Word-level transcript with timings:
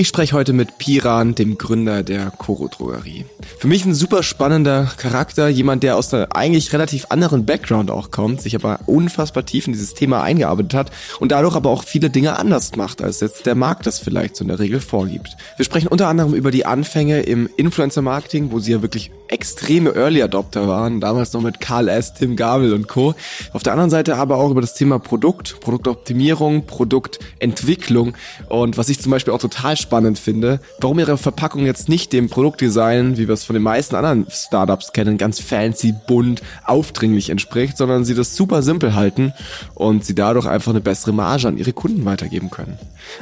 Ich 0.00 0.08
spreche 0.08 0.34
heute 0.34 0.54
mit 0.54 0.78
Piran, 0.78 1.34
dem 1.34 1.58
Gründer 1.58 2.02
der 2.02 2.30
Koro 2.30 2.68
Drogerie. 2.68 3.26
Für 3.58 3.68
mich 3.68 3.84
ein 3.84 3.92
super 3.92 4.22
spannender 4.22 4.90
Charakter, 4.96 5.48
jemand, 5.48 5.82
der 5.82 5.98
aus 5.98 6.14
einer 6.14 6.34
eigentlich 6.34 6.72
relativ 6.72 7.08
anderen 7.10 7.44
Background 7.44 7.90
auch 7.90 8.10
kommt, 8.10 8.40
sich 8.40 8.54
aber 8.54 8.80
unfassbar 8.86 9.44
tief 9.44 9.66
in 9.66 9.74
dieses 9.74 9.92
Thema 9.92 10.22
eingearbeitet 10.22 10.72
hat 10.72 10.90
und 11.18 11.32
dadurch 11.32 11.54
aber 11.54 11.68
auch 11.68 11.84
viele 11.84 12.08
Dinge 12.08 12.38
anders 12.38 12.76
macht, 12.76 13.02
als 13.02 13.20
jetzt 13.20 13.44
der 13.44 13.54
Markt 13.54 13.84
das 13.84 13.98
vielleicht 13.98 14.36
so 14.36 14.44
in 14.44 14.48
der 14.48 14.58
Regel 14.58 14.80
vorgibt. 14.80 15.36
Wir 15.58 15.66
sprechen 15.66 15.88
unter 15.88 16.08
anderem 16.08 16.32
über 16.32 16.50
die 16.50 16.64
Anfänge 16.64 17.20
im 17.20 17.50
Influencer-Marketing, 17.58 18.52
wo 18.52 18.58
sie 18.58 18.72
ja 18.72 18.80
wirklich 18.80 19.10
extreme 19.30 19.94
Early 19.94 20.22
Adopter 20.22 20.66
waren, 20.68 21.00
damals 21.00 21.32
noch 21.32 21.40
mit 21.40 21.60
Karl 21.60 21.88
S., 21.88 22.14
Tim 22.14 22.36
Gabel 22.36 22.74
und 22.74 22.88
Co. 22.88 23.14
Auf 23.52 23.62
der 23.62 23.72
anderen 23.72 23.90
Seite 23.90 24.16
aber 24.16 24.36
auch 24.36 24.50
über 24.50 24.60
das 24.60 24.74
Thema 24.74 24.98
Produkt, 24.98 25.60
Produktoptimierung, 25.60 26.66
Produktentwicklung 26.66 28.14
und 28.48 28.76
was 28.76 28.88
ich 28.88 29.00
zum 29.00 29.12
Beispiel 29.12 29.32
auch 29.32 29.40
total 29.40 29.76
spannend 29.76 30.18
finde, 30.18 30.60
warum 30.80 30.98
ihre 30.98 31.16
Verpackung 31.16 31.64
jetzt 31.64 31.88
nicht 31.88 32.12
dem 32.12 32.28
Produktdesign, 32.28 33.16
wie 33.16 33.28
wir 33.28 33.34
es 33.34 33.44
von 33.44 33.54
den 33.54 33.62
meisten 33.62 33.94
anderen 33.94 34.26
Startups 34.30 34.92
kennen, 34.92 35.16
ganz 35.16 35.40
fancy, 35.40 35.94
bunt, 36.06 36.42
aufdringlich 36.64 37.30
entspricht, 37.30 37.76
sondern 37.76 38.04
sie 38.04 38.14
das 38.14 38.36
super 38.36 38.62
simpel 38.62 38.94
halten 38.94 39.32
und 39.74 40.04
sie 40.04 40.14
dadurch 40.14 40.46
einfach 40.46 40.72
eine 40.72 40.80
bessere 40.80 41.12
Marge 41.12 41.48
an 41.48 41.56
ihre 41.56 41.72
Kunden 41.72 42.04
weitergeben 42.04 42.50
können. 42.50 42.78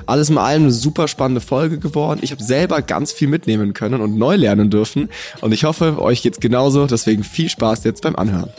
Alles 0.07 0.31
in 0.31 0.39
allem 0.39 0.65
eine 0.65 0.73
super 0.73 1.09
spannende 1.09 1.41
Folge 1.41 1.79
geworden. 1.79 2.21
Ich 2.23 2.31
habe 2.31 2.43
selber 2.43 2.83
ganz 2.83 3.13
viel 3.13 3.29
mitnehmen 3.29 3.73
können 3.75 4.01
und 4.01 4.17
neu 4.17 4.37
lernen 4.37 4.71
dürfen 4.71 5.09
und 5.41 5.53
ich 5.53 5.65
hoffe, 5.65 6.01
euch 6.01 6.23
geht's 6.23 6.41
genauso, 6.41 6.87
deswegen 6.87 7.25
viel 7.25 7.49
Spaß 7.49 7.85
jetzt 7.85 8.03
beim 8.03 8.17
Anhören. 8.17 8.51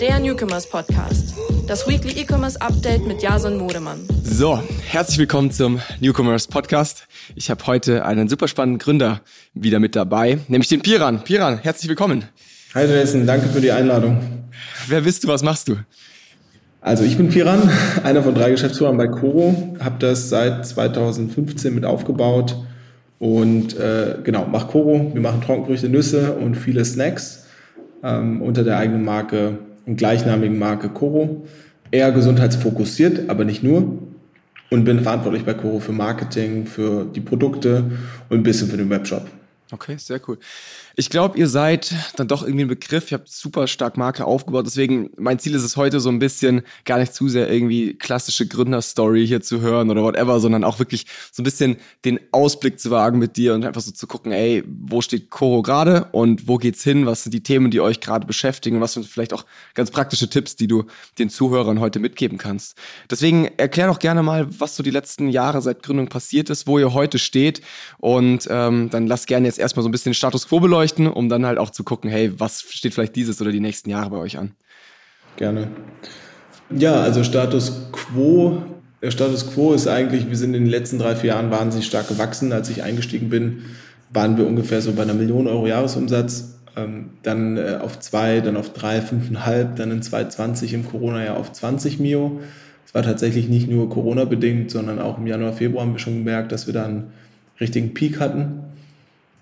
Der 0.00 0.20
Newcomers 0.20 0.70
Podcast. 0.70 1.34
Das 1.66 1.88
Weekly 1.88 2.20
E-Commerce 2.20 2.60
Update 2.60 3.04
mit 3.04 3.20
Jason 3.20 3.58
Modemann. 3.58 4.06
So, 4.22 4.62
herzlich 4.86 5.18
willkommen 5.18 5.50
zum 5.50 5.80
Newcomers 6.00 6.46
Podcast. 6.46 7.08
Ich 7.34 7.50
habe 7.50 7.66
heute 7.66 8.04
einen 8.04 8.28
super 8.28 8.46
spannenden 8.46 8.78
Gründer 8.78 9.22
wieder 9.54 9.80
mit 9.80 9.96
dabei, 9.96 10.38
nämlich 10.46 10.68
den 10.68 10.82
Piran. 10.82 11.24
Piran, 11.24 11.58
herzlich 11.58 11.88
willkommen. 11.88 12.24
Hi 12.74 12.86
Jason, 12.86 13.26
danke 13.26 13.48
für 13.48 13.60
die 13.60 13.72
Einladung. 13.72 14.48
Wer 14.86 15.00
bist 15.00 15.24
du, 15.24 15.28
was 15.28 15.42
machst 15.42 15.66
du? 15.68 15.76
Also 16.80 17.04
ich 17.04 17.16
bin 17.16 17.28
Piran, 17.28 17.68
einer 18.04 18.22
von 18.22 18.34
drei 18.34 18.50
Geschäftsführern 18.50 18.96
bei 18.96 19.08
Coro, 19.08 19.76
habe 19.80 19.96
das 19.98 20.28
seit 20.28 20.66
2015 20.66 21.74
mit 21.74 21.84
aufgebaut 21.84 22.56
und 23.18 23.76
äh, 23.78 24.16
genau, 24.22 24.46
mache 24.46 24.68
Coro. 24.68 25.10
Wir 25.12 25.20
machen 25.20 25.40
Trockenfrüchte, 25.40 25.88
Nüsse 25.88 26.34
und 26.34 26.54
viele 26.54 26.84
Snacks 26.84 27.46
ähm, 28.02 28.42
unter 28.42 28.62
der 28.62 28.78
eigenen 28.78 29.04
Marke 29.04 29.58
und 29.86 29.96
gleichnamigen 29.96 30.58
Marke 30.58 30.88
Coro. 30.88 31.46
Eher 31.90 32.12
gesundheitsfokussiert, 32.12 33.28
aber 33.28 33.44
nicht 33.44 33.62
nur. 33.62 33.98
Und 34.70 34.84
bin 34.84 35.00
verantwortlich 35.00 35.44
bei 35.44 35.54
Coro 35.54 35.80
für 35.80 35.92
Marketing, 35.92 36.66
für 36.66 37.06
die 37.06 37.20
Produkte 37.20 37.84
und 38.28 38.38
ein 38.38 38.42
bisschen 38.42 38.68
für 38.68 38.76
den 38.76 38.90
Webshop. 38.90 39.26
Okay, 39.72 39.96
sehr 39.98 40.20
cool. 40.28 40.38
Ich 41.00 41.10
glaube, 41.10 41.38
ihr 41.38 41.46
seid 41.46 41.94
dann 42.16 42.26
doch 42.26 42.42
irgendwie 42.42 42.64
ein 42.64 42.68
Begriff. 42.68 43.12
Ihr 43.12 43.18
habt 43.18 43.28
super 43.28 43.68
stark 43.68 43.96
Marke 43.96 44.24
aufgebaut. 44.24 44.66
Deswegen, 44.66 45.10
mein 45.16 45.38
Ziel 45.38 45.54
ist 45.54 45.62
es 45.62 45.76
heute 45.76 46.00
so 46.00 46.08
ein 46.08 46.18
bisschen 46.18 46.62
gar 46.84 46.98
nicht 46.98 47.14
zu 47.14 47.28
sehr 47.28 47.48
irgendwie 47.48 47.94
klassische 47.94 48.48
Gründerstory 48.48 49.24
hier 49.24 49.40
zu 49.40 49.60
hören 49.60 49.90
oder 49.90 50.02
whatever, 50.02 50.40
sondern 50.40 50.64
auch 50.64 50.80
wirklich 50.80 51.06
so 51.30 51.40
ein 51.40 51.44
bisschen 51.44 51.76
den 52.04 52.18
Ausblick 52.32 52.80
zu 52.80 52.90
wagen 52.90 53.20
mit 53.20 53.36
dir 53.36 53.54
und 53.54 53.64
einfach 53.64 53.80
so 53.80 53.92
zu 53.92 54.08
gucken, 54.08 54.32
ey, 54.32 54.64
wo 54.66 55.00
steht 55.00 55.30
Coro 55.30 55.62
gerade 55.62 56.08
und 56.10 56.48
wo 56.48 56.56
geht's 56.56 56.82
hin? 56.82 57.06
Was 57.06 57.22
sind 57.22 57.32
die 57.32 57.44
Themen, 57.44 57.70
die 57.70 57.80
euch 57.80 58.00
gerade 58.00 58.26
beschäftigen? 58.26 58.78
Und 58.78 58.82
was 58.82 58.94
sind 58.94 59.06
vielleicht 59.06 59.32
auch 59.32 59.44
ganz 59.74 59.92
praktische 59.92 60.28
Tipps, 60.28 60.56
die 60.56 60.66
du 60.66 60.86
den 61.20 61.30
Zuhörern 61.30 61.78
heute 61.78 62.00
mitgeben 62.00 62.38
kannst? 62.38 62.76
Deswegen 63.08 63.44
erklär 63.56 63.86
doch 63.86 64.00
gerne 64.00 64.24
mal, 64.24 64.48
was 64.58 64.74
so 64.74 64.82
die 64.82 64.90
letzten 64.90 65.28
Jahre 65.28 65.62
seit 65.62 65.84
Gründung 65.84 66.08
passiert 66.08 66.50
ist, 66.50 66.66
wo 66.66 66.76
ihr 66.80 66.92
heute 66.92 67.20
steht 67.20 67.60
und 67.98 68.48
ähm, 68.50 68.90
dann 68.90 69.06
lass 69.06 69.26
gerne 69.26 69.46
jetzt 69.46 69.60
erstmal 69.60 69.84
so 69.84 69.88
ein 69.88 69.92
bisschen 69.92 70.10
den 70.10 70.14
Status 70.14 70.48
quo 70.48 70.58
beleuchten 70.58 70.87
beleuchten, 70.88 71.06
um 71.06 71.28
dann 71.28 71.46
halt 71.46 71.58
auch 71.58 71.70
zu 71.70 71.84
gucken, 71.84 72.10
hey, 72.10 72.32
was 72.38 72.62
steht 72.62 72.94
vielleicht 72.94 73.16
dieses 73.16 73.40
oder 73.40 73.52
die 73.52 73.60
nächsten 73.60 73.90
Jahre 73.90 74.10
bei 74.10 74.16
euch 74.18 74.38
an? 74.38 74.52
Gerne. 75.36 75.68
Ja, 76.70 77.00
also 77.00 77.24
Status 77.24 77.88
quo. 77.92 78.62
Der 79.00 79.10
Status 79.10 79.52
quo 79.52 79.72
ist 79.72 79.86
eigentlich, 79.86 80.28
wir 80.28 80.36
sind 80.36 80.54
in 80.54 80.64
den 80.64 80.70
letzten 80.70 80.98
drei, 80.98 81.14
vier 81.14 81.30
Jahren 81.30 81.50
wahnsinnig 81.50 81.86
stark 81.86 82.08
gewachsen. 82.08 82.52
Als 82.52 82.68
ich 82.68 82.82
eingestiegen 82.82 83.28
bin, 83.28 83.62
waren 84.12 84.36
wir 84.36 84.46
ungefähr 84.46 84.82
so 84.82 84.92
bei 84.92 85.02
einer 85.02 85.14
Million 85.14 85.46
Euro 85.46 85.66
Jahresumsatz. 85.66 86.56
Ähm, 86.76 87.10
dann 87.22 87.56
äh, 87.56 87.78
auf 87.80 88.00
zwei, 88.00 88.40
dann 88.40 88.56
auf 88.56 88.72
drei, 88.72 89.00
fünfeinhalb, 89.00 89.76
dann 89.76 89.90
in 89.90 90.02
2020 90.02 90.74
im 90.74 90.86
Corona-Jahr 90.86 91.36
auf 91.36 91.52
20 91.52 92.00
Mio. 92.00 92.40
Es 92.84 92.94
war 92.94 93.02
tatsächlich 93.02 93.48
nicht 93.48 93.68
nur 93.68 93.88
Corona-bedingt, 93.88 94.70
sondern 94.70 94.98
auch 94.98 95.18
im 95.18 95.26
Januar, 95.26 95.52
Februar 95.52 95.84
haben 95.84 95.92
wir 95.92 95.98
schon 95.98 96.24
gemerkt, 96.24 96.52
dass 96.52 96.66
wir 96.66 96.74
da 96.74 96.84
einen 96.84 97.12
richtigen 97.60 97.94
Peak 97.94 98.18
hatten. 98.18 98.67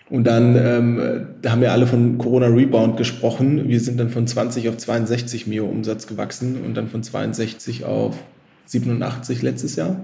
Und 0.08 0.24
dann 0.24 0.56
ähm, 0.56 1.26
da 1.42 1.50
haben 1.50 1.60
wir 1.60 1.72
alle 1.72 1.86
von 1.86 2.16
Corona 2.18 2.46
Rebound 2.46 2.96
gesprochen. 2.96 3.68
Wir 3.68 3.80
sind 3.80 3.98
dann 3.98 4.10
von 4.10 4.26
20 4.26 4.68
auf 4.68 4.76
62 4.76 5.46
Mio 5.48 5.66
Umsatz 5.66 6.06
gewachsen 6.06 6.62
und 6.64 6.76
dann 6.76 6.88
von 6.88 7.02
62 7.02 7.84
auf 7.84 8.16
87 8.66 9.42
letztes 9.42 9.76
Jahr. 9.76 9.96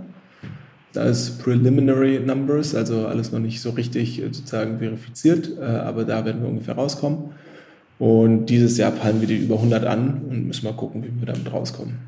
Da 0.92 1.04
ist 1.04 1.42
Preliminary 1.42 2.20
Numbers, 2.20 2.74
also 2.74 3.06
alles 3.06 3.32
noch 3.32 3.38
nicht 3.38 3.60
so 3.60 3.70
richtig 3.70 4.20
äh, 4.20 4.24
sozusagen 4.24 4.78
verifiziert, 4.78 5.50
äh, 5.58 5.64
aber 5.64 6.04
da 6.04 6.24
werden 6.24 6.42
wir 6.42 6.48
ungefähr 6.48 6.74
rauskommen. 6.74 7.30
Und 7.98 8.46
dieses 8.46 8.76
Jahr 8.78 8.90
peilen 8.90 9.20
wir 9.20 9.28
die 9.28 9.38
über 9.38 9.54
100 9.54 9.84
an 9.84 10.22
und 10.28 10.48
müssen 10.48 10.66
mal 10.66 10.74
gucken, 10.74 11.04
wie 11.04 11.20
wir 11.20 11.32
damit 11.32 11.50
rauskommen. 11.52 11.98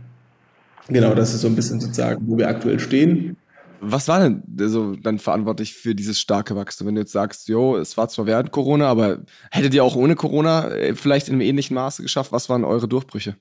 Genau, 0.89 1.15
das 1.15 1.33
ist 1.33 1.41
so 1.41 1.49
ein 1.49 1.55
bisschen 1.55 1.81
sozusagen, 1.81 2.27
wo 2.27 2.37
wir 2.37 2.49
aktuell 2.49 2.79
stehen. 2.79 3.37
Was 3.81 4.09
war 4.09 4.21
denn 4.21 4.43
so 4.69 4.97
dann 4.97 5.19
verantwortlich 5.19 5.75
für 5.75 5.95
dieses 5.95 6.21
starke 6.21 6.57
Wachstum? 6.57 6.87
Wenn 6.87 6.95
du 6.95 7.03
jetzt 7.03 7.13
sagst, 7.13 7.49
jo, 7.49 7.77
es 7.77 7.97
war 7.97 8.09
zwar 8.09 8.27
während 8.27 8.51
Corona, 8.51 8.87
aber 8.87 9.19
hättet 9.51 9.75
ihr 9.75 9.85
auch 9.85 9.97
ohne 9.97 10.15
Corona 10.17 10.71
äh, 10.71 10.95
vielleicht 10.95 11.29
in 11.29 11.35
einem 11.35 11.43
ähnlichen 11.43 11.75
Maße 11.75 12.03
geschafft? 12.03 12.33
Was 12.33 12.49
waren 12.49 12.65
eure 12.65 12.89
Durchbrüche? 12.89 13.37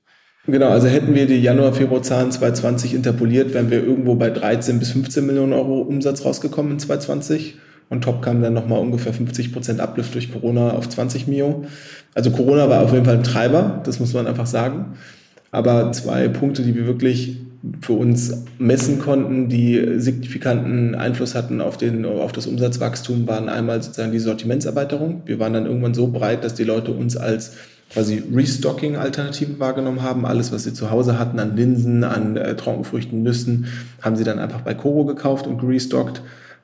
Genau, 0.46 0.68
also 0.70 0.88
hätten 0.88 1.16
wir 1.16 1.26
die 1.26 1.42
Januar-Februar-Zahlen 1.42 2.32
2020 2.32 2.94
interpoliert, 2.94 3.54
wären 3.54 3.72
wir 3.72 3.82
irgendwo 3.82 4.16
bei 4.16 4.30
13 4.30 4.78
bis 4.78 4.92
15 4.92 5.26
Millionen 5.26 5.54
Euro 5.54 5.82
Umsatz 5.82 6.26
rausgekommen 6.26 6.74
in 6.74 6.80
2020. 6.80 7.58
Und 7.90 8.04
top 8.04 8.22
kam 8.22 8.42
dann 8.42 8.54
nochmal 8.54 8.80
ungefähr 8.80 9.14
50 9.14 9.54
Prozent 9.54 9.80
Uplift 9.80 10.14
durch 10.16 10.32
Corona 10.34 10.72
auf 10.72 10.90
20 10.90 11.28
Mio. 11.28 11.66
Also 12.14 12.32
Corona 12.32 12.70
war 12.70 12.82
auf 12.82 12.92
jeden 12.92 13.06
Fall 13.06 13.18
ein 13.18 13.24
Treiber, 13.24 13.82
das 13.86 14.00
muss 14.00 14.14
man 14.14 14.28
einfach 14.28 14.48
sagen. 14.48 14.98
Aber 15.52 15.92
zwei 15.92 16.28
Punkte, 16.28 16.64
die 16.64 16.76
wir 16.76 16.88
wirklich 16.88 17.38
für 17.82 17.94
uns 17.94 18.44
messen 18.60 19.00
konnten, 19.00 19.48
die 19.48 19.82
signifikanten 19.98 20.96
Einfluss 20.96 21.34
hatten 21.34 21.62
auf, 21.62 21.78
den, 21.78 22.06
auf 22.06 22.34
das 22.34 22.46
Umsatzwachstum, 22.46 23.26
waren 23.26 23.48
einmal 23.48 23.82
sozusagen 23.82 24.12
die 24.12 24.20
Sortimentserweiterung. 24.20 25.22
Wir 25.26 25.40
waren 25.40 25.54
dann 25.54 25.66
irgendwann 25.66 25.94
so 25.94 26.08
breit, 26.08 26.44
dass 26.44 26.56
die 26.56 26.66
Leute 26.66 26.92
uns 26.92 27.16
als 27.16 27.54
quasi 27.94 28.22
Restocking-Alternative 28.34 29.60
wahrgenommen 29.60 30.02
haben. 30.02 30.26
Alles, 30.26 30.52
was 30.52 30.64
sie 30.64 30.74
zu 30.74 30.92
Hause 30.92 31.18
hatten 31.18 31.40
an 31.40 31.56
Linsen, 31.56 32.04
an 32.04 32.36
äh, 32.36 32.56
Trockenfrüchten, 32.56 33.24
Nüssen, 33.24 33.68
haben 34.02 34.18
sie 34.18 34.26
dann 34.26 34.40
einfach 34.40 34.62
bei 34.62 34.74
Koro 34.74 35.06
gekauft 35.06 35.48
und 35.48 35.60
gerestockt, 35.60 36.22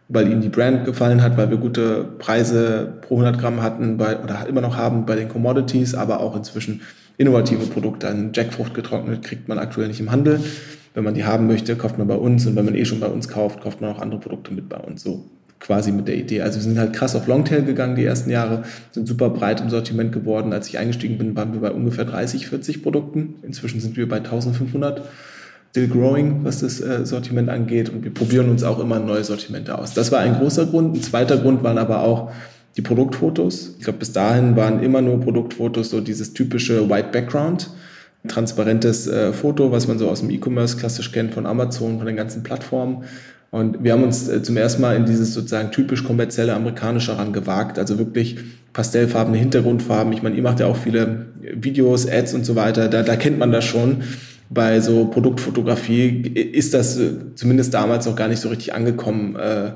weil 0.09 0.29
ihnen 0.29 0.41
die 0.41 0.49
Brand 0.49 0.83
gefallen 0.83 1.21
hat, 1.21 1.37
weil 1.37 1.49
wir 1.49 1.57
gute 1.57 2.03
Preise 2.17 2.91
pro 3.01 3.15
100 3.15 3.39
Gramm 3.39 3.61
hatten 3.61 3.97
bei, 3.97 4.19
oder 4.19 4.47
immer 4.47 4.61
noch 4.61 4.75
haben 4.75 5.05
bei 5.05 5.15
den 5.15 5.29
Commodities, 5.29 5.95
aber 5.95 6.19
auch 6.19 6.35
inzwischen 6.35 6.81
innovative 7.17 7.67
Produkte. 7.67 8.09
Ein 8.09 8.31
Jackfrucht 8.33 8.73
getrocknet 8.73 9.23
kriegt 9.23 9.47
man 9.47 9.59
aktuell 9.59 9.87
nicht 9.87 9.99
im 9.99 10.11
Handel. 10.11 10.39
Wenn 10.93 11.03
man 11.03 11.13
die 11.13 11.23
haben 11.23 11.47
möchte, 11.47 11.75
kauft 11.75 11.97
man 11.97 12.07
bei 12.07 12.15
uns 12.15 12.45
und 12.45 12.55
wenn 12.55 12.65
man 12.65 12.75
eh 12.75 12.85
schon 12.85 12.99
bei 12.99 13.07
uns 13.07 13.27
kauft, 13.27 13.61
kauft 13.61 13.81
man 13.81 13.91
auch 13.91 13.99
andere 13.99 14.19
Produkte 14.19 14.53
mit 14.53 14.69
bei 14.69 14.77
uns. 14.77 15.03
So 15.03 15.25
quasi 15.59 15.91
mit 15.91 16.07
der 16.07 16.15
Idee. 16.15 16.41
Also 16.41 16.57
wir 16.57 16.63
sind 16.63 16.79
halt 16.79 16.93
krass 16.93 17.15
auf 17.15 17.27
Longtail 17.27 17.63
gegangen 17.63 17.95
die 17.95 18.05
ersten 18.05 18.29
Jahre, 18.29 18.63
sind 18.91 19.07
super 19.07 19.29
breit 19.29 19.61
im 19.61 19.69
Sortiment 19.69 20.11
geworden. 20.11 20.53
Als 20.53 20.67
ich 20.67 20.77
eingestiegen 20.77 21.17
bin, 21.17 21.35
waren 21.35 21.53
wir 21.53 21.59
bei 21.59 21.71
ungefähr 21.71 22.05
30, 22.05 22.47
40 22.47 22.81
Produkten. 22.81 23.35
Inzwischen 23.43 23.79
sind 23.79 23.97
wir 23.97 24.07
bei 24.07 24.17
1500. 24.17 25.01
Still 25.71 25.87
growing, 25.87 26.43
was 26.43 26.61
das 26.61 26.81
äh, 26.81 27.05
Sortiment 27.05 27.49
angeht. 27.49 27.89
Und 27.89 28.03
wir 28.03 28.13
probieren 28.13 28.49
uns 28.49 28.63
auch 28.63 28.79
immer 28.79 28.99
neue 28.99 29.23
Sortimente 29.23 29.77
aus. 29.77 29.93
Das 29.93 30.11
war 30.11 30.19
ein 30.19 30.35
großer 30.35 30.65
Grund. 30.65 30.95
Ein 30.95 31.03
zweiter 31.03 31.37
Grund 31.37 31.61
waren 31.61 31.77
aber 31.77 32.03
auch 32.03 32.31
die 32.75 32.81
Produktfotos. 32.81 33.75
Ich 33.77 33.83
glaube, 33.83 33.99
bis 33.99 34.11
dahin 34.11 34.55
waren 34.55 34.81
immer 34.81 35.01
nur 35.01 35.19
Produktfotos 35.19 35.89
so 35.89 36.01
dieses 36.01 36.33
typische 36.33 36.89
White 36.89 37.09
Background 37.11 37.69
transparentes 38.27 39.07
äh, 39.07 39.31
Foto, 39.31 39.71
was 39.71 39.87
man 39.87 39.97
so 39.97 40.09
aus 40.09 40.19
dem 40.19 40.29
E-Commerce 40.29 40.77
klassisch 40.77 41.11
kennt 41.11 41.33
von 41.33 41.45
Amazon, 41.45 41.97
von 41.97 42.05
den 42.05 42.15
ganzen 42.15 42.43
Plattformen. 42.43 43.05
Und 43.51 43.83
wir 43.83 43.93
haben 43.93 44.03
uns 44.03 44.27
äh, 44.27 44.43
zum 44.43 44.57
ersten 44.57 44.81
Mal 44.81 44.95
in 44.95 45.05
dieses 45.05 45.33
sozusagen 45.33 45.71
typisch 45.71 46.03
kommerzielle 46.03 46.53
amerikanische 46.53 47.17
gewagt, 47.31 47.79
also 47.79 47.97
wirklich 47.97 48.37
pastellfarbene 48.73 49.37
Hintergrundfarben. 49.37 50.13
Ich 50.13 50.21
meine, 50.21 50.35
ihr 50.35 50.43
macht 50.43 50.59
ja 50.59 50.67
auch 50.67 50.77
viele 50.77 51.27
Videos, 51.41 52.07
Ads 52.07 52.33
und 52.33 52.45
so 52.45 52.55
weiter, 52.55 52.87
da, 52.89 53.03
da 53.03 53.15
kennt 53.15 53.39
man 53.39 53.51
das 53.51 53.65
schon. 53.65 54.03
Bei 54.51 54.79
so 54.81 55.05
Produktfotografie 55.05 56.21
ist 56.53 56.73
das 56.73 56.97
äh, 56.99 57.11
zumindest 57.35 57.73
damals 57.73 58.05
noch 58.05 58.15
gar 58.15 58.27
nicht 58.27 58.39
so 58.39 58.49
richtig 58.49 58.73
angekommen 58.73 59.35
äh, 59.35 59.71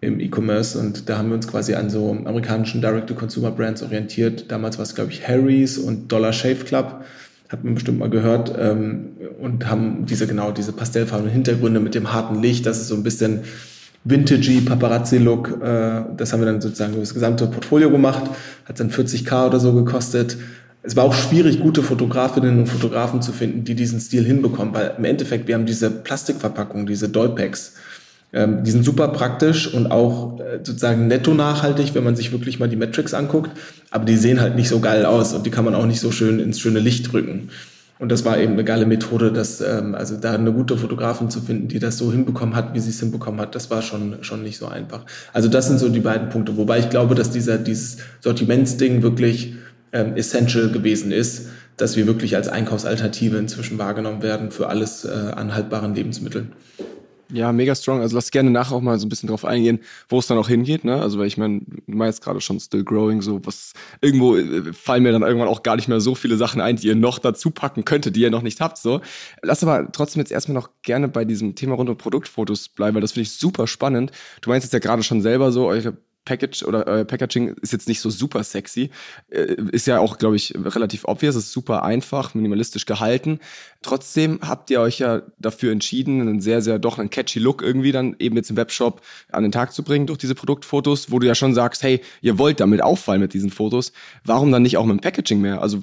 im 0.00 0.20
E-Commerce 0.20 0.78
und 0.78 1.08
da 1.08 1.18
haben 1.18 1.28
wir 1.28 1.36
uns 1.36 1.48
quasi 1.48 1.74
an 1.74 1.88
so 1.88 2.10
amerikanischen 2.10 2.82
Direct-to-Consumer-Brands 2.82 3.82
orientiert. 3.82 4.50
Damals 4.52 4.76
war 4.78 4.82
es, 4.82 4.94
glaube 4.94 5.10
ich, 5.10 5.26
Harry's 5.26 5.78
und 5.78 6.12
Dollar 6.12 6.32
Shave 6.32 6.64
Club 6.64 7.04
hat 7.48 7.64
man 7.64 7.74
bestimmt 7.74 7.98
mal 7.98 8.10
gehört, 8.10 8.54
ähm, 8.58 9.16
und 9.40 9.68
haben 9.68 10.06
diese 10.06 10.26
genau 10.26 10.50
diese 10.50 10.72
pastellfarbenen 10.72 11.32
Hintergründe 11.32 11.80
mit 11.80 11.94
dem 11.94 12.12
harten 12.12 12.40
Licht, 12.40 12.66
dass 12.66 12.80
es 12.80 12.88
so 12.88 12.94
ein 12.94 13.02
bisschen 13.02 13.40
Vintagey 14.04 14.60
Paparazzi-Look. 14.60 15.60
Äh, 15.62 16.02
das 16.16 16.32
haben 16.32 16.40
wir 16.40 16.46
dann 16.46 16.60
sozusagen 16.60 16.92
über 16.92 17.00
das 17.00 17.14
gesamte 17.14 17.46
Portfolio 17.46 17.90
gemacht. 17.90 18.22
Hat 18.64 18.80
dann 18.80 18.90
40k 18.90 19.48
oder 19.48 19.60
so 19.60 19.72
gekostet. 19.72 20.36
Es 20.82 20.94
war 20.94 21.04
auch 21.04 21.14
schwierig, 21.14 21.60
gute 21.60 21.82
Fotografinnen 21.82 22.60
und 22.60 22.66
Fotografen 22.68 23.20
zu 23.20 23.32
finden, 23.32 23.64
die 23.64 23.74
diesen 23.74 23.98
Stil 23.98 24.24
hinbekommen, 24.24 24.72
weil 24.72 24.94
im 24.96 25.04
Endeffekt, 25.04 25.48
wir 25.48 25.56
haben 25.56 25.66
diese 25.66 25.90
Plastikverpackung, 25.90 26.86
diese 26.86 27.08
Dollpacks. 27.08 27.74
Ähm, 28.32 28.64
die 28.64 28.70
sind 28.70 28.84
super 28.84 29.08
praktisch 29.08 29.72
und 29.72 29.90
auch 29.90 30.40
äh, 30.40 30.58
sozusagen 30.62 31.06
netto 31.06 31.34
nachhaltig, 31.34 31.94
wenn 31.94 32.04
man 32.04 32.16
sich 32.16 32.32
wirklich 32.32 32.58
mal 32.58 32.68
die 32.68 32.76
Metrics 32.76 33.14
anguckt. 33.14 33.50
Aber 33.90 34.04
die 34.04 34.16
sehen 34.16 34.40
halt 34.40 34.56
nicht 34.56 34.68
so 34.68 34.80
geil 34.80 35.06
aus 35.06 35.32
und 35.32 35.46
die 35.46 35.50
kann 35.50 35.64
man 35.64 35.74
auch 35.74 35.86
nicht 35.86 36.00
so 36.00 36.10
schön 36.10 36.40
ins 36.40 36.60
schöne 36.60 36.80
Licht 36.80 37.12
drücken. 37.12 37.50
Und 37.98 38.12
das 38.12 38.26
war 38.26 38.36
eben 38.38 38.52
eine 38.52 38.64
geile 38.64 38.84
Methode, 38.84 39.32
dass, 39.32 39.60
ähm, 39.62 39.94
also 39.94 40.16
da 40.16 40.32
eine 40.32 40.52
gute 40.52 40.76
Fotografin 40.76 41.30
zu 41.30 41.40
finden, 41.40 41.68
die 41.68 41.78
das 41.78 41.96
so 41.96 42.12
hinbekommen 42.12 42.54
hat, 42.54 42.74
wie 42.74 42.80
sie 42.80 42.90
es 42.90 43.00
hinbekommen 43.00 43.40
hat, 43.40 43.54
das 43.54 43.70
war 43.70 43.80
schon, 43.80 44.18
schon 44.22 44.42
nicht 44.42 44.58
so 44.58 44.66
einfach. 44.66 45.06
Also 45.32 45.48
das 45.48 45.68
sind 45.68 45.78
so 45.78 45.88
die 45.88 46.00
beiden 46.00 46.28
Punkte. 46.28 46.56
Wobei 46.58 46.78
ich 46.78 46.90
glaube, 46.90 47.14
dass 47.14 47.30
dieser, 47.30 47.56
dieses 47.56 47.98
Sortimentsding 48.20 49.02
wirklich 49.02 49.54
ähm, 49.92 50.14
essential 50.16 50.68
gewesen 50.68 51.10
ist, 51.10 51.48
dass 51.78 51.96
wir 51.96 52.06
wirklich 52.06 52.36
als 52.36 52.48
Einkaufsalternative 52.48 53.38
inzwischen 53.38 53.78
wahrgenommen 53.78 54.22
werden 54.22 54.50
für 54.50 54.68
alles 54.68 55.04
äh, 55.04 55.08
an 55.08 55.54
haltbaren 55.54 55.94
Lebensmitteln. 55.94 56.52
Ja, 57.32 57.52
mega 57.52 57.74
strong. 57.74 58.00
Also 58.00 58.14
lass 58.14 58.30
gerne 58.30 58.50
nachher 58.50 58.76
auch 58.76 58.80
mal 58.80 58.98
so 58.98 59.06
ein 59.06 59.08
bisschen 59.08 59.28
drauf 59.28 59.44
eingehen, 59.44 59.80
wo 60.08 60.18
es 60.20 60.28
dann 60.28 60.38
auch 60.38 60.48
hingeht, 60.48 60.84
ne? 60.84 61.00
Also 61.00 61.18
weil 61.18 61.26
ich 61.26 61.36
meine, 61.36 61.60
du 61.60 61.80
meinst 61.86 62.22
gerade 62.22 62.40
schon 62.40 62.60
still 62.60 62.84
growing, 62.84 63.20
so 63.20 63.44
was 63.44 63.72
irgendwo 64.00 64.36
äh, 64.36 64.72
fallen 64.72 65.02
mir 65.02 65.10
dann 65.10 65.22
irgendwann 65.22 65.48
auch 65.48 65.64
gar 65.64 65.74
nicht 65.74 65.88
mehr 65.88 66.00
so 66.00 66.14
viele 66.14 66.36
Sachen 66.36 66.60
ein, 66.60 66.76
die 66.76 66.86
ihr 66.86 66.94
noch 66.94 67.18
dazu 67.18 67.50
packen 67.50 67.84
könntet, 67.84 68.14
die 68.14 68.20
ihr 68.20 68.30
noch 68.30 68.42
nicht 68.42 68.60
habt. 68.60 68.78
So. 68.78 69.00
Lass 69.42 69.64
aber 69.64 69.90
trotzdem 69.90 70.20
jetzt 70.20 70.30
erstmal 70.30 70.54
noch 70.54 70.70
gerne 70.82 71.08
bei 71.08 71.24
diesem 71.24 71.56
Thema 71.56 71.74
rund 71.74 71.90
um 71.90 71.98
Produktfotos 71.98 72.68
bleiben, 72.68 72.94
weil 72.94 73.02
das 73.02 73.12
finde 73.12 73.22
ich 73.22 73.32
super 73.32 73.66
spannend. 73.66 74.12
Du 74.40 74.50
meinst 74.50 74.64
jetzt 74.64 74.72
ja 74.72 74.78
gerade 74.78 75.02
schon 75.02 75.20
selber 75.20 75.50
so, 75.50 75.66
eure 75.66 75.96
Package 76.26 76.64
oder 76.64 76.86
äh, 76.86 77.04
Packaging 77.06 77.54
ist 77.62 77.72
jetzt 77.72 77.88
nicht 77.88 78.00
so 78.00 78.10
super 78.10 78.44
sexy. 78.44 78.90
Äh, 79.30 79.56
ist 79.72 79.86
ja 79.86 79.98
auch, 80.00 80.18
glaube 80.18 80.36
ich, 80.36 80.52
relativ 80.54 81.04
obvious, 81.06 81.36
ist 81.36 81.52
super 81.52 81.82
einfach, 81.84 82.34
minimalistisch 82.34 82.84
gehalten. 82.84 83.40
Trotzdem 83.80 84.40
habt 84.42 84.68
ihr 84.70 84.80
euch 84.80 84.98
ja 84.98 85.22
dafür 85.38 85.72
entschieden, 85.72 86.20
einen 86.20 86.40
sehr, 86.40 86.60
sehr 86.60 86.78
doch 86.78 86.98
einen 86.98 87.08
catchy 87.08 87.38
Look 87.38 87.62
irgendwie 87.62 87.92
dann 87.92 88.16
eben 88.18 88.36
jetzt 88.36 88.50
im 88.50 88.56
Webshop 88.56 89.00
an 89.30 89.44
den 89.44 89.52
Tag 89.52 89.72
zu 89.72 89.82
bringen 89.82 90.06
durch 90.06 90.18
diese 90.18 90.34
Produktfotos, 90.34 91.10
wo 91.10 91.18
du 91.18 91.26
ja 91.26 91.34
schon 91.34 91.54
sagst, 91.54 91.82
hey, 91.82 92.02
ihr 92.20 92.38
wollt 92.38 92.60
damit 92.60 92.82
auffallen 92.82 93.20
mit 93.20 93.32
diesen 93.32 93.50
Fotos. 93.50 93.92
Warum 94.24 94.52
dann 94.52 94.62
nicht 94.62 94.76
auch 94.76 94.84
mit 94.84 94.98
dem 94.98 95.00
Packaging 95.00 95.40
mehr? 95.40 95.62
Also 95.62 95.82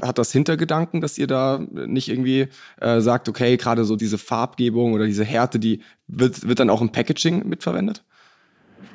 hat 0.00 0.18
das 0.18 0.32
Hintergedanken, 0.32 1.00
dass 1.00 1.18
ihr 1.18 1.26
da 1.26 1.58
nicht 1.72 2.08
irgendwie 2.08 2.46
äh, 2.80 3.00
sagt, 3.00 3.28
okay, 3.28 3.56
gerade 3.56 3.84
so 3.84 3.96
diese 3.96 4.18
Farbgebung 4.18 4.92
oder 4.92 5.06
diese 5.06 5.24
Härte, 5.24 5.58
die 5.58 5.80
wird, 6.06 6.46
wird 6.46 6.60
dann 6.60 6.70
auch 6.70 6.80
im 6.80 6.92
Packaging 6.92 7.48
mitverwendet? 7.48 8.04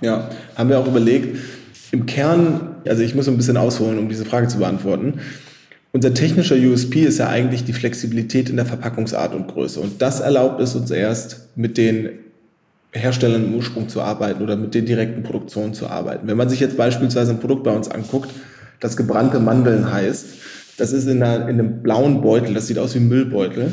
Ja, 0.02 0.30
haben 0.56 0.70
wir 0.70 0.80
auch 0.80 0.88
überlegt. 0.88 1.38
Im 1.92 2.06
Kern, 2.06 2.76
also 2.88 3.02
ich 3.02 3.16
muss 3.16 3.28
ein 3.28 3.38
bisschen 3.38 3.58
ausholen, 3.58 3.98
um 3.98 4.10
diese 4.10 4.26
Frage 4.26 4.48
zu 4.48 4.58
beantworten. 4.58 5.20
Unser 5.94 6.14
technischer 6.14 6.56
USP 6.56 7.04
ist 7.04 7.20
ja 7.20 7.30
eigentlich 7.30 7.64
die 7.64 7.72
Flexibilität 7.72 8.50
in 8.50 8.58
der 8.58 8.66
Verpackungsart 8.66 9.34
und 9.34 9.48
Größe. 9.48 9.80
Und 9.80 10.02
das 10.02 10.20
erlaubt 10.20 10.60
es 10.60 10.76
uns 10.76 10.92
erst, 10.92 11.48
mit 11.56 11.78
den 11.78 12.10
Herstellern 12.92 13.46
im 13.46 13.56
Ursprung 13.56 13.88
zu 13.88 14.02
arbeiten 14.02 14.44
oder 14.44 14.56
mit 14.56 14.74
den 14.74 14.86
direkten 14.86 15.24
Produktionen 15.24 15.74
zu 15.74 15.88
arbeiten. 15.88 16.28
Wenn 16.28 16.38
man 16.38 16.50
sich 16.50 16.60
jetzt 16.60 16.78
beispielsweise 16.78 17.32
ein 17.32 17.40
Produkt 17.40 17.64
bei 17.64 17.72
uns 17.72 17.90
anguckt, 17.90 18.30
das 18.80 18.98
gebrannte 18.98 19.40
Mandeln 19.40 19.92
heißt, 19.92 20.26
das 20.78 20.92
ist 20.92 21.08
in, 21.08 21.24
einer, 21.24 21.48
in 21.48 21.60
einem 21.60 21.82
blauen 21.82 22.22
Beutel, 22.22 22.54
das 22.54 22.68
sieht 22.68 22.78
aus 22.78 22.96
wie 22.96 23.00
ein 23.00 23.08
Müllbeutel. 23.08 23.72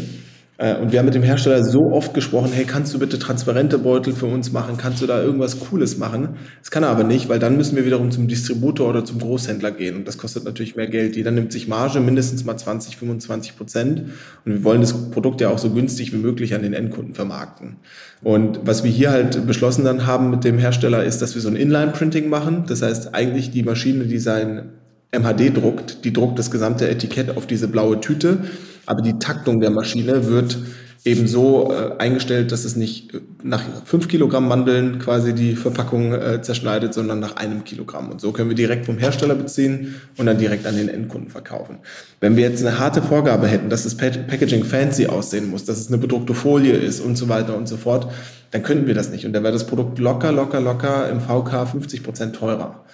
Äh, 0.58 0.76
und 0.76 0.92
wir 0.92 0.98
haben 0.98 1.06
mit 1.06 1.14
dem 1.14 1.22
Hersteller 1.22 1.64
so 1.64 1.90
oft 1.92 2.14
gesprochen, 2.14 2.50
hey, 2.52 2.64
kannst 2.64 2.92
du 2.94 2.98
bitte 2.98 3.18
transparente 3.18 3.78
Beutel 3.78 4.12
für 4.12 4.26
uns 4.26 4.52
machen? 4.52 4.76
Kannst 4.76 5.02
du 5.02 5.06
da 5.06 5.22
irgendwas 5.22 5.60
Cooles 5.60 5.98
machen? 5.98 6.36
Das 6.60 6.70
kann 6.70 6.82
er 6.82 6.90
aber 6.90 7.04
nicht, 7.04 7.28
weil 7.28 7.38
dann 7.38 7.56
müssen 7.56 7.76
wir 7.76 7.84
wiederum 7.84 8.10
zum 8.10 8.28
Distributor 8.28 8.88
oder 8.88 9.04
zum 9.04 9.18
Großhändler 9.18 9.70
gehen. 9.70 9.96
Und 9.96 10.08
das 10.08 10.18
kostet 10.18 10.44
natürlich 10.44 10.76
mehr 10.76 10.86
Geld. 10.86 11.16
Jeder 11.16 11.30
nimmt 11.30 11.52
sich 11.52 11.68
Marge, 11.68 12.00
mindestens 12.00 12.44
mal 12.44 12.56
20, 12.56 12.96
25 12.96 13.56
Prozent. 13.56 14.02
Und 14.44 14.52
wir 14.52 14.64
wollen 14.64 14.80
das 14.80 15.10
Produkt 15.10 15.40
ja 15.40 15.48
auch 15.48 15.58
so 15.58 15.70
günstig 15.70 16.12
wie 16.12 16.18
möglich 16.18 16.54
an 16.54 16.62
den 16.62 16.74
Endkunden 16.74 17.14
vermarkten. 17.14 17.76
Und 18.22 18.60
was 18.64 18.84
wir 18.84 18.90
hier 18.90 19.10
halt 19.10 19.46
beschlossen 19.46 19.84
dann 19.84 20.06
haben 20.06 20.30
mit 20.30 20.44
dem 20.44 20.58
Hersteller 20.58 21.02
ist, 21.02 21.22
dass 21.22 21.34
wir 21.34 21.42
so 21.42 21.48
ein 21.48 21.56
Inline-Printing 21.56 22.28
machen. 22.28 22.64
Das 22.68 22.82
heißt, 22.82 23.14
eigentlich 23.14 23.50
die 23.50 23.62
Maschine, 23.62 24.04
die 24.04 24.18
sein 24.18 24.70
MHD 25.10 25.56
druckt, 25.56 26.04
die 26.04 26.12
druckt 26.12 26.38
das 26.38 26.50
gesamte 26.50 26.88
Etikett 26.88 27.36
auf 27.36 27.46
diese 27.46 27.68
blaue 27.68 28.00
Tüte 28.00 28.44
aber 28.86 29.02
die 29.02 29.18
Taktung 29.18 29.60
der 29.60 29.70
Maschine 29.70 30.28
wird 30.28 30.58
eben 31.04 31.26
so 31.26 31.72
äh, 31.72 32.00
eingestellt, 32.00 32.52
dass 32.52 32.64
es 32.64 32.76
nicht 32.76 33.12
äh, 33.12 33.20
nach 33.42 33.62
fünf 33.84 34.06
Kilogramm 34.06 34.46
Mandeln 34.46 35.00
quasi 35.00 35.34
die 35.34 35.56
Verpackung 35.56 36.12
äh, 36.12 36.42
zerschneidet, 36.42 36.94
sondern 36.94 37.18
nach 37.18 37.36
einem 37.36 37.64
Kilogramm. 37.64 38.10
Und 38.10 38.20
so 38.20 38.30
können 38.30 38.48
wir 38.48 38.56
direkt 38.56 38.86
vom 38.86 38.98
Hersteller 38.98 39.34
beziehen 39.34 39.96
und 40.16 40.26
dann 40.26 40.38
direkt 40.38 40.64
an 40.64 40.76
den 40.76 40.88
Endkunden 40.88 41.28
verkaufen. 41.28 41.78
Wenn 42.20 42.36
wir 42.36 42.48
jetzt 42.48 42.64
eine 42.64 42.78
harte 42.78 43.02
Vorgabe 43.02 43.48
hätten, 43.48 43.68
dass 43.68 43.82
das 43.82 43.96
Packaging 43.96 44.64
fancy 44.64 45.06
aussehen 45.06 45.50
muss, 45.50 45.64
dass 45.64 45.78
es 45.78 45.88
eine 45.88 45.98
bedruckte 45.98 46.34
Folie 46.34 46.74
ist 46.74 47.00
und 47.00 47.16
so 47.16 47.28
weiter 47.28 47.56
und 47.56 47.68
so 47.68 47.76
fort, 47.76 48.08
dann 48.52 48.62
könnten 48.62 48.86
wir 48.86 48.94
das 48.94 49.10
nicht. 49.10 49.26
Und 49.26 49.32
dann 49.32 49.42
wäre 49.42 49.52
das 49.52 49.66
Produkt 49.66 49.98
locker, 49.98 50.30
locker, 50.30 50.60
locker 50.60 51.10
im 51.10 51.20
VK 51.20 51.68
50 51.68 52.04
Prozent 52.04 52.36
teurer. 52.36 52.84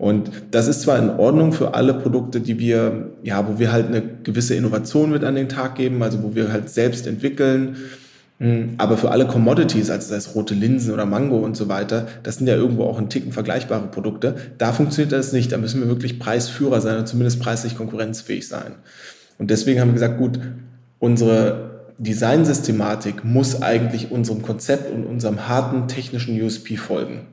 Und 0.00 0.30
das 0.50 0.66
ist 0.66 0.80
zwar 0.80 0.98
in 0.98 1.10
Ordnung 1.10 1.52
für 1.52 1.74
alle 1.74 1.92
Produkte, 1.92 2.40
die 2.40 2.58
wir, 2.58 3.10
ja, 3.22 3.46
wo 3.46 3.58
wir 3.58 3.70
halt 3.70 3.88
eine 3.88 4.02
gewisse 4.22 4.54
Innovation 4.54 5.10
mit 5.10 5.24
an 5.24 5.34
den 5.34 5.50
Tag 5.50 5.74
geben, 5.74 6.02
also 6.02 6.22
wo 6.22 6.34
wir 6.34 6.50
halt 6.50 6.70
selbst 6.70 7.06
entwickeln, 7.06 7.76
hm, 8.38 8.76
aber 8.78 8.96
für 8.96 9.10
alle 9.10 9.26
Commodities, 9.26 9.90
also 9.90 10.14
das 10.14 10.34
rote 10.34 10.54
Linsen 10.54 10.94
oder 10.94 11.04
Mango 11.04 11.36
und 11.36 11.54
so 11.54 11.68
weiter, 11.68 12.08
das 12.22 12.36
sind 12.36 12.46
ja 12.46 12.54
irgendwo 12.54 12.84
auch 12.84 12.96
ein 12.96 13.10
Ticken 13.10 13.32
vergleichbare 13.32 13.88
Produkte. 13.88 14.36
Da 14.56 14.72
funktioniert 14.72 15.12
das 15.12 15.34
nicht. 15.34 15.52
Da 15.52 15.58
müssen 15.58 15.82
wir 15.82 15.88
wirklich 15.88 16.18
Preisführer 16.18 16.80
sein 16.80 16.96
und 16.96 17.06
zumindest 17.06 17.38
preislich 17.42 17.76
konkurrenzfähig 17.76 18.48
sein. 18.48 18.76
Und 19.36 19.50
deswegen 19.50 19.80
haben 19.80 19.88
wir 19.88 19.94
gesagt, 19.94 20.16
gut, 20.16 20.40
unsere 20.98 21.88
Designsystematik 21.98 23.22
muss 23.22 23.60
eigentlich 23.60 24.10
unserem 24.10 24.40
Konzept 24.40 24.90
und 24.90 25.04
unserem 25.04 25.46
harten 25.46 25.88
technischen 25.88 26.40
USP 26.40 26.78
folgen. 26.78 27.26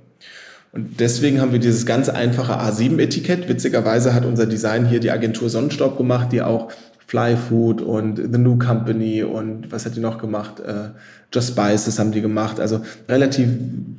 Und 0.72 1.00
deswegen 1.00 1.42
haben 1.42 1.52
wir 1.52 1.60
dieses 1.60 1.86
ganz 1.86 2.10
einfache 2.10 2.60
A7-Etikett. 2.60 3.48
Witzigerweise 3.50 4.14
hat 4.14 4.26
unser 4.26 4.46
Design 4.46 4.86
hier 4.86 5.00
die 5.00 5.12
Agentur 5.12 5.50
Sonnenstaub 5.50 5.98
gemacht, 5.98 6.32
die 6.32 6.42
auch 6.42 6.72
Fly 7.08 7.38
Food 7.38 7.82
und 7.82 8.18
The 8.18 8.38
New 8.38 8.58
Company 8.58 9.24
und 9.24 9.72
was 9.72 9.86
hat 9.86 9.96
die 9.96 10.02
noch 10.02 10.18
gemacht? 10.18 10.60
Äh, 10.60 10.90
Just 11.34 11.50
Spices 11.50 12.00
haben 12.00 12.12
die 12.12 12.22
gemacht. 12.22 12.60
Also 12.60 12.82
relativ 13.08 13.48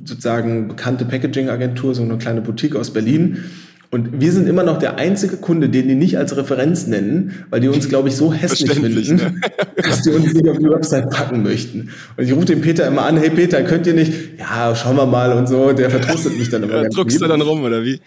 sozusagen 0.05 0.67
bekannte 0.67 1.05
Packaging-Agentur, 1.05 1.95
so 1.95 2.03
eine 2.03 2.19
kleine 2.19 2.41
Boutique 2.41 2.75
aus 2.75 2.91
Berlin. 2.91 3.45
Und 3.91 4.21
wir 4.21 4.31
sind 4.31 4.47
immer 4.47 4.61
noch 4.61 4.77
der 4.77 4.99
einzige 4.99 5.37
Kunde, 5.37 5.67
den 5.67 5.87
die 5.87 5.95
nicht 5.95 6.15
als 6.15 6.37
Referenz 6.37 6.85
nennen, 6.85 7.45
weil 7.49 7.59
die 7.59 7.69
uns, 7.69 7.89
glaube 7.89 8.09
ich, 8.09 8.15
so 8.15 8.31
hässlich 8.31 8.71
finden, 8.71 9.15
ne? 9.15 9.41
dass 9.77 10.03
die 10.03 10.11
uns 10.11 10.31
nicht 10.31 10.47
auf 10.47 10.59
die 10.59 10.69
Website 10.69 11.09
packen 11.09 11.41
möchten. 11.41 11.89
Und 12.15 12.23
ich 12.23 12.31
rufe 12.31 12.45
den 12.45 12.61
Peter 12.61 12.85
immer 12.85 13.05
an, 13.05 13.17
hey 13.17 13.31
Peter, 13.31 13.63
könnt 13.63 13.87
ihr 13.87 13.95
nicht? 13.95 14.13
Ja, 14.37 14.75
schauen 14.75 14.95
wir 14.95 15.07
mal 15.07 15.33
und 15.33 15.49
so. 15.49 15.73
Der 15.73 15.89
vertrostet 15.89 16.37
mich 16.37 16.51
dann 16.51 16.61
immer. 16.61 16.83
Ja, 16.83 16.89
druckst 16.89 17.19
du 17.19 17.25
dann 17.25 17.41
rum, 17.41 17.63
oder 17.63 17.83
wie? 17.83 17.99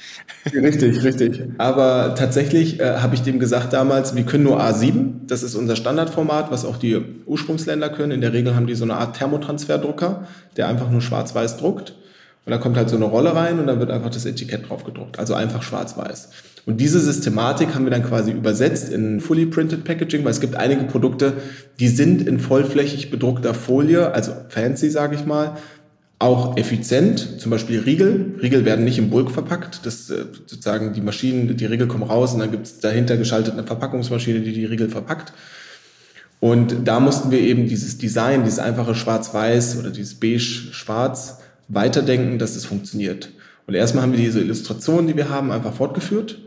Richtig, 0.54 1.02
richtig. 1.02 1.42
Aber 1.58 2.14
tatsächlich 2.16 2.78
äh, 2.78 2.98
habe 2.98 3.16
ich 3.16 3.22
dem 3.22 3.40
gesagt 3.40 3.72
damals, 3.72 4.14
wir 4.14 4.22
können 4.22 4.44
nur 4.44 4.62
A7. 4.62 5.26
Das 5.26 5.42
ist 5.42 5.56
unser 5.56 5.74
Standardformat, 5.74 6.52
was 6.52 6.64
auch 6.64 6.76
die 6.76 7.00
Ursprungsländer 7.26 7.88
können. 7.88 8.12
In 8.12 8.20
der 8.20 8.32
Regel 8.32 8.54
haben 8.54 8.68
die 8.68 8.76
so 8.76 8.84
eine 8.84 8.94
Art 8.94 9.16
Thermotransferdrucker, 9.18 10.28
der 10.56 10.68
einfach 10.68 10.92
nur 10.92 11.00
schwarz-weiß 11.00 11.56
druckt. 11.56 11.94
Und 12.44 12.50
da 12.50 12.58
kommt 12.58 12.76
halt 12.76 12.88
so 12.88 12.96
eine 12.96 13.04
Rolle 13.04 13.34
rein 13.36 13.60
und 13.60 13.68
dann 13.68 13.78
wird 13.78 13.90
einfach 13.90 14.10
das 14.10 14.24
Etikett 14.24 14.68
drauf 14.68 14.84
gedruckt. 14.84 15.18
Also 15.18 15.34
einfach 15.34 15.62
schwarz-weiß. 15.62 16.30
Und 16.66 16.80
diese 16.80 17.00
Systematik 17.00 17.74
haben 17.74 17.84
wir 17.84 17.90
dann 17.90 18.04
quasi 18.04 18.30
übersetzt 18.32 18.92
in 18.92 19.20
Fully 19.20 19.46
Printed 19.46 19.84
Packaging, 19.84 20.24
weil 20.24 20.30
es 20.30 20.40
gibt 20.40 20.56
einige 20.56 20.84
Produkte, 20.84 21.34
die 21.80 21.88
sind 21.88 22.26
in 22.26 22.38
vollflächig 22.40 23.10
bedruckter 23.10 23.54
Folie, 23.54 24.12
also 24.12 24.32
fancy, 24.48 24.90
sage 24.90 25.16
ich 25.16 25.24
mal, 25.24 25.56
auch 26.20 26.56
effizient. 26.56 27.40
Zum 27.40 27.50
Beispiel 27.50 27.80
Riegel. 27.80 28.36
Riegel 28.40 28.64
werden 28.64 28.84
nicht 28.84 28.98
im 28.98 29.10
Bulk 29.10 29.30
verpackt. 29.30 29.84
Das 29.84 30.08
äh, 30.10 30.24
sozusagen 30.46 30.92
die 30.92 31.00
Maschinen, 31.00 31.56
die 31.56 31.66
Riegel 31.66 31.88
kommen 31.88 32.04
raus 32.04 32.32
und 32.32 32.40
dann 32.40 32.52
gibt 32.52 32.66
es 32.66 32.78
dahinter 32.78 33.16
geschaltet 33.16 33.54
eine 33.54 33.64
Verpackungsmaschine, 33.64 34.40
die 34.40 34.52
die 34.52 34.64
Riegel 34.64 34.88
verpackt. 34.88 35.32
Und 36.38 36.88
da 36.88 36.98
mussten 37.00 37.30
wir 37.30 37.40
eben 37.40 37.68
dieses 37.68 37.98
Design, 37.98 38.44
dieses 38.44 38.58
einfache 38.58 38.94
Schwarz-Weiß 38.94 39.78
oder 39.78 39.90
dieses 39.90 40.14
Beige-Schwarz 40.14 41.41
weiterdenken, 41.72 42.38
dass 42.38 42.56
es 42.56 42.64
funktioniert. 42.64 43.30
Und 43.66 43.74
erstmal 43.74 44.02
haben 44.02 44.12
wir 44.12 44.18
diese 44.18 44.40
Illustrationen, 44.40 45.06
die 45.06 45.16
wir 45.16 45.30
haben, 45.30 45.50
einfach 45.50 45.74
fortgeführt, 45.74 46.38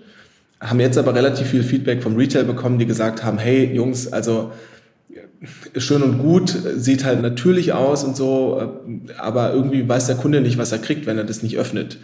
haben 0.62 0.80
jetzt 0.80 0.98
aber 0.98 1.16
relativ 1.16 1.48
viel 1.48 1.64
Feedback 1.64 2.04
vom 2.04 2.16
Retail 2.16 2.44
bekommen, 2.44 2.80
die 2.80 2.86
gesagt 2.86 3.24
haben, 3.24 3.38
hey 3.38 3.74
Jungs, 3.74 4.12
also 4.12 4.52
schön 5.78 6.02
und 6.02 6.20
gut, 6.20 6.56
sieht 6.78 7.06
halt 7.06 7.22
natürlich 7.22 7.74
aus 7.74 8.04
und 8.04 8.16
so, 8.16 8.82
aber 9.18 9.54
irgendwie 9.54 9.88
weiß 9.88 10.08
der 10.08 10.16
Kunde 10.16 10.42
nicht, 10.42 10.58
was 10.58 10.72
er 10.72 10.80
kriegt, 10.80 11.06
wenn 11.06 11.18
er 11.18 11.24
das 11.24 11.44
nicht 11.44 11.58
öffnet. 11.58 11.98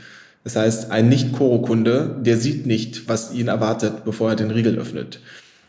Das 0.44 0.56
heißt, 0.56 0.92
ein 0.92 1.08
Nicht-Koro-Kunde, 1.10 2.20
der 2.22 2.38
sieht 2.38 2.66
nicht, 2.66 3.08
was 3.08 3.34
ihn 3.34 3.48
erwartet, 3.48 4.04
bevor 4.06 4.32
er 4.32 4.36
den 4.36 4.52
Riegel 4.52 4.78
öffnet. 4.78 5.20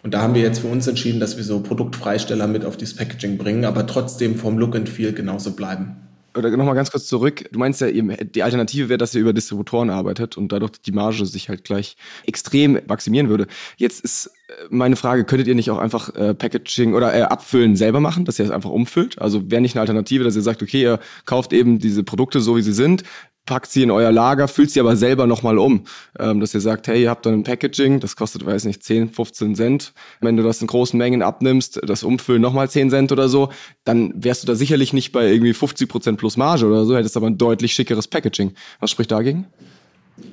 Und 0.02 0.14
da 0.14 0.22
haben 0.22 0.34
wir 0.34 0.42
jetzt 0.42 0.60
für 0.60 0.66
uns 0.66 0.86
entschieden, 0.86 1.20
dass 1.20 1.36
wir 1.36 1.44
so 1.44 1.60
Produktfreisteller 1.60 2.46
mit 2.46 2.64
auf 2.64 2.76
dieses 2.76 2.96
Packaging 2.96 3.38
bringen, 3.38 3.64
aber 3.64 3.86
trotzdem 3.86 4.36
vom 4.36 4.58
Look 4.58 4.74
and 4.74 4.88
Feel 4.88 5.12
genauso 5.12 5.52
bleiben. 5.52 5.96
Oder 6.36 6.50
nochmal 6.56 6.74
ganz 6.74 6.90
kurz 6.90 7.06
zurück. 7.06 7.44
Du 7.52 7.58
meinst 7.58 7.80
ja, 7.80 7.88
die 7.90 8.42
Alternative 8.42 8.88
wäre, 8.88 8.98
dass 8.98 9.14
ihr 9.14 9.20
über 9.20 9.32
Distributoren 9.32 9.90
arbeitet 9.90 10.36
und 10.36 10.52
dadurch 10.52 10.72
die 10.80 10.92
Marge 10.92 11.26
sich 11.26 11.48
halt 11.48 11.64
gleich 11.64 11.96
extrem 12.26 12.80
maximieren 12.86 13.28
würde. 13.28 13.46
Jetzt 13.76 14.00
ist 14.00 14.26
äh, 14.48 14.52
meine 14.70 14.96
Frage, 14.96 15.24
könntet 15.24 15.48
ihr 15.48 15.54
nicht 15.54 15.70
auch 15.70 15.78
einfach 15.78 16.14
äh, 16.14 16.34
Packaging 16.34 16.94
oder 16.94 17.14
äh, 17.14 17.22
Abfüllen 17.22 17.76
selber 17.76 18.00
machen, 18.00 18.24
dass 18.24 18.38
ihr 18.38 18.44
es 18.44 18.50
einfach 18.50 18.70
umfüllt? 18.70 19.20
Also 19.20 19.50
wäre 19.50 19.60
nicht 19.60 19.74
eine 19.74 19.82
Alternative, 19.82 20.24
dass 20.24 20.36
ihr 20.36 20.42
sagt, 20.42 20.62
okay, 20.62 20.82
ihr 20.82 21.00
kauft 21.24 21.52
eben 21.52 21.78
diese 21.78 22.04
Produkte 22.04 22.40
so, 22.40 22.56
wie 22.56 22.62
sie 22.62 22.72
sind, 22.72 23.04
packt 23.46 23.70
sie 23.70 23.82
in 23.82 23.90
euer 23.90 24.12
Lager, 24.12 24.46
füllt 24.48 24.70
sie 24.70 24.80
aber 24.80 24.96
selber 24.96 25.26
nochmal 25.26 25.58
um. 25.58 25.84
Ähm, 26.18 26.40
dass 26.40 26.54
ihr 26.54 26.60
sagt, 26.60 26.86
hey, 26.88 27.02
ihr 27.02 27.10
habt 27.10 27.26
dann 27.26 27.34
ein 27.34 27.42
Packaging, 27.42 28.00
das 28.00 28.16
kostet, 28.16 28.46
weiß 28.46 28.64
nicht, 28.64 28.82
10, 28.82 29.10
15 29.10 29.54
Cent. 29.56 29.92
Wenn 30.20 30.36
du 30.36 30.42
das 30.42 30.60
in 30.60 30.68
großen 30.68 30.96
Mengen 30.96 31.22
abnimmst, 31.22 31.80
das 31.84 32.02
Umfüllen 32.02 32.40
nochmal 32.40 32.70
10 32.70 32.90
Cent 32.90 33.12
oder 33.12 33.28
so, 33.28 33.50
dann 33.84 34.12
wärst 34.16 34.42
du 34.42 34.46
da 34.46 34.54
sicherlich 34.54 34.92
nicht 34.92 35.12
bei 35.12 35.30
irgendwie 35.30 35.54
50 35.54 35.88
Prozent 35.88 36.18
plus 36.18 36.36
Marge 36.36 36.66
oder 36.66 36.84
so, 36.84 36.96
hättest 36.96 37.16
aber 37.16 37.26
ein 37.26 37.38
deutlich 37.38 37.72
schickeres 37.72 38.06
Packaging. 38.06 38.52
Was 38.80 38.90
spricht 38.90 39.10
dagegen? 39.10 39.46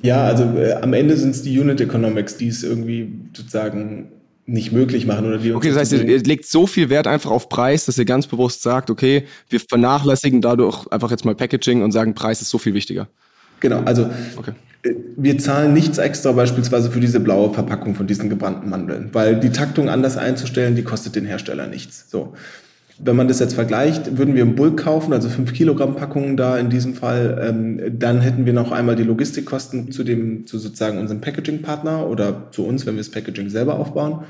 Ja, 0.02 0.24
also 0.24 0.44
äh, 0.44 0.74
am 0.74 0.92
Ende 0.92 1.16
sind 1.16 1.30
es 1.30 1.42
die 1.42 1.58
Unit 1.58 1.80
Economics, 1.80 2.36
die 2.36 2.48
es 2.48 2.62
irgendwie 2.62 3.12
sozusagen 3.34 4.12
nicht 4.50 4.72
möglich 4.72 5.06
machen 5.06 5.26
oder 5.26 5.38
die 5.38 5.52
Okay, 5.52 5.68
das 5.68 5.78
heißt, 5.78 5.92
ihr 5.92 6.18
legt 6.22 6.44
so 6.46 6.66
viel 6.66 6.90
Wert 6.90 7.06
einfach 7.06 7.30
auf 7.30 7.48
Preis, 7.48 7.86
dass 7.86 7.96
ihr 7.98 8.04
ganz 8.04 8.26
bewusst 8.26 8.62
sagt, 8.62 8.90
okay, 8.90 9.24
wir 9.48 9.60
vernachlässigen 9.60 10.40
dadurch 10.40 10.86
einfach 10.88 11.10
jetzt 11.10 11.24
mal 11.24 11.34
Packaging 11.34 11.82
und 11.82 11.92
sagen, 11.92 12.14
Preis 12.14 12.42
ist 12.42 12.50
so 12.50 12.58
viel 12.58 12.74
wichtiger. 12.74 13.08
Genau, 13.60 13.82
also 13.84 14.10
okay. 14.36 14.52
Äh, 14.82 14.94
wir 15.16 15.38
zahlen 15.38 15.72
nichts 15.72 15.98
extra 15.98 16.32
beispielsweise 16.32 16.90
für 16.90 17.00
diese 17.00 17.20
blaue 17.20 17.52
Verpackung 17.52 17.94
von 17.94 18.06
diesen 18.06 18.28
gebrannten 18.28 18.68
Mandeln, 18.68 19.10
weil 19.12 19.38
die 19.38 19.50
Taktung 19.50 19.88
anders 19.88 20.16
einzustellen, 20.16 20.74
die 20.74 20.82
kostet 20.82 21.14
den 21.14 21.26
Hersteller 21.26 21.66
nichts. 21.66 22.06
So. 22.10 22.34
Wenn 23.02 23.16
man 23.16 23.28
das 23.28 23.38
jetzt 23.38 23.54
vergleicht, 23.54 24.18
würden 24.18 24.34
wir 24.34 24.42
im 24.42 24.56
Bulk 24.56 24.82
kaufen, 24.82 25.14
also 25.14 25.30
5 25.30 25.54
Kilogramm 25.54 25.96
Packungen 25.96 26.36
da 26.36 26.58
in 26.58 26.68
diesem 26.68 26.94
Fall, 26.94 27.40
ähm, 27.48 27.98
dann 27.98 28.20
hätten 28.20 28.44
wir 28.44 28.52
noch 28.52 28.72
einmal 28.72 28.94
die 28.96 29.04
Logistikkosten 29.04 29.90
zu 29.90 30.04
dem, 30.04 30.46
zu 30.46 30.58
sozusagen 30.58 30.98
unserem 30.98 31.22
Packaging-Partner 31.22 32.06
oder 32.06 32.48
zu 32.50 32.66
uns, 32.66 32.84
wenn 32.84 32.96
wir 32.96 33.00
das 33.00 33.10
Packaging 33.10 33.48
selber 33.48 33.78
aufbauen. 33.78 34.24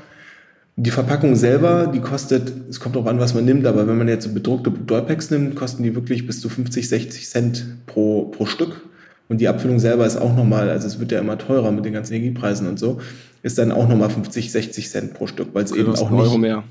Die 0.83 0.89
Verpackung 0.89 1.35
selber, 1.35 1.91
die 1.93 1.99
kostet, 1.99 2.51
es 2.67 2.79
kommt 2.79 2.97
auch 2.97 3.05
an, 3.05 3.19
was 3.19 3.35
man 3.35 3.45
nimmt, 3.45 3.67
aber 3.67 3.87
wenn 3.87 3.99
man 3.99 4.07
jetzt 4.07 4.23
so 4.25 4.33
bedruckte 4.33 4.71
Dollpacks 4.71 5.29
nimmt, 5.29 5.55
kosten 5.55 5.83
die 5.83 5.93
wirklich 5.93 6.25
bis 6.25 6.41
zu 6.41 6.49
50, 6.49 6.89
60 6.89 7.29
Cent 7.29 7.65
pro, 7.85 8.23
pro 8.25 8.47
Stück. 8.47 8.81
Und 9.29 9.41
die 9.41 9.47
Abfüllung 9.47 9.77
selber 9.77 10.07
ist 10.07 10.17
auch 10.17 10.35
nochmal, 10.35 10.71
also 10.71 10.87
es 10.87 10.99
wird 10.99 11.11
ja 11.11 11.19
immer 11.19 11.37
teurer 11.37 11.71
mit 11.71 11.85
den 11.85 11.93
ganzen 11.93 12.15
Energiepreisen 12.15 12.67
und 12.67 12.79
so, 12.79 12.99
ist 13.43 13.59
dann 13.59 13.71
auch 13.71 13.87
nochmal 13.87 14.09
50, 14.09 14.51
60 14.51 14.89
Cent 14.89 15.13
pro 15.13 15.27
Stück, 15.27 15.49
weil 15.53 15.65
es 15.65 15.71
eben 15.71 15.93
auch 15.93 16.09
nicht. 16.09 16.19
Euro 16.19 16.39
mehr. 16.39 16.63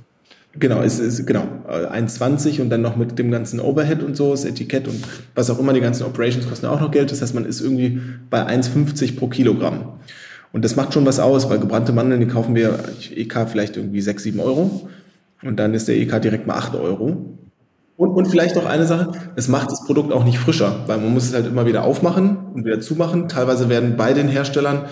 Genau, 0.58 0.82
es 0.82 0.98
ist 0.98 1.24
genau 1.24 1.44
1,20 1.68 2.60
und 2.60 2.70
dann 2.70 2.82
noch 2.82 2.96
mit 2.96 3.16
dem 3.16 3.30
ganzen 3.30 3.60
Overhead 3.60 4.02
und 4.02 4.16
so, 4.16 4.32
das 4.32 4.44
Etikett 4.44 4.88
und 4.88 5.00
was 5.36 5.48
auch 5.50 5.60
immer, 5.60 5.72
die 5.72 5.80
ganzen 5.80 6.02
Operations 6.02 6.48
kosten 6.48 6.66
auch 6.66 6.80
noch 6.80 6.90
Geld. 6.90 7.12
Das 7.12 7.22
heißt, 7.22 7.32
man 7.32 7.44
ist 7.44 7.60
irgendwie 7.60 8.00
bei 8.28 8.44
1,50 8.44 9.16
pro 9.16 9.28
Kilogramm. 9.28 9.84
Und 10.52 10.64
das 10.64 10.76
macht 10.76 10.94
schon 10.94 11.06
was 11.06 11.20
aus, 11.20 11.48
weil 11.48 11.58
gebrannte 11.58 11.92
Mandeln, 11.92 12.20
die 12.20 12.26
kaufen 12.26 12.54
wir 12.54 12.78
EK 13.14 13.48
vielleicht 13.48 13.76
irgendwie 13.76 14.00
6, 14.00 14.22
7 14.22 14.40
Euro. 14.40 14.88
Und 15.42 15.56
dann 15.58 15.74
ist 15.74 15.88
der 15.88 15.96
EK 15.96 16.20
direkt 16.20 16.46
mal 16.46 16.56
8 16.56 16.74
Euro. 16.74 17.38
Und, 17.96 18.08
und 18.10 18.26
vielleicht 18.28 18.56
noch 18.56 18.66
eine 18.66 18.86
Sache, 18.86 19.12
es 19.36 19.48
macht 19.48 19.70
das 19.70 19.84
Produkt 19.84 20.12
auch 20.12 20.24
nicht 20.24 20.38
frischer, 20.38 20.84
weil 20.86 20.98
man 20.98 21.12
muss 21.12 21.24
es 21.24 21.34
halt 21.34 21.46
immer 21.46 21.66
wieder 21.66 21.84
aufmachen 21.84 22.38
und 22.54 22.64
wieder 22.64 22.80
zumachen. 22.80 23.28
Teilweise 23.28 23.68
werden 23.68 23.96
bei 23.96 24.12
den 24.14 24.28
Herstellern 24.28 24.86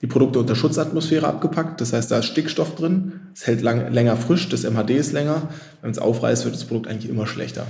die 0.00 0.06
Produkte 0.06 0.38
unter 0.38 0.54
Schutzatmosphäre 0.54 1.26
abgepackt. 1.26 1.80
Das 1.80 1.92
heißt, 1.92 2.10
da 2.10 2.18
ist 2.18 2.26
Stickstoff 2.26 2.74
drin. 2.74 3.20
Es 3.34 3.46
hält 3.46 3.62
lang, 3.62 3.92
länger 3.92 4.16
frisch, 4.16 4.48
das 4.48 4.64
MHD 4.64 4.90
ist 4.90 5.12
länger. 5.12 5.48
Wenn 5.82 5.90
es 5.90 5.98
aufreißt, 5.98 6.44
wird 6.44 6.54
das 6.54 6.64
Produkt 6.64 6.88
eigentlich 6.88 7.10
immer 7.10 7.26
schlechter 7.26 7.66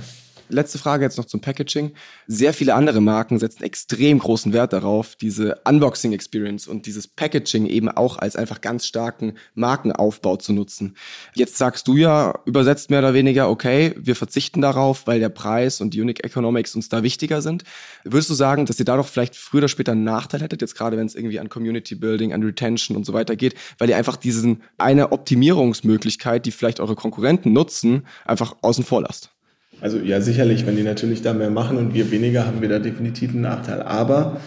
letzte 0.53 0.77
Frage 0.77 1.03
jetzt 1.03 1.17
noch 1.17 1.25
zum 1.25 1.41
Packaging. 1.41 1.91
Sehr 2.27 2.53
viele 2.53 2.75
andere 2.75 3.01
Marken 3.01 3.39
setzen 3.39 3.63
extrem 3.63 4.19
großen 4.19 4.53
Wert 4.53 4.73
darauf, 4.73 5.15
diese 5.15 5.59
Unboxing-Experience 5.65 6.67
und 6.67 6.85
dieses 6.85 7.07
Packaging 7.07 7.65
eben 7.65 7.89
auch 7.89 8.17
als 8.17 8.35
einfach 8.35 8.61
ganz 8.61 8.85
starken 8.85 9.33
Markenaufbau 9.55 10.37
zu 10.37 10.53
nutzen. 10.53 10.95
Jetzt 11.33 11.57
sagst 11.57 11.87
du 11.87 11.95
ja, 11.97 12.39
übersetzt 12.45 12.89
mehr 12.89 12.99
oder 12.99 13.13
weniger, 13.13 13.49
okay, 13.49 13.93
wir 13.97 14.15
verzichten 14.15 14.61
darauf, 14.61 15.07
weil 15.07 15.19
der 15.19 15.29
Preis 15.29 15.81
und 15.81 15.93
die 15.93 16.01
Unique 16.01 16.23
Economics 16.23 16.75
uns 16.75 16.89
da 16.89 17.03
wichtiger 17.03 17.41
sind. 17.41 17.63
Würdest 18.03 18.29
du 18.29 18.33
sagen, 18.33 18.65
dass 18.65 18.79
ihr 18.79 18.85
dadurch 18.85 19.07
vielleicht 19.07 19.35
früher 19.35 19.59
oder 19.59 19.67
später 19.67 19.93
einen 19.93 20.03
Nachteil 20.03 20.41
hättet, 20.41 20.61
jetzt 20.61 20.75
gerade 20.75 20.97
wenn 20.97 21.05
es 21.05 21.15
irgendwie 21.15 21.39
an 21.39 21.49
Community 21.49 21.95
Building, 21.95 22.33
an 22.33 22.43
Retention 22.43 22.95
und 22.95 23.05
so 23.05 23.13
weiter 23.13 23.35
geht, 23.35 23.55
weil 23.77 23.89
ihr 23.89 23.97
einfach 23.97 24.17
diesen 24.17 24.63
eine 24.77 25.11
Optimierungsmöglichkeit, 25.11 26.45
die 26.45 26.51
vielleicht 26.51 26.79
eure 26.79 26.95
Konkurrenten 26.95 27.53
nutzen, 27.53 28.05
einfach 28.25 28.55
außen 28.61 28.83
vor 28.83 29.01
lasst? 29.01 29.32
Also 29.81 29.97
ja, 29.97 30.21
sicherlich, 30.21 30.65
wenn 30.65 30.75
die 30.75 30.83
natürlich 30.83 31.21
da 31.21 31.33
mehr 31.33 31.49
machen 31.49 31.77
und 31.77 31.93
wir 31.93 32.11
weniger, 32.11 32.45
haben 32.45 32.61
wir 32.61 32.69
da 32.69 32.79
definitiv 32.79 33.31
einen 33.31 33.41
Nachteil. 33.41 33.81
Aber 33.81 34.37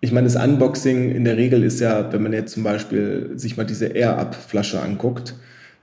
ich 0.00 0.12
meine, 0.12 0.26
das 0.26 0.36
Unboxing 0.36 1.10
in 1.10 1.24
der 1.24 1.36
Regel 1.36 1.62
ist 1.62 1.80
ja, 1.80 2.12
wenn 2.12 2.22
man 2.22 2.32
jetzt 2.32 2.52
zum 2.52 2.62
Beispiel 2.62 3.30
sich 3.36 3.56
mal 3.56 3.64
diese 3.64 3.86
Air-Up-Flasche 3.86 4.80
anguckt, 4.80 5.34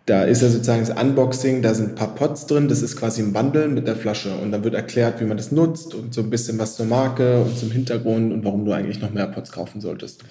da 0.06 0.24
ist 0.24 0.42
ja 0.42 0.50
sozusagen 0.50 0.84
das 0.86 0.90
Unboxing, 0.90 1.62
da 1.62 1.74
sind 1.74 1.90
ein 1.90 1.96
paar 1.96 2.16
Pots 2.16 2.48
drin, 2.48 2.68
das 2.68 2.82
ist 2.82 2.98
quasi 2.98 3.22
ein 3.22 3.32
Bundle 3.32 3.68
mit 3.68 3.88
der 3.88 3.96
Flasche 3.96 4.32
und 4.34 4.52
dann 4.52 4.64
wird 4.64 4.74
erklärt, 4.74 5.22
wie 5.22 5.26
man 5.26 5.38
das 5.38 5.52
nutzt 5.52 5.94
und 5.94 6.14
so 6.14 6.22
ein 6.22 6.32
bisschen 6.32 6.58
was 6.58 6.76
zur 6.76 6.88
Marke 6.88 7.42
und 7.42 7.58
zum 7.58 7.70
Hintergrund 7.70 8.34
und 8.34 8.44
warum 8.44 8.66
du 8.66 8.72
eigentlich 8.72 9.00
noch 9.02 9.12
mehr 9.12 9.28
Pots 9.28 9.52
kaufen 9.52 9.82
solltest. 9.82 10.24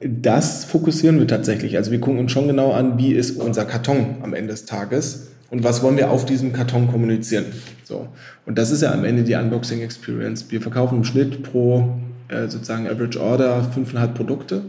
Das 0.00 0.64
fokussieren 0.64 1.18
wir 1.18 1.26
tatsächlich. 1.26 1.76
Also 1.76 1.90
wir 1.90 2.00
gucken 2.00 2.18
uns 2.18 2.32
schon 2.32 2.46
genau 2.46 2.72
an, 2.72 2.98
wie 2.98 3.12
ist 3.12 3.32
unser 3.32 3.64
Karton 3.64 4.16
am 4.22 4.32
Ende 4.32 4.52
des 4.52 4.64
Tages 4.64 5.28
und 5.50 5.64
was 5.64 5.82
wollen 5.82 5.96
wir 5.96 6.10
auf 6.10 6.26
diesem 6.26 6.52
Karton 6.52 6.88
kommunizieren. 6.88 7.46
So. 7.84 8.08
Und 8.44 8.58
das 8.58 8.70
ist 8.70 8.82
ja 8.82 8.92
am 8.92 9.04
Ende 9.04 9.22
die 9.22 9.34
Unboxing 9.34 9.80
Experience. 9.80 10.46
Wir 10.50 10.60
verkaufen 10.60 10.98
im 10.98 11.04
Schnitt 11.04 11.42
pro 11.42 11.98
äh, 12.28 12.48
sozusagen 12.48 12.86
Average 12.86 13.20
Order 13.20 13.64
fünfeinhalb 13.72 14.14
Produkte. 14.14 14.62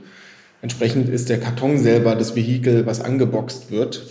Entsprechend 0.62 1.10
ist 1.10 1.30
der 1.30 1.40
Karton 1.40 1.78
selber 1.80 2.16
das 2.16 2.36
Vehikel, 2.36 2.86
was 2.86 3.02
angeboxt 3.02 3.72
wird, 3.72 4.06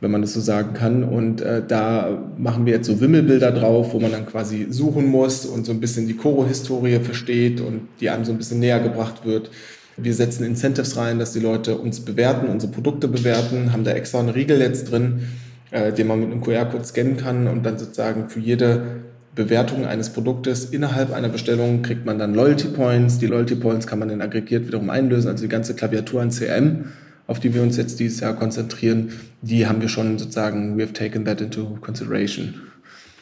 wenn 0.00 0.10
man 0.10 0.22
das 0.22 0.34
so 0.34 0.40
sagen 0.40 0.74
kann. 0.74 1.02
Und 1.04 1.40
äh, 1.40 1.62
da 1.66 2.18
machen 2.36 2.66
wir 2.66 2.74
jetzt 2.74 2.86
so 2.86 3.00
Wimmelbilder 3.00 3.50
drauf, 3.50 3.94
wo 3.94 4.00
man 4.00 4.12
dann 4.12 4.26
quasi 4.26 4.66
suchen 4.70 5.06
muss 5.06 5.46
und 5.46 5.64
so 5.64 5.72
ein 5.72 5.80
bisschen 5.80 6.06
die 6.06 6.16
Koro-Historie 6.16 7.00
versteht 7.00 7.60
und 7.60 7.88
die 8.00 8.10
einem 8.10 8.24
so 8.24 8.32
ein 8.32 8.38
bisschen 8.38 8.60
näher 8.60 8.80
gebracht 8.80 9.24
wird. 9.24 9.50
Wir 9.96 10.14
setzen 10.14 10.44
Incentives 10.44 10.96
rein, 10.96 11.18
dass 11.18 11.32
die 11.32 11.40
Leute 11.40 11.76
uns 11.76 12.00
bewerten, 12.00 12.48
unsere 12.48 12.72
Produkte 12.72 13.08
bewerten, 13.08 13.72
haben 13.72 13.84
da 13.84 13.92
extra 13.92 14.20
eine 14.20 14.34
Riegel 14.34 14.60
jetzt 14.60 14.90
drin, 14.90 15.26
äh, 15.72 15.92
den 15.92 16.06
man 16.06 16.20
mit 16.20 16.30
einem 16.30 16.42
QR-Code 16.42 16.84
scannen 16.84 17.16
kann 17.16 17.48
und 17.48 17.64
dann 17.64 17.78
sozusagen 17.78 18.28
für 18.28 18.40
jede 18.40 19.02
Bewertung 19.34 19.86
eines 19.86 20.10
Produktes 20.10 20.66
innerhalb 20.66 21.12
einer 21.12 21.30
Bestellung 21.30 21.80
kriegt 21.82 22.04
man 22.04 22.18
dann 22.18 22.34
Loyalty 22.34 22.68
Points. 22.68 23.18
Die 23.18 23.26
Loyalty 23.26 23.56
Points 23.56 23.86
kann 23.86 23.98
man 23.98 24.10
dann 24.10 24.20
aggregiert 24.20 24.66
wiederum 24.66 24.90
einlösen. 24.90 25.30
Also 25.30 25.44
die 25.44 25.48
ganze 25.48 25.74
Klaviatur 25.74 26.20
an 26.20 26.30
CM, 26.30 26.84
auf 27.26 27.40
die 27.40 27.54
wir 27.54 27.62
uns 27.62 27.78
jetzt 27.78 27.98
dieses 27.98 28.20
Jahr 28.20 28.34
konzentrieren, 28.34 29.12
die 29.40 29.66
haben 29.66 29.80
wir 29.80 29.88
schon 29.88 30.18
sozusagen, 30.18 30.76
we 30.76 30.82
have 30.82 30.92
taken 30.92 31.24
that 31.24 31.40
into 31.40 31.78
consideration. 31.80 32.54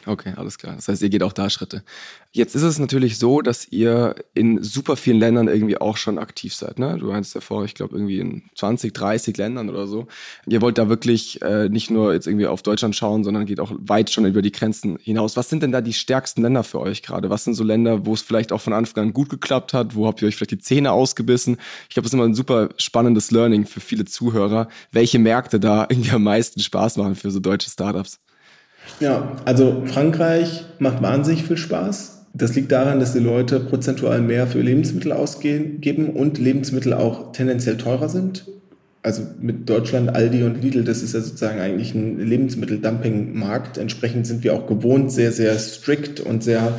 Okay, 0.07 0.33
alles 0.35 0.57
klar. 0.57 0.75
Das 0.75 0.87
heißt, 0.87 1.01
ihr 1.03 1.09
geht 1.09 1.21
auch 1.21 1.33
da 1.33 1.49
Schritte. 1.49 1.83
Jetzt 2.31 2.55
ist 2.55 2.63
es 2.63 2.79
natürlich 2.79 3.19
so, 3.19 3.41
dass 3.41 3.67
ihr 3.71 4.15
in 4.33 4.63
super 4.63 4.95
vielen 4.95 5.19
Ländern 5.19 5.47
irgendwie 5.47 5.77
auch 5.77 5.97
schon 5.97 6.17
aktiv 6.17 6.55
seid. 6.55 6.79
Ne? 6.79 6.97
Du 6.97 7.07
meinst 7.07 7.35
ja 7.35 7.41
vorher, 7.41 7.65
ich 7.65 7.75
glaube, 7.75 7.95
irgendwie 7.95 8.19
in 8.19 8.43
20, 8.55 8.93
30 8.93 9.37
Ländern 9.37 9.69
oder 9.69 9.85
so. 9.85 10.07
Ihr 10.47 10.61
wollt 10.61 10.77
da 10.77 10.89
wirklich 10.89 11.41
äh, 11.43 11.69
nicht 11.69 11.91
nur 11.91 12.13
jetzt 12.13 12.25
irgendwie 12.25 12.47
auf 12.47 12.63
Deutschland 12.63 12.95
schauen, 12.95 13.23
sondern 13.23 13.45
geht 13.45 13.59
auch 13.59 13.71
weit 13.77 14.09
schon 14.09 14.25
über 14.25 14.41
die 14.41 14.51
Grenzen 14.51 14.97
hinaus. 15.01 15.37
Was 15.37 15.49
sind 15.49 15.61
denn 15.61 15.71
da 15.71 15.81
die 15.81 15.93
stärksten 15.93 16.41
Länder 16.41 16.63
für 16.63 16.79
euch 16.79 17.03
gerade? 17.03 17.29
Was 17.29 17.43
sind 17.43 17.53
so 17.53 17.63
Länder, 17.63 18.05
wo 18.05 18.13
es 18.13 18.21
vielleicht 18.21 18.51
auch 18.51 18.61
von 18.61 18.73
Anfang 18.73 19.03
an 19.03 19.13
gut 19.13 19.29
geklappt 19.29 19.73
hat? 19.73 19.93
Wo 19.95 20.07
habt 20.07 20.21
ihr 20.21 20.27
euch 20.27 20.35
vielleicht 20.35 20.51
die 20.51 20.59
Zähne 20.59 20.91
ausgebissen? 20.93 21.57
Ich 21.89 21.93
glaube, 21.93 22.05
das 22.05 22.11
ist 22.11 22.15
immer 22.15 22.25
ein 22.25 22.33
super 22.33 22.69
spannendes 22.77 23.29
Learning 23.29 23.65
für 23.65 23.81
viele 23.81 24.05
Zuhörer, 24.05 24.67
welche 24.91 25.19
Märkte 25.19 25.59
da 25.59 25.85
irgendwie 25.89 26.11
am 26.11 26.23
meisten 26.23 26.59
Spaß 26.59 26.97
machen 26.97 27.15
für 27.15 27.29
so 27.29 27.39
deutsche 27.39 27.69
Startups. 27.69 28.19
Ja, 28.99 29.37
also 29.45 29.83
Frankreich 29.85 30.65
macht 30.79 31.01
wahnsinnig 31.01 31.43
viel 31.43 31.57
Spaß. 31.57 32.25
Das 32.33 32.55
liegt 32.55 32.71
daran, 32.71 32.99
dass 32.99 33.13
die 33.13 33.19
Leute 33.19 33.59
prozentual 33.59 34.21
mehr 34.21 34.47
für 34.47 34.61
Lebensmittel 34.61 35.11
ausgeben 35.11 36.09
und 36.11 36.37
Lebensmittel 36.37 36.93
auch 36.93 37.31
tendenziell 37.33 37.77
teurer 37.77 38.09
sind. 38.09 38.45
Also 39.03 39.23
mit 39.39 39.67
Deutschland, 39.67 40.15
Aldi 40.15 40.43
und 40.43 40.61
Lidl, 40.61 40.83
das 40.83 41.01
ist 41.01 41.13
ja 41.13 41.21
sozusagen 41.21 41.59
eigentlich 41.59 41.95
ein 41.95 42.19
Lebensmitteldumping-Markt. 42.19 43.77
Entsprechend 43.79 44.27
sind 44.27 44.43
wir 44.43 44.53
auch 44.53 44.67
gewohnt, 44.67 45.11
sehr, 45.11 45.31
sehr 45.31 45.57
strikt 45.57 46.19
und 46.19 46.43
sehr 46.43 46.73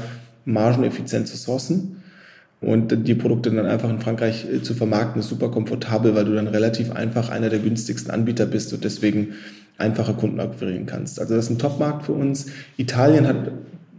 margeneffizient 0.45 1.27
zu 1.27 1.37
sourcen. 1.37 2.03
Und 2.61 3.09
die 3.09 3.17
Produkte 3.17 3.51
dann 3.51 3.67
einfach 3.67 3.91
in 3.91 3.99
Frankreich 3.99 4.47
äh, 4.49 4.63
zu 4.63 4.75
vermarkten, 4.75 5.21
ist 5.21 5.29
super 5.29 5.51
komfortabel, 5.51 6.15
weil 6.15 6.25
du 6.25 6.35
dann 6.35 6.47
relativ 6.47 6.93
einfach 6.93 7.29
einer 7.29 7.49
der 7.49 7.59
günstigsten 7.59 8.13
Anbieter 8.13 8.47
bist 8.47 8.73
und 8.73 8.85
deswegen 8.85 9.35
einfache 9.83 10.15
Kunden 10.15 10.41
akquirieren 10.41 10.87
kannst. 10.87 11.21
Also 11.21 11.35
das 11.35 11.47
ist 11.47 11.51
ein 11.51 11.59
Top-Markt 11.59 12.07
für 12.07 12.13
uns. 12.13 12.47
Italien 12.77 13.27
hat 13.27 13.51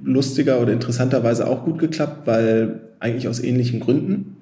lustiger 0.04 0.60
oder 0.60 0.74
interessanterweise 0.74 1.48
auch 1.48 1.64
gut 1.64 1.80
geklappt, 1.80 2.26
weil 2.26 2.82
eigentlich 3.00 3.28
aus 3.28 3.40
ähnlichen 3.40 3.80
Gründen. 3.80 4.38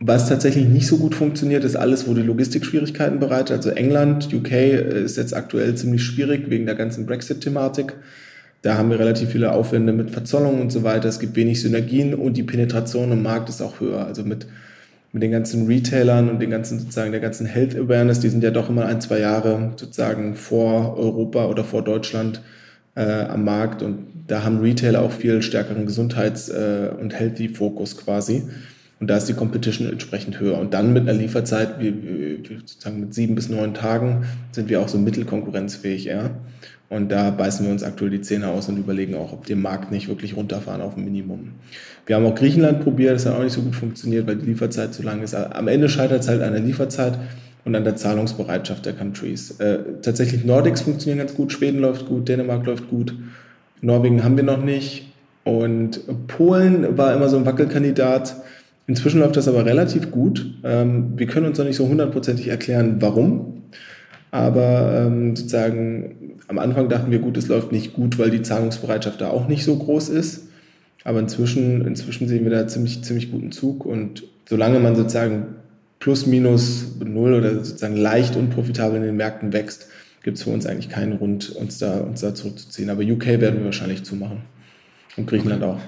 Was 0.00 0.28
tatsächlich 0.28 0.66
nicht 0.66 0.86
so 0.86 0.98
gut 0.98 1.14
funktioniert, 1.14 1.64
ist 1.64 1.76
alles, 1.76 2.08
wo 2.08 2.14
die 2.14 2.22
Logistikschwierigkeiten 2.22 3.20
bereitet. 3.20 3.56
Also 3.56 3.70
England, 3.70 4.32
UK 4.32 4.52
ist 4.52 5.16
jetzt 5.16 5.34
aktuell 5.34 5.74
ziemlich 5.76 6.02
schwierig 6.02 6.50
wegen 6.50 6.66
der 6.66 6.74
ganzen 6.74 7.06
Brexit-Thematik. 7.06 7.94
Da 8.62 8.76
haben 8.76 8.90
wir 8.90 8.98
relativ 8.98 9.30
viele 9.30 9.52
Aufwände 9.52 9.92
mit 9.92 10.10
Verzollung 10.10 10.60
und 10.60 10.72
so 10.72 10.82
weiter. 10.82 11.08
Es 11.08 11.20
gibt 11.20 11.36
wenig 11.36 11.60
Synergien 11.60 12.14
und 12.14 12.36
die 12.36 12.42
Penetration 12.42 13.12
im 13.12 13.22
Markt 13.22 13.48
ist 13.48 13.60
auch 13.60 13.80
höher. 13.80 14.06
Also 14.06 14.24
mit, 14.24 14.46
mit 15.12 15.22
den 15.22 15.30
ganzen 15.30 15.66
Retailern 15.66 16.30
und 16.30 16.40
den 16.40 16.50
ganzen 16.50 16.78
sozusagen 16.78 17.12
der 17.12 17.20
ganzen 17.20 17.46
Health 17.46 17.76
Awareness, 17.76 18.20
die 18.20 18.28
sind 18.28 18.42
ja 18.42 18.50
doch 18.50 18.68
immer 18.68 18.86
ein, 18.86 19.00
zwei 19.00 19.20
Jahre 19.20 19.72
sozusagen 19.76 20.34
vor 20.34 20.96
Europa 20.96 21.46
oder 21.46 21.64
vor 21.64 21.82
Deutschland 21.82 22.40
äh, 22.94 23.24
am 23.24 23.44
Markt 23.44 23.82
und 23.82 24.06
da 24.26 24.44
haben 24.44 24.60
Retailer 24.60 25.02
auch 25.02 25.12
viel 25.12 25.42
stärkeren 25.42 25.86
Gesundheits- 25.86 26.48
äh, 26.48 26.90
und 26.98 27.12
Healthy-Fokus 27.12 27.98
quasi. 27.98 28.44
Und 29.00 29.08
da 29.08 29.16
ist 29.16 29.28
die 29.28 29.34
Competition 29.34 29.90
entsprechend 29.90 30.38
höher. 30.38 30.58
Und 30.58 30.74
dann 30.74 30.92
mit 30.92 31.02
einer 31.02 31.18
Lieferzeit, 31.18 31.80
wie, 31.80 31.92
wie, 31.92 32.58
sozusagen 32.58 33.00
mit 33.00 33.14
sieben 33.14 33.34
bis 33.34 33.48
neun 33.48 33.74
Tagen, 33.74 34.26
sind 34.52 34.68
wir 34.68 34.80
auch 34.80 34.88
so 34.88 34.96
mittelkonkurrenzfähig, 34.96 36.04
ja. 36.04 36.30
Und 36.92 37.10
da 37.10 37.30
beißen 37.30 37.64
wir 37.64 37.72
uns 37.72 37.82
aktuell 37.82 38.10
die 38.10 38.20
Zähne 38.20 38.48
aus 38.48 38.68
und 38.68 38.76
überlegen 38.76 39.14
auch, 39.14 39.32
ob 39.32 39.48
wir 39.48 39.56
den 39.56 39.62
Markt 39.62 39.90
nicht 39.90 40.08
wirklich 40.08 40.36
runterfahren 40.36 40.82
auf 40.82 40.94
ein 40.94 41.04
Minimum. 41.04 41.52
Wir 42.04 42.16
haben 42.16 42.26
auch 42.26 42.34
Griechenland 42.34 42.82
probiert, 42.82 43.14
das 43.14 43.24
hat 43.24 43.34
auch 43.34 43.42
nicht 43.42 43.54
so 43.54 43.62
gut 43.62 43.74
funktioniert, 43.74 44.26
weil 44.26 44.36
die 44.36 44.44
Lieferzeit 44.44 44.92
zu 44.92 45.02
lang 45.02 45.22
ist. 45.22 45.34
Am 45.34 45.68
Ende 45.68 45.88
scheitert 45.88 46.20
es 46.20 46.28
halt 46.28 46.42
an 46.42 46.52
der 46.52 46.60
Lieferzeit 46.60 47.18
und 47.64 47.74
an 47.74 47.84
der 47.84 47.96
Zahlungsbereitschaft 47.96 48.84
der 48.84 48.92
Countries. 48.92 49.52
Äh, 49.52 49.78
tatsächlich 50.02 50.44
Nordics 50.44 50.82
funktionieren 50.82 51.16
ganz 51.16 51.34
gut, 51.34 51.50
Schweden 51.50 51.80
läuft 51.80 52.04
gut, 52.04 52.28
Dänemark 52.28 52.66
läuft 52.66 52.90
gut, 52.90 53.14
Norwegen 53.80 54.22
haben 54.22 54.36
wir 54.36 54.44
noch 54.44 54.62
nicht 54.62 55.14
und 55.44 55.98
Polen 56.26 56.98
war 56.98 57.14
immer 57.14 57.30
so 57.30 57.38
ein 57.38 57.46
Wackelkandidat. 57.46 58.36
Inzwischen 58.86 59.20
läuft 59.20 59.38
das 59.38 59.48
aber 59.48 59.64
relativ 59.64 60.10
gut. 60.10 60.44
Ähm, 60.62 61.14
wir 61.16 61.26
können 61.26 61.46
uns 61.46 61.56
noch 61.56 61.64
nicht 61.64 61.76
so 61.76 61.88
hundertprozentig 61.88 62.48
erklären, 62.48 62.96
warum. 63.00 63.62
Aber 64.32 64.94
ähm, 64.96 65.36
sozusagen 65.36 66.38
am 66.48 66.58
Anfang 66.58 66.88
dachten 66.88 67.10
wir, 67.10 67.18
gut, 67.18 67.36
es 67.36 67.48
läuft 67.48 67.70
nicht 67.70 67.92
gut, 67.92 68.18
weil 68.18 68.30
die 68.30 68.42
Zahlungsbereitschaft 68.42 69.20
da 69.20 69.28
auch 69.28 69.46
nicht 69.46 69.62
so 69.62 69.76
groß 69.76 70.08
ist. 70.08 70.48
Aber 71.04 71.20
inzwischen, 71.20 71.86
inzwischen 71.86 72.28
sehen 72.28 72.44
wir 72.44 72.50
da 72.50 72.66
ziemlich, 72.66 73.04
ziemlich 73.04 73.30
guten 73.30 73.52
Zug. 73.52 73.84
Und 73.84 74.24
solange 74.48 74.80
man 74.80 74.96
sozusagen 74.96 75.56
plus 75.98 76.26
minus 76.26 76.96
null 77.04 77.34
oder 77.34 77.56
sozusagen 77.56 77.96
leicht 77.96 78.34
unprofitabel 78.34 78.96
in 78.96 79.02
den 79.02 79.16
Märkten 79.16 79.52
wächst, 79.52 79.88
gibt 80.22 80.38
es 80.38 80.44
für 80.44 80.50
uns 80.50 80.64
eigentlich 80.64 80.88
keinen 80.88 81.18
Grund, 81.18 81.50
uns 81.50 81.78
da, 81.78 81.98
uns 82.00 82.22
da 82.22 82.34
zurückzuziehen. 82.34 82.88
Aber 82.88 83.02
UK 83.02 83.26
werden 83.26 83.58
wir 83.58 83.66
wahrscheinlich 83.66 84.02
zumachen. 84.02 84.38
Und 85.18 85.26
Griechenland 85.26 85.62
auch. 85.62 85.78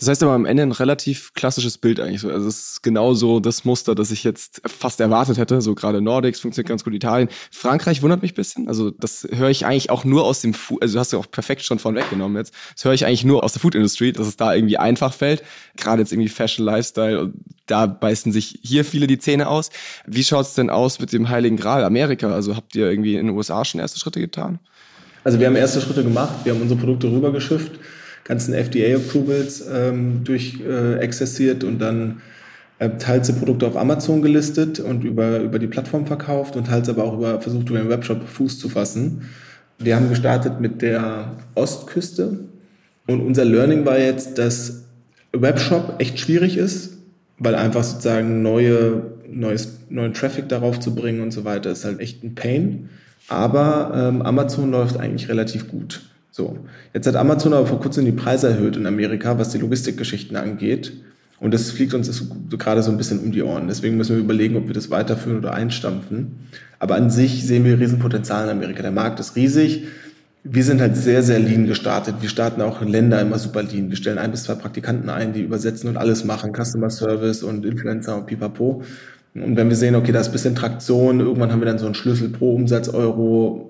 Das 0.00 0.08
heißt 0.08 0.22
aber 0.22 0.32
am 0.32 0.46
Ende 0.46 0.62
ein 0.62 0.72
relativ 0.72 1.34
klassisches 1.34 1.76
Bild 1.76 2.00
eigentlich. 2.00 2.24
Also 2.24 2.48
es 2.48 2.70
ist 2.72 2.82
genauso 2.82 3.38
das 3.38 3.66
Muster, 3.66 3.94
das 3.94 4.10
ich 4.10 4.24
jetzt 4.24 4.62
fast 4.64 4.98
erwartet 4.98 5.36
hätte. 5.36 5.60
So 5.60 5.74
gerade 5.74 6.00
Nordics 6.00 6.40
funktioniert 6.40 6.70
ganz 6.70 6.84
gut, 6.84 6.94
Italien. 6.94 7.28
Frankreich 7.50 8.00
wundert 8.00 8.22
mich 8.22 8.32
ein 8.32 8.36
bisschen. 8.36 8.66
Also 8.66 8.90
das 8.90 9.28
höre 9.30 9.50
ich 9.50 9.66
eigentlich 9.66 9.90
auch 9.90 10.06
nur 10.06 10.24
aus 10.24 10.40
dem 10.40 10.54
Food, 10.54 10.80
also 10.80 10.94
du 10.94 11.00
hast 11.00 11.12
ja 11.12 11.18
auch 11.18 11.30
perfekt 11.30 11.60
schon 11.64 11.78
von 11.78 11.94
weggenommen 11.94 12.38
jetzt. 12.38 12.54
Das 12.74 12.86
höre 12.86 12.94
ich 12.94 13.04
eigentlich 13.04 13.26
nur 13.26 13.44
aus 13.44 13.52
der 13.52 13.60
Food 13.60 13.74
Industry, 13.74 14.12
dass 14.12 14.26
es 14.26 14.38
da 14.38 14.54
irgendwie 14.54 14.78
einfach 14.78 15.12
fällt. 15.12 15.42
Gerade 15.76 16.00
jetzt 16.00 16.12
irgendwie 16.12 16.30
Fashion, 16.30 16.64
Lifestyle, 16.64 17.34
da 17.66 17.84
beißen 17.84 18.32
sich 18.32 18.58
hier 18.62 18.86
viele 18.86 19.06
die 19.06 19.18
Zähne 19.18 19.48
aus. 19.48 19.68
Wie 20.06 20.24
schaut's 20.24 20.54
denn 20.54 20.70
aus 20.70 20.98
mit 20.98 21.12
dem 21.12 21.28
Heiligen 21.28 21.58
Gral 21.58 21.84
Amerika? 21.84 22.32
Also 22.32 22.56
habt 22.56 22.74
ihr 22.74 22.88
irgendwie 22.88 23.16
in 23.16 23.26
den 23.26 23.36
USA 23.36 23.66
schon 23.66 23.82
erste 23.82 24.00
Schritte 24.00 24.20
getan? 24.20 24.60
Also 25.24 25.38
wir 25.38 25.46
haben 25.46 25.56
erste 25.56 25.82
Schritte 25.82 26.02
gemacht. 26.02 26.36
Wir 26.44 26.54
haben 26.54 26.62
unsere 26.62 26.80
Produkte 26.80 27.08
rübergeschifft 27.08 27.72
ganzen 28.30 28.54
FDA-Approvals 28.54 29.64
ähm, 29.74 30.22
durchexerziert 30.22 31.64
äh, 31.64 31.66
und 31.66 31.80
dann 31.80 32.20
äh, 32.78 32.90
teils 32.90 33.26
die 33.26 33.32
Produkte 33.32 33.66
auf 33.66 33.76
Amazon 33.76 34.22
gelistet 34.22 34.78
und 34.78 35.02
über, 35.02 35.40
über 35.40 35.58
die 35.58 35.66
Plattform 35.66 36.06
verkauft 36.06 36.54
und 36.54 36.68
teils 36.68 36.88
aber 36.88 37.02
auch 37.02 37.14
über, 37.14 37.40
versucht, 37.40 37.68
über 37.70 37.80
den 37.80 37.88
Webshop 37.88 38.22
Fuß 38.28 38.60
zu 38.60 38.68
fassen. 38.68 39.22
Wir 39.80 39.96
haben 39.96 40.08
gestartet 40.10 40.60
mit 40.60 40.80
der 40.80 41.38
Ostküste 41.56 42.38
und 43.08 43.20
unser 43.20 43.44
Learning 43.44 43.84
war 43.84 43.98
jetzt, 43.98 44.38
dass 44.38 44.84
Webshop 45.32 45.96
echt 45.98 46.20
schwierig 46.20 46.56
ist, 46.56 46.98
weil 47.38 47.56
einfach 47.56 47.82
sozusagen 47.82 48.42
neue, 48.42 49.02
neues, 49.28 49.78
neuen 49.88 50.14
Traffic 50.14 50.48
darauf 50.48 50.78
zu 50.78 50.94
bringen 50.94 51.20
und 51.20 51.32
so 51.32 51.44
weiter 51.44 51.72
ist 51.72 51.84
halt 51.84 51.98
echt 51.98 52.22
ein 52.22 52.36
Pain. 52.36 52.90
Aber 53.26 53.90
ähm, 53.92 54.22
Amazon 54.22 54.70
läuft 54.70 54.98
eigentlich 54.98 55.28
relativ 55.28 55.68
gut. 55.68 56.09
So, 56.30 56.58
jetzt 56.94 57.06
hat 57.06 57.16
Amazon 57.16 57.52
aber 57.52 57.66
vor 57.66 57.80
kurzem 57.80 58.04
die 58.04 58.12
Preise 58.12 58.48
erhöht 58.48 58.76
in 58.76 58.86
Amerika, 58.86 59.38
was 59.38 59.50
die 59.50 59.58
Logistikgeschichten 59.58 60.36
angeht. 60.36 60.92
Und 61.40 61.54
das 61.54 61.70
fliegt 61.70 61.94
uns 61.94 62.06
so 62.06 62.58
gerade 62.58 62.82
so 62.82 62.90
ein 62.90 62.98
bisschen 62.98 63.18
um 63.20 63.32
die 63.32 63.42
Ohren. 63.42 63.66
Deswegen 63.66 63.96
müssen 63.96 64.14
wir 64.14 64.22
überlegen, 64.22 64.56
ob 64.56 64.66
wir 64.66 64.74
das 64.74 64.90
weiterführen 64.90 65.38
oder 65.38 65.54
einstampfen. 65.54 66.32
Aber 66.78 66.94
an 66.94 67.10
sich 67.10 67.46
sehen 67.46 67.64
wir 67.64 67.80
Riesenpotenzial 67.80 68.44
in 68.44 68.50
Amerika. 68.50 68.82
Der 68.82 68.90
Markt 68.90 69.20
ist 69.20 69.36
riesig. 69.36 69.84
Wir 70.44 70.64
sind 70.64 70.80
halt 70.80 70.96
sehr, 70.96 71.22
sehr 71.22 71.38
lean 71.38 71.66
gestartet. 71.66 72.16
Wir 72.20 72.28
starten 72.28 72.60
auch 72.60 72.82
in 72.82 72.88
Länder 72.88 73.20
immer 73.20 73.38
super 73.38 73.62
lean. 73.62 73.88
Wir 73.88 73.96
stellen 73.96 74.18
ein 74.18 74.30
bis 74.30 74.44
zwei 74.44 74.54
Praktikanten 74.54 75.08
ein, 75.08 75.32
die 75.32 75.40
übersetzen 75.40 75.88
und 75.88 75.96
alles 75.96 76.24
machen. 76.24 76.52
Customer 76.54 76.90
Service 76.90 77.42
und 77.42 77.64
Influencer 77.64 78.16
und 78.16 78.26
pipapo. 78.26 78.82
Und 79.34 79.56
wenn 79.56 79.68
wir 79.68 79.76
sehen, 79.76 79.94
okay, 79.94 80.12
da 80.12 80.20
ist 80.20 80.28
ein 80.28 80.32
bisschen 80.32 80.54
Traktion, 80.54 81.20
irgendwann 81.20 81.52
haben 81.52 81.60
wir 81.60 81.66
dann 81.66 81.78
so 81.78 81.86
einen 81.86 81.94
Schlüssel 81.94 82.30
pro 82.30 82.54
Umsatz 82.54 82.88
Euro, 82.88 83.69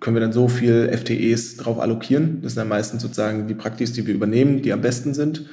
können 0.00 0.16
wir 0.16 0.20
dann 0.20 0.32
so 0.32 0.48
viel 0.48 0.90
FTEs 0.92 1.56
drauf 1.56 1.78
allokieren. 1.78 2.40
Das 2.42 2.54
sind 2.54 2.60
dann 2.60 2.68
meistens 2.68 3.02
sozusagen 3.02 3.46
die 3.46 3.54
Praktis, 3.54 3.92
die 3.92 4.06
wir 4.06 4.14
übernehmen, 4.14 4.62
die 4.62 4.72
am 4.72 4.80
besten 4.80 5.14
sind. 5.14 5.46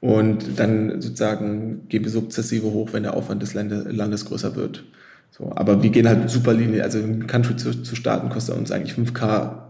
Und 0.00 0.58
dann 0.58 1.00
sozusagen 1.00 1.88
gehen 1.88 2.04
wir 2.04 2.10
sukzessive 2.10 2.66
hoch, 2.66 2.90
wenn 2.92 3.02
der 3.02 3.14
Aufwand 3.14 3.42
des 3.42 3.54
Landes 3.54 4.24
größer 4.24 4.54
wird. 4.54 4.84
So, 5.30 5.52
aber 5.54 5.82
wir 5.82 5.90
gehen 5.90 6.08
halt 6.08 6.30
super 6.30 6.54
Linie. 6.54 6.82
Also 6.82 6.98
im 6.98 7.26
Country 7.26 7.56
zu, 7.56 7.82
zu 7.82 7.96
starten 7.96 8.28
kostet 8.28 8.56
uns 8.56 8.70
eigentlich 8.70 8.96
5K. 8.96 9.62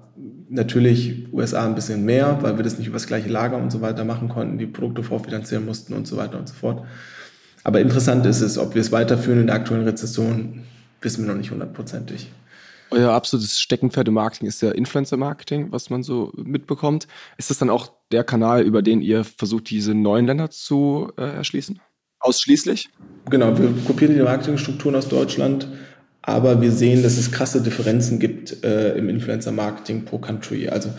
Natürlich 0.49 1.27
USA 1.33 1.67
ein 1.67 1.75
bisschen 1.75 2.05
mehr, 2.05 2.39
weil 2.43 2.57
wir 2.57 2.63
das 2.63 2.79
nicht 2.79 2.87
über 2.87 2.97
das 2.97 3.07
gleiche 3.07 3.29
Lager 3.29 3.57
und 3.57 3.73
so 3.73 3.81
weiter 3.81 4.05
machen 4.05 4.29
konnten, 4.29 4.59
die 4.59 4.67
Produkte 4.67 5.03
vorfinanzieren 5.03 5.65
mussten 5.65 5.93
und 5.93 6.07
so 6.07 6.17
weiter 6.17 6.39
und 6.39 6.49
so 6.49 6.55
fort. 6.55 6.85
Aber 7.65 7.81
interessant 7.81 8.25
ist 8.27 8.43
es, 8.43 8.59
ob 8.59 8.75
wir 8.75 8.81
es 8.81 8.93
weiterführen 8.93 9.41
in 9.41 9.47
der 9.49 9.57
aktuellen 9.57 9.85
Rezession, 9.85 10.63
wissen 11.01 11.25
wir 11.25 11.33
noch 11.33 11.39
nicht 11.39 11.51
hundertprozentig. 11.51 12.31
Euer 12.91 13.13
absolutes 13.13 13.61
Steckenpferd 13.61 14.09
im 14.09 14.15
Marketing 14.15 14.47
ist 14.47 14.63
ja 14.63 14.71
Influencer-Marketing, 14.71 15.73
was 15.73 15.91
man 15.91 16.03
so 16.03 16.33
mitbekommt. 16.37 17.09
Ist 17.37 17.51
das 17.51 17.59
dann 17.59 17.71
auch 17.71 17.93
der 18.13 18.25
Kanal, 18.25 18.63
über 18.63 18.83
den 18.83 19.01
ihr 19.01 19.25
versucht, 19.25 19.71
diese 19.71 19.95
neuen 19.95 20.27
Länder 20.27 20.51
zu 20.51 21.13
äh, 21.17 21.23
erschließen? 21.23 21.81
Ausschließlich? 22.21 22.89
Genau, 23.31 23.59
wir 23.59 23.73
kopieren 23.85 24.15
die 24.15 24.23
Marketingstrukturen 24.23 24.97
aus 24.97 25.09
Deutschland, 25.09 25.69
aber 26.23 26.61
wir 26.61 26.73
sehen, 26.73 27.03
dass 27.03 27.17
es 27.19 27.33
krasse 27.33 27.61
Differenzen 27.63 28.19
gibt 28.19 28.65
äh, 28.65 28.97
im 28.97 29.09
Influencer-Marketing 29.09 30.05
pro 30.05 30.19
Country. 30.19 30.69
Also 30.69 30.91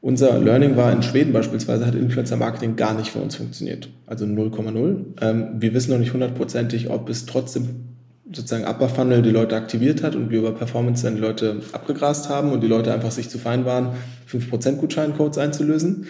unser 0.00 0.38
Learning 0.38 0.76
war 0.76 0.92
in 0.92 1.02
Schweden 1.02 1.32
beispielsweise, 1.32 1.86
hat 1.86 1.94
Influencer 1.94 2.36
Marketing 2.36 2.76
gar 2.76 2.94
nicht 2.94 3.10
für 3.10 3.18
uns 3.18 3.36
funktioniert. 3.36 3.88
Also 4.06 4.24
0,0. 4.24 5.20
Ähm, 5.20 5.48
wir 5.56 5.74
wissen 5.74 5.90
noch 5.90 5.98
nicht 5.98 6.12
hundertprozentig, 6.12 6.90
ob 6.90 7.08
es 7.08 7.26
trotzdem 7.26 7.95
sozusagen 8.32 8.64
Upper 8.64 8.88
Funnel 8.88 9.22
die 9.22 9.30
Leute 9.30 9.56
aktiviert 9.56 10.02
hat 10.02 10.14
und 10.14 10.30
wir 10.30 10.40
über 10.40 10.52
Performance 10.52 11.04
dann 11.04 11.14
die 11.14 11.20
Leute 11.20 11.60
abgegrast 11.72 12.28
haben 12.28 12.52
und 12.52 12.60
die 12.60 12.66
Leute 12.66 12.92
einfach 12.92 13.12
sich 13.12 13.28
zu 13.28 13.38
fein 13.38 13.64
waren, 13.64 13.96
5% 14.30 14.76
Gutscheincodes 14.76 15.38
einzulösen. 15.38 16.08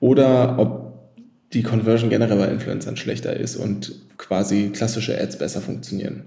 Oder 0.00 0.58
ob 0.58 0.88
die 1.52 1.62
Conversion 1.62 2.10
generell 2.10 2.38
bei 2.38 2.48
Influencern 2.48 2.96
schlechter 2.96 3.36
ist 3.36 3.56
und 3.56 3.92
quasi 4.16 4.70
klassische 4.70 5.20
Ads 5.20 5.38
besser 5.38 5.60
funktionieren. 5.60 6.24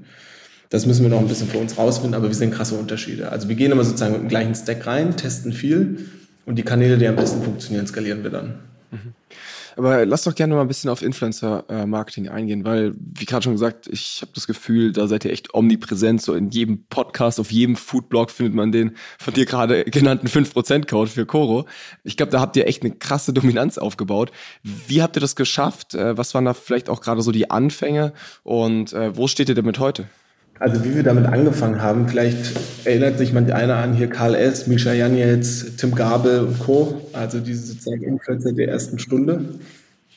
Das 0.70 0.86
müssen 0.86 1.04
wir 1.04 1.10
noch 1.10 1.20
ein 1.20 1.28
bisschen 1.28 1.48
für 1.48 1.58
uns 1.58 1.78
rausfinden, 1.78 2.16
aber 2.16 2.28
wir 2.28 2.36
sehen 2.36 2.52
krasse 2.52 2.76
Unterschiede. 2.76 3.30
Also 3.30 3.50
wir 3.50 3.56
gehen 3.56 3.72
immer 3.72 3.84
sozusagen 3.84 4.14
mit 4.14 4.22
dem 4.22 4.30
gleichen 4.30 4.56
Stack 4.56 4.88
rein, 4.88 5.18
testen 5.18 5.54
viel 5.54 6.06
und 6.46 6.56
die 6.56 6.64
Kanäle, 6.64 6.98
die 6.98 7.08
am 7.08 7.18
besten 7.18 7.44
funktionieren, 7.44 7.86
skalieren 7.88 8.24
wir 8.24 8.32
dann. 8.32 8.60
Mhm. 8.92 9.14
Aber 9.78 10.06
lass 10.06 10.24
doch 10.24 10.36
gerne 10.36 10.56
mal 10.56 10.62
ein 10.62 10.68
bisschen 10.68 10.90
auf 10.90 11.02
Influencer-Marketing 11.02 12.30
eingehen, 12.30 12.64
weil, 12.64 12.94
wie 12.96 13.26
gerade 13.26 13.44
schon 13.44 13.54
gesagt, 13.54 13.88
ich 13.88 14.20
habe 14.22 14.32
das 14.34 14.48
Gefühl, 14.48 14.92
da 14.92 15.08
seid 15.08 15.26
ihr 15.26 15.32
echt 15.32 15.54
omnipräsent. 15.54 16.22
So 16.22 16.34
in 16.34 16.50
jedem 16.50 16.86
Podcast, 16.86 17.40
auf 17.40 17.52
jedem 17.52 17.76
Foodblog 17.76 18.32
findet 18.32 18.54
man 18.54 18.72
den 18.72 18.96
von 19.20 19.34
dir 19.34 19.46
gerade 19.46 19.84
genannten 19.86 20.28
5%-Code 20.28 21.10
für 21.10 21.26
Coro. 21.26 21.66
Ich 22.04 22.18
glaube, 22.18 22.32
da 22.32 22.40
habt 22.40 22.56
ihr 22.56 22.68
echt 22.68 22.84
eine 22.84 22.92
krasse 22.92 23.34
Dominanz 23.34 23.78
aufgebaut. 23.78 24.32
Wie 24.64 25.02
habt 25.02 25.18
ihr 25.18 25.22
das 25.22 25.36
geschafft? 25.36 25.96
Äh, 25.96 26.18
was 26.18 26.34
waren 26.34 26.46
da 26.46 26.54
vielleicht 26.54 26.90
auch 26.90 27.02
gerade 27.02 27.22
so 27.22 27.32
die 27.32 27.50
Anfänge? 27.50 28.14
Und 28.44 28.94
äh, 28.94 29.16
wo 29.16 29.28
steht 29.28 29.50
ihr 29.50 29.56
damit 29.56 29.80
heute? 29.80 30.08
Also 30.62 30.84
wie 30.84 30.94
wir 30.94 31.02
damit 31.02 31.26
angefangen 31.26 31.82
haben, 31.82 32.08
vielleicht 32.08 32.54
erinnert 32.86 33.18
sich 33.18 33.34
man 33.34 33.50
einer 33.52 33.78
an 33.78 33.96
hier 33.96 34.08
Karl 34.08 34.36
S., 34.36 34.68
Misha 34.68 34.94
Janetz, 34.94 35.76
Tim 35.76 35.96
Gabel 35.96 36.42
und 36.42 36.60
Co., 36.60 37.02
also 37.14 37.40
diese 37.40 37.66
sozusagen 37.66 38.04
Influencer 38.04 38.54
der 38.54 38.68
ersten 38.68 39.00
Stunde. 39.00 39.44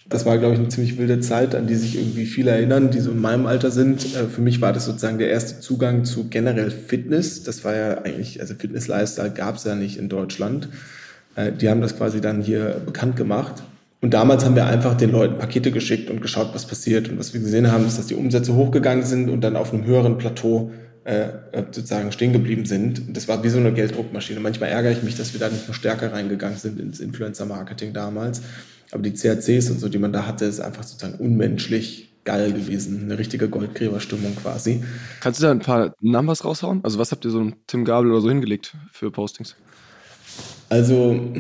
Das 0.06 0.26
war, 0.26 0.36
glaube 0.36 0.52
ich, 0.52 0.60
eine 0.60 0.68
ziemlich 0.68 0.98
wilde 0.98 1.20
Zeit, 1.20 1.54
an 1.54 1.66
die 1.66 1.76
sich 1.76 1.96
irgendwie 1.96 2.26
viele 2.26 2.50
erinnern, 2.50 2.90
die 2.90 3.00
so 3.00 3.12
in 3.12 3.22
meinem 3.22 3.46
Alter 3.46 3.70
sind. 3.70 4.04
Äh, 4.14 4.26
für 4.26 4.42
mich 4.42 4.60
war 4.60 4.74
das 4.74 4.84
sozusagen 4.84 5.16
der 5.16 5.30
erste 5.30 5.60
Zugang 5.60 6.04
zu 6.04 6.28
generell 6.28 6.70
Fitness. 6.70 7.42
Das 7.42 7.64
war 7.64 7.74
ja 7.74 8.02
eigentlich, 8.02 8.42
also 8.42 8.54
Fitness-Lifestyle 8.54 9.30
gab 9.30 9.56
es 9.56 9.64
ja 9.64 9.74
nicht 9.74 9.96
in 9.96 10.10
Deutschland. 10.10 10.68
Äh, 11.36 11.52
die 11.52 11.70
haben 11.70 11.80
das 11.80 11.96
quasi 11.96 12.20
dann 12.20 12.42
hier 12.42 12.82
bekannt 12.84 13.16
gemacht. 13.16 13.62
Und 14.04 14.12
damals 14.12 14.44
haben 14.44 14.54
wir 14.54 14.66
einfach 14.66 14.94
den 14.94 15.12
Leuten 15.12 15.38
Pakete 15.38 15.70
geschickt 15.70 16.10
und 16.10 16.20
geschaut, 16.20 16.50
was 16.52 16.66
passiert. 16.66 17.08
Und 17.08 17.18
was 17.18 17.32
wir 17.32 17.40
gesehen 17.40 17.72
haben, 17.72 17.86
ist, 17.86 17.96
dass 17.96 18.06
die 18.06 18.14
Umsätze 18.14 18.54
hochgegangen 18.54 19.02
sind 19.02 19.30
und 19.30 19.40
dann 19.40 19.56
auf 19.56 19.72
einem 19.72 19.86
höheren 19.86 20.18
Plateau 20.18 20.72
äh, 21.04 21.28
sozusagen 21.72 22.12
stehen 22.12 22.34
geblieben 22.34 22.66
sind. 22.66 23.16
Das 23.16 23.28
war 23.28 23.42
wie 23.42 23.48
so 23.48 23.56
eine 23.56 23.72
Gelddruckmaschine. 23.72 24.40
Manchmal 24.40 24.68
ärgere 24.68 24.92
ich 24.92 25.02
mich, 25.02 25.16
dass 25.16 25.32
wir 25.32 25.40
da 25.40 25.48
nicht 25.48 25.66
noch 25.66 25.74
stärker 25.74 26.12
reingegangen 26.12 26.58
sind 26.58 26.78
ins 26.80 27.00
Influencer-Marketing 27.00 27.94
damals. 27.94 28.42
Aber 28.92 29.02
die 29.02 29.14
CACs 29.14 29.70
und 29.70 29.80
so, 29.80 29.88
die 29.88 29.96
man 29.96 30.12
da 30.12 30.26
hatte, 30.26 30.44
ist 30.44 30.60
einfach 30.60 30.82
sozusagen 30.82 31.14
unmenschlich 31.14 32.12
geil 32.24 32.52
gewesen. 32.52 33.04
Eine 33.04 33.18
richtige 33.18 33.48
Goldgräberstimmung 33.48 34.36
quasi. 34.36 34.84
Kannst 35.20 35.40
du 35.40 35.44
da 35.44 35.50
ein 35.50 35.60
paar 35.60 35.94
Numbers 36.02 36.44
raushauen? 36.44 36.80
Also 36.84 36.98
was 36.98 37.10
habt 37.10 37.24
ihr 37.24 37.30
so 37.30 37.40
einem 37.40 37.54
Tim 37.66 37.86
Gabel 37.86 38.10
oder 38.10 38.20
so 38.20 38.28
hingelegt 38.28 38.76
für 38.92 39.10
Postings? 39.10 39.56
Also 40.68 41.32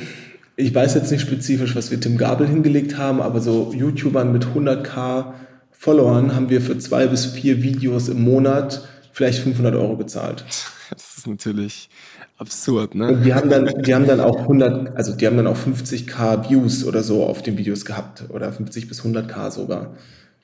ich 0.56 0.74
weiß 0.74 0.94
jetzt 0.94 1.10
nicht 1.10 1.20
spezifisch, 1.20 1.74
was 1.74 1.90
wir 1.90 2.00
Tim 2.00 2.16
Gabel 2.16 2.46
hingelegt 2.46 2.96
haben, 2.96 3.20
aber 3.20 3.40
so 3.40 3.72
YouTubern 3.74 4.32
mit 4.32 4.46
100k 4.46 5.32
Followern 5.72 6.34
haben 6.34 6.48
wir 6.48 6.60
für 6.60 6.78
zwei 6.78 7.06
bis 7.06 7.26
vier 7.26 7.62
Videos 7.62 8.08
im 8.08 8.22
Monat 8.22 8.86
vielleicht 9.12 9.40
500 9.40 9.74
Euro 9.74 9.96
gezahlt. 9.96 10.44
Das 10.90 11.16
ist 11.16 11.26
natürlich 11.26 11.88
absurd, 12.36 12.94
ne? 12.94 13.08
Und 13.08 13.24
die 13.24 13.32
haben 13.32 13.48
dann, 13.48 13.66
die 13.82 13.94
haben 13.94 14.06
dann 14.06 14.20
auch 14.20 14.40
100, 14.40 14.94
also 14.96 15.16
die 15.16 15.26
haben 15.26 15.38
dann 15.38 15.46
auch 15.46 15.56
50k 15.56 16.48
Views 16.48 16.84
oder 16.84 17.02
so 17.02 17.24
auf 17.24 17.42
den 17.42 17.56
Videos 17.56 17.86
gehabt 17.86 18.24
oder 18.28 18.52
50 18.52 18.86
bis 18.86 19.02
100k 19.02 19.50
sogar. 19.50 19.94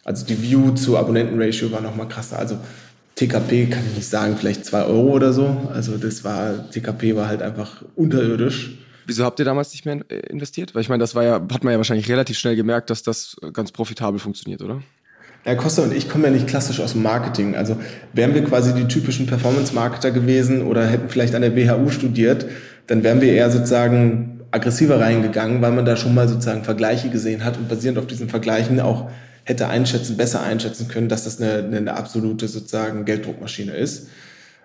Also 0.03 0.25
die 0.25 0.43
View 0.43 0.71
zu 0.73 0.97
Abonnentenratio 0.97 1.71
war 1.71 1.83
nochmal 1.83 2.09
krasser. 2.09 2.39
Also 2.39 2.57
TKP 3.17 3.67
kann 3.67 3.83
ich 3.91 3.97
nicht 3.97 4.09
sagen, 4.09 4.37
vielleicht 4.39 4.65
zwei 4.65 4.83
Euro 4.85 5.11
oder 5.11 5.35
so. 5.35 5.69
Also 5.73 5.99
das 5.99 6.25
war, 6.25 6.71
TKP 6.71 7.17
war 7.17 7.29
halt 7.29 7.43
einfach 7.43 7.85
unterirdisch. 7.95 8.79
Wieso 9.11 9.25
habt 9.25 9.41
ihr 9.41 9.45
damals 9.45 9.73
nicht 9.73 9.85
mehr 9.87 9.99
äh, 10.09 10.21
investiert? 10.29 10.73
Weil 10.73 10.83
ich 10.83 10.89
meine, 10.89 11.01
das 11.01 11.17
war 11.17 11.25
ja, 11.25 11.33
hat 11.33 11.65
man 11.65 11.73
ja 11.73 11.79
wahrscheinlich 11.79 12.09
relativ 12.09 12.39
schnell 12.39 12.55
gemerkt, 12.55 12.91
dass 12.91 13.03
das 13.03 13.37
ganz 13.53 13.73
profitabel 13.73 14.21
funktioniert, 14.21 14.63
oder? 14.63 14.85
Herr 15.43 15.57
Costa 15.57 15.83
und 15.83 15.93
ich 15.93 16.09
kommen 16.09 16.23
ja 16.23 16.31
nicht 16.31 16.47
klassisch 16.47 16.79
aus 16.79 16.93
dem 16.93 17.03
Marketing. 17.03 17.57
Also 17.57 17.77
wären 18.13 18.35
wir 18.35 18.45
quasi 18.45 18.73
die 18.73 18.87
typischen 18.87 19.27
Performance-Marketer 19.27 20.13
gewesen 20.13 20.63
oder 20.63 20.87
hätten 20.87 21.09
vielleicht 21.09 21.35
an 21.35 21.43
der 21.43 21.57
WHU 21.57 21.91
studiert, 21.91 22.47
dann 22.87 23.03
wären 23.03 23.21
wir 23.21 23.33
eher 23.33 23.51
sozusagen 23.51 24.43
aggressiver 24.53 25.01
reingegangen, 25.01 25.61
weil 25.61 25.73
man 25.73 25.85
da 25.85 25.97
schon 25.97 26.15
mal 26.15 26.29
sozusagen 26.29 26.63
Vergleiche 26.63 27.11
gesehen 27.11 27.45
hat 27.45 27.57
und 27.57 27.69
basierend 27.69 27.99
auf 27.99 28.07
diesen 28.07 28.29
Vergleichen 28.29 28.79
auch 28.79 29.11
hätte 29.43 29.67
einschätzen, 29.67 30.17
besser 30.19 30.41
einschätzen 30.41 30.87
können, 30.87 31.09
dass 31.09 31.25
das 31.25 31.41
eine, 31.41 31.77
eine 31.77 31.97
absolute 31.97 32.47
sozusagen 32.47 33.05
Gelddruckmaschine 33.07 33.73
ist. 33.73 34.07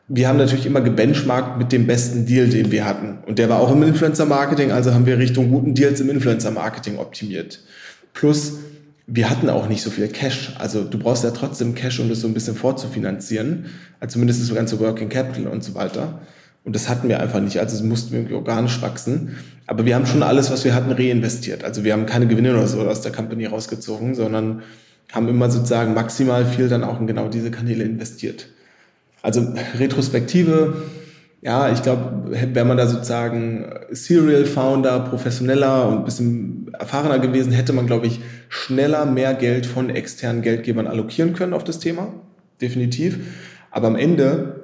Wir 0.08 0.28
haben 0.28 0.38
natürlich 0.38 0.68
immer 0.68 0.82
gebenchmarkt 0.82 1.58
mit 1.58 1.72
dem 1.72 1.88
besten 1.88 2.28
Deal, 2.28 2.48
den 2.48 2.72
wir 2.72 2.86
hatten. 2.86 3.18
Und 3.26 3.40
der 3.40 3.50
war 3.50 3.60
auch 3.60 3.72
im 3.72 3.82
Influencer-Marketing, 3.82 4.72
also 4.72 4.94
haben 4.94 5.08
wir 5.08 5.18
Richtung 5.18 5.50
guten 5.50 5.74
Deals 5.74 6.00
im 6.00 6.12
Influencer-Marketing 6.12 6.98
optimiert. 7.00 7.62
Plus, 8.14 8.60
wir 9.08 9.30
hatten 9.30 9.50
auch 9.50 9.68
nicht 9.68 9.82
so 9.82 9.90
viel 9.90 10.08
Cash. 10.08 10.56
Also 10.60 10.84
du 10.84 11.00
brauchst 11.00 11.24
ja 11.24 11.32
trotzdem 11.32 11.74
Cash, 11.74 12.00
um 12.00 12.10
das 12.10 12.22
so 12.22 12.28
ein 12.28 12.34
bisschen 12.36 12.56
vorzufinanzieren. 12.56 13.66
Also 14.00 14.14
zumindest 14.14 14.42
das 14.42 14.56
ganze 14.56 14.80
Working 14.80 15.10
Capital 15.10 15.48
und 15.48 15.64
so 15.64 15.74
weiter. 15.74 16.22
Und 16.64 16.76
das 16.76 16.88
hatten 16.88 17.10
wir 17.10 17.20
einfach 17.20 17.40
nicht. 17.40 17.60
Also 17.60 17.76
es 17.76 17.84
mussten 17.84 18.12
wir 18.12 18.20
irgendwie 18.20 18.36
organisch 18.36 18.82
wachsen. 18.82 19.36
Aber 19.68 19.86
wir 19.86 19.96
haben 19.96 20.06
schon 20.06 20.24
alles, 20.24 20.52
was 20.52 20.66
wir 20.66 20.74
hatten, 20.76 20.92
reinvestiert. 20.92 21.64
Also 21.64 21.84
wir 21.84 21.94
haben 21.94 22.06
keine 22.06 22.28
Gewinne 22.28 22.54
oder 22.54 22.68
so 22.68 22.82
aus 22.82 23.02
der 23.02 23.12
Company 23.12 23.46
rausgezogen, 23.46 24.14
sondern 24.14 24.62
haben 25.12 25.28
immer 25.28 25.50
sozusagen 25.50 25.94
maximal 25.94 26.46
viel 26.46 26.68
dann 26.68 26.84
auch 26.84 27.00
in 27.00 27.08
genau 27.08 27.28
diese 27.28 27.52
Kanäle 27.52 27.84
investiert. 27.84 28.48
Also 29.26 29.42
Retrospektive, 29.80 30.76
ja, 31.42 31.72
ich 31.72 31.82
glaube, 31.82 32.30
wäre 32.30 32.64
man 32.64 32.78
da 32.78 32.86
sozusagen 32.86 33.66
Serial 33.90 34.46
Founder, 34.46 35.00
professioneller 35.00 35.88
und 35.88 35.98
ein 35.98 36.06
bisschen 36.06 36.72
erfahrener 36.78 37.18
gewesen, 37.18 37.52
hätte 37.52 37.74
man, 37.74 37.88
glaube 37.88 38.06
ich, 38.06 38.20
schneller 38.50 39.08
mehr 39.08 39.34
Geld 39.34 39.66
von 39.66 39.90
externen 39.90 40.44
Geldgebern 40.44 40.86
allokieren 40.86 41.34
können 41.34 41.54
auf 41.54 41.64
das 41.64 41.80
Thema. 41.80 42.10
Definitiv. 42.62 43.18
Aber 43.72 43.88
am 43.88 43.96
Ende, 43.96 44.62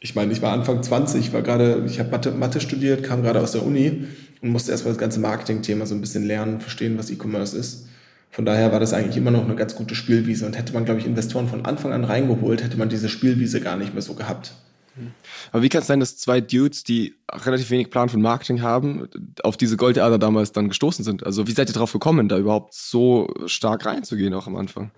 ich 0.00 0.14
meine, 0.14 0.32
ich 0.32 0.40
war 0.40 0.54
Anfang 0.54 0.82
20, 0.82 1.34
war 1.34 1.42
gerade, 1.42 1.84
ich 1.86 1.98
habe 1.98 2.10
Mathe, 2.10 2.30
Mathe 2.30 2.62
studiert, 2.62 3.02
kam 3.02 3.22
gerade 3.22 3.42
aus 3.42 3.52
der 3.52 3.66
Uni 3.66 4.06
und 4.40 4.48
musste 4.48 4.72
erstmal 4.72 4.94
das 4.94 5.00
ganze 5.00 5.20
Marketing-Thema 5.20 5.84
so 5.84 5.94
ein 5.94 6.00
bisschen 6.00 6.24
lernen, 6.24 6.60
verstehen, 6.60 6.96
was 6.96 7.10
E-Commerce 7.10 7.54
ist. 7.54 7.86
Von 8.30 8.44
daher 8.44 8.70
war 8.72 8.80
das 8.80 8.92
eigentlich 8.92 9.16
immer 9.16 9.32
noch 9.32 9.44
eine 9.44 9.56
ganz 9.56 9.74
gute 9.74 9.94
Spielwiese 9.94 10.46
und 10.46 10.56
hätte 10.56 10.72
man, 10.72 10.84
glaube 10.84 11.00
ich, 11.00 11.06
Investoren 11.06 11.48
von 11.48 11.64
Anfang 11.64 11.92
an 11.92 12.04
reingeholt, 12.04 12.62
hätte 12.62 12.76
man 12.76 12.88
diese 12.88 13.08
Spielwiese 13.08 13.60
gar 13.60 13.76
nicht 13.76 13.92
mehr 13.92 14.02
so 14.02 14.14
gehabt. 14.14 14.52
Aber 15.52 15.62
wie 15.62 15.68
kann 15.68 15.80
es 15.80 15.86
sein, 15.86 16.00
dass 16.00 16.16
zwei 16.16 16.40
Dudes, 16.40 16.84
die 16.84 17.14
relativ 17.32 17.70
wenig 17.70 17.90
Plan 17.90 18.08
von 18.08 18.20
Marketing 18.20 18.62
haben, 18.62 19.08
auf 19.42 19.56
diese 19.56 19.76
Goldader 19.76 20.18
damals 20.18 20.52
dann 20.52 20.68
gestoßen 20.68 21.04
sind? 21.04 21.24
Also 21.24 21.46
wie 21.46 21.52
seid 21.52 21.70
ihr 21.70 21.74
darauf 21.74 21.92
gekommen, 21.92 22.28
da 22.28 22.38
überhaupt 22.38 22.74
so 22.74 23.32
stark 23.46 23.86
reinzugehen 23.86 24.34
auch 24.34 24.46
am 24.46 24.56
Anfang? 24.56 24.90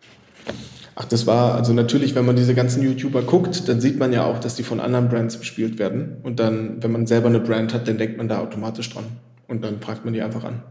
Ach, 0.95 1.05
das 1.07 1.27
war, 1.27 1.55
also 1.55 1.73
natürlich, 1.73 2.14
wenn 2.14 2.27
man 2.27 2.37
diese 2.37 2.55
ganzen 2.55 2.83
YouTuber 2.83 3.23
guckt, 3.23 3.68
dann 3.68 3.81
sieht 3.81 3.99
man 3.99 4.12
ja 4.12 4.25
auch, 4.25 4.38
dass 4.38 4.57
die 4.57 4.62
von 4.62 4.81
anderen 4.81 5.09
Brands 5.09 5.38
bespielt 5.38 5.79
werden. 5.79 6.18
Und 6.23 6.38
dann, 6.38 6.83
wenn 6.83 6.92
man 6.92 7.07
selber 7.07 7.29
eine 7.29 7.40
Brand 7.40 7.73
hat, 7.73 7.88
dann 7.88 7.97
denkt 7.97 8.18
man 8.18 8.29
da 8.29 8.40
automatisch 8.40 8.90
dran. 8.90 9.05
Und 9.49 9.64
dann 9.64 9.81
fragt 9.81 10.05
man 10.05 10.12
die 10.12 10.23
einfach 10.23 10.45
an. 10.45 10.62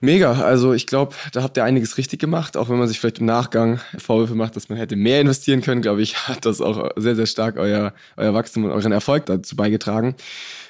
Mega, 0.00 0.32
also 0.32 0.74
ich 0.74 0.86
glaube, 0.86 1.14
da 1.32 1.42
habt 1.42 1.56
ihr 1.56 1.64
einiges 1.64 1.96
richtig 1.96 2.20
gemacht, 2.20 2.58
auch 2.58 2.68
wenn 2.68 2.78
man 2.78 2.86
sich 2.86 3.00
vielleicht 3.00 3.20
im 3.20 3.24
Nachgang 3.24 3.80
Vorwürfe 3.96 4.34
macht, 4.34 4.54
dass 4.54 4.68
man 4.68 4.76
hätte 4.76 4.94
mehr 4.94 5.22
investieren 5.22 5.62
können, 5.62 5.80
glaube 5.80 6.02
ich, 6.02 6.16
hat 6.28 6.44
das 6.44 6.60
auch 6.60 6.90
sehr, 6.96 7.16
sehr 7.16 7.26
stark 7.26 7.56
euer, 7.56 7.94
euer 8.16 8.34
Wachstum 8.34 8.64
und 8.64 8.72
euren 8.72 8.92
Erfolg 8.92 9.24
dazu 9.26 9.56
beigetragen. 9.56 10.14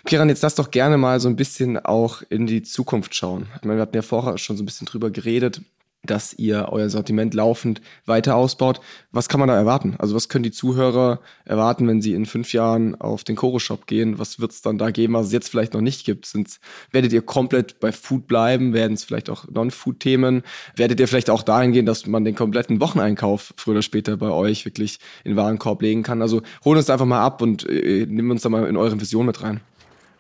Kiran, 0.07 0.29
jetzt 0.29 0.43
lass 0.43 0.55
doch 0.55 0.71
gerne 0.71 0.97
mal 0.97 1.19
so 1.19 1.29
ein 1.29 1.35
bisschen 1.35 1.77
auch 1.77 2.23
in 2.29 2.47
die 2.47 2.62
Zukunft 2.62 3.17
schauen. 3.17 3.49
Ich 3.57 3.65
meine, 3.65 3.79
wir 3.79 3.83
hatten 3.83 3.97
ja 3.97 4.03
vorher 4.03 4.39
schon 4.39 4.57
so 4.57 4.62
ein 4.62 4.67
bisschen 4.67 4.87
drüber 4.87 5.11
geredet, 5.11 5.61
dass 6.07 6.33
ihr 6.35 6.69
euer 6.71 6.88
Sortiment 6.88 7.35
laufend 7.35 7.81
weiter 8.05 8.37
ausbaut. 8.37 8.81
Was 9.12 9.29
kann 9.29 9.40
man 9.40 9.49
da 9.49 9.57
erwarten? 9.57 9.97
Also 9.99 10.14
was 10.14 10.29
können 10.29 10.45
die 10.45 10.51
Zuhörer 10.51 11.21
erwarten, 11.45 11.87
wenn 11.88 12.01
sie 12.01 12.14
in 12.14 12.27
fünf 12.27 12.53
Jahren 12.53 12.95
auf 12.95 13.25
den 13.25 13.37
Koro-Shop 13.37 13.87
gehen? 13.87 14.19
Was 14.19 14.40
wird 14.40 14.53
es 14.53 14.62
dann 14.62 14.79
da 14.79 14.90
geben, 14.90 15.14
was 15.14 15.27
es 15.27 15.33
jetzt 15.33 15.49
vielleicht 15.49 15.75
noch 15.75 15.81
nicht 15.81 16.05
gibt? 16.05 16.27
Sind's, 16.27 16.61
werdet 16.90 17.12
ihr 17.12 17.23
komplett 17.23 17.81
bei 17.81 17.92
Food 17.92 18.27
bleiben? 18.27 18.73
Werden 18.73 18.95
es 18.95 19.05
vielleicht 19.05 19.31
auch 19.31 19.47
Non-Food-Themen? 19.49 20.42
Werdet 20.77 21.01
ihr 21.01 21.09
vielleicht 21.09 21.31
auch 21.31 21.42
dahin 21.42 21.73
gehen, 21.73 21.87
dass 21.87 22.07
man 22.07 22.25
den 22.25 22.35
kompletten 22.35 22.81
Wocheneinkauf 22.81 23.55
früher 23.57 23.75
oder 23.75 23.83
später 23.83 24.16
bei 24.16 24.31
euch 24.31 24.64
wirklich 24.64 24.99
in 25.25 25.33
den 25.33 25.37
Warenkorb 25.37 25.83
legen 25.83 26.03
kann? 26.03 26.23
Also 26.23 26.42
holen 26.64 26.79
uns 26.79 26.90
einfach 26.90 27.07
mal 27.07 27.25
ab 27.25 27.42
und 27.42 27.69
äh, 27.69 28.07
nehmen 28.07 28.31
uns 28.31 28.42
da 28.42 28.49
mal 28.49 28.66
in 28.66 28.77
eure 28.77 29.01
Vision 29.01 29.27
mit 29.27 29.42
rein. 29.42 29.61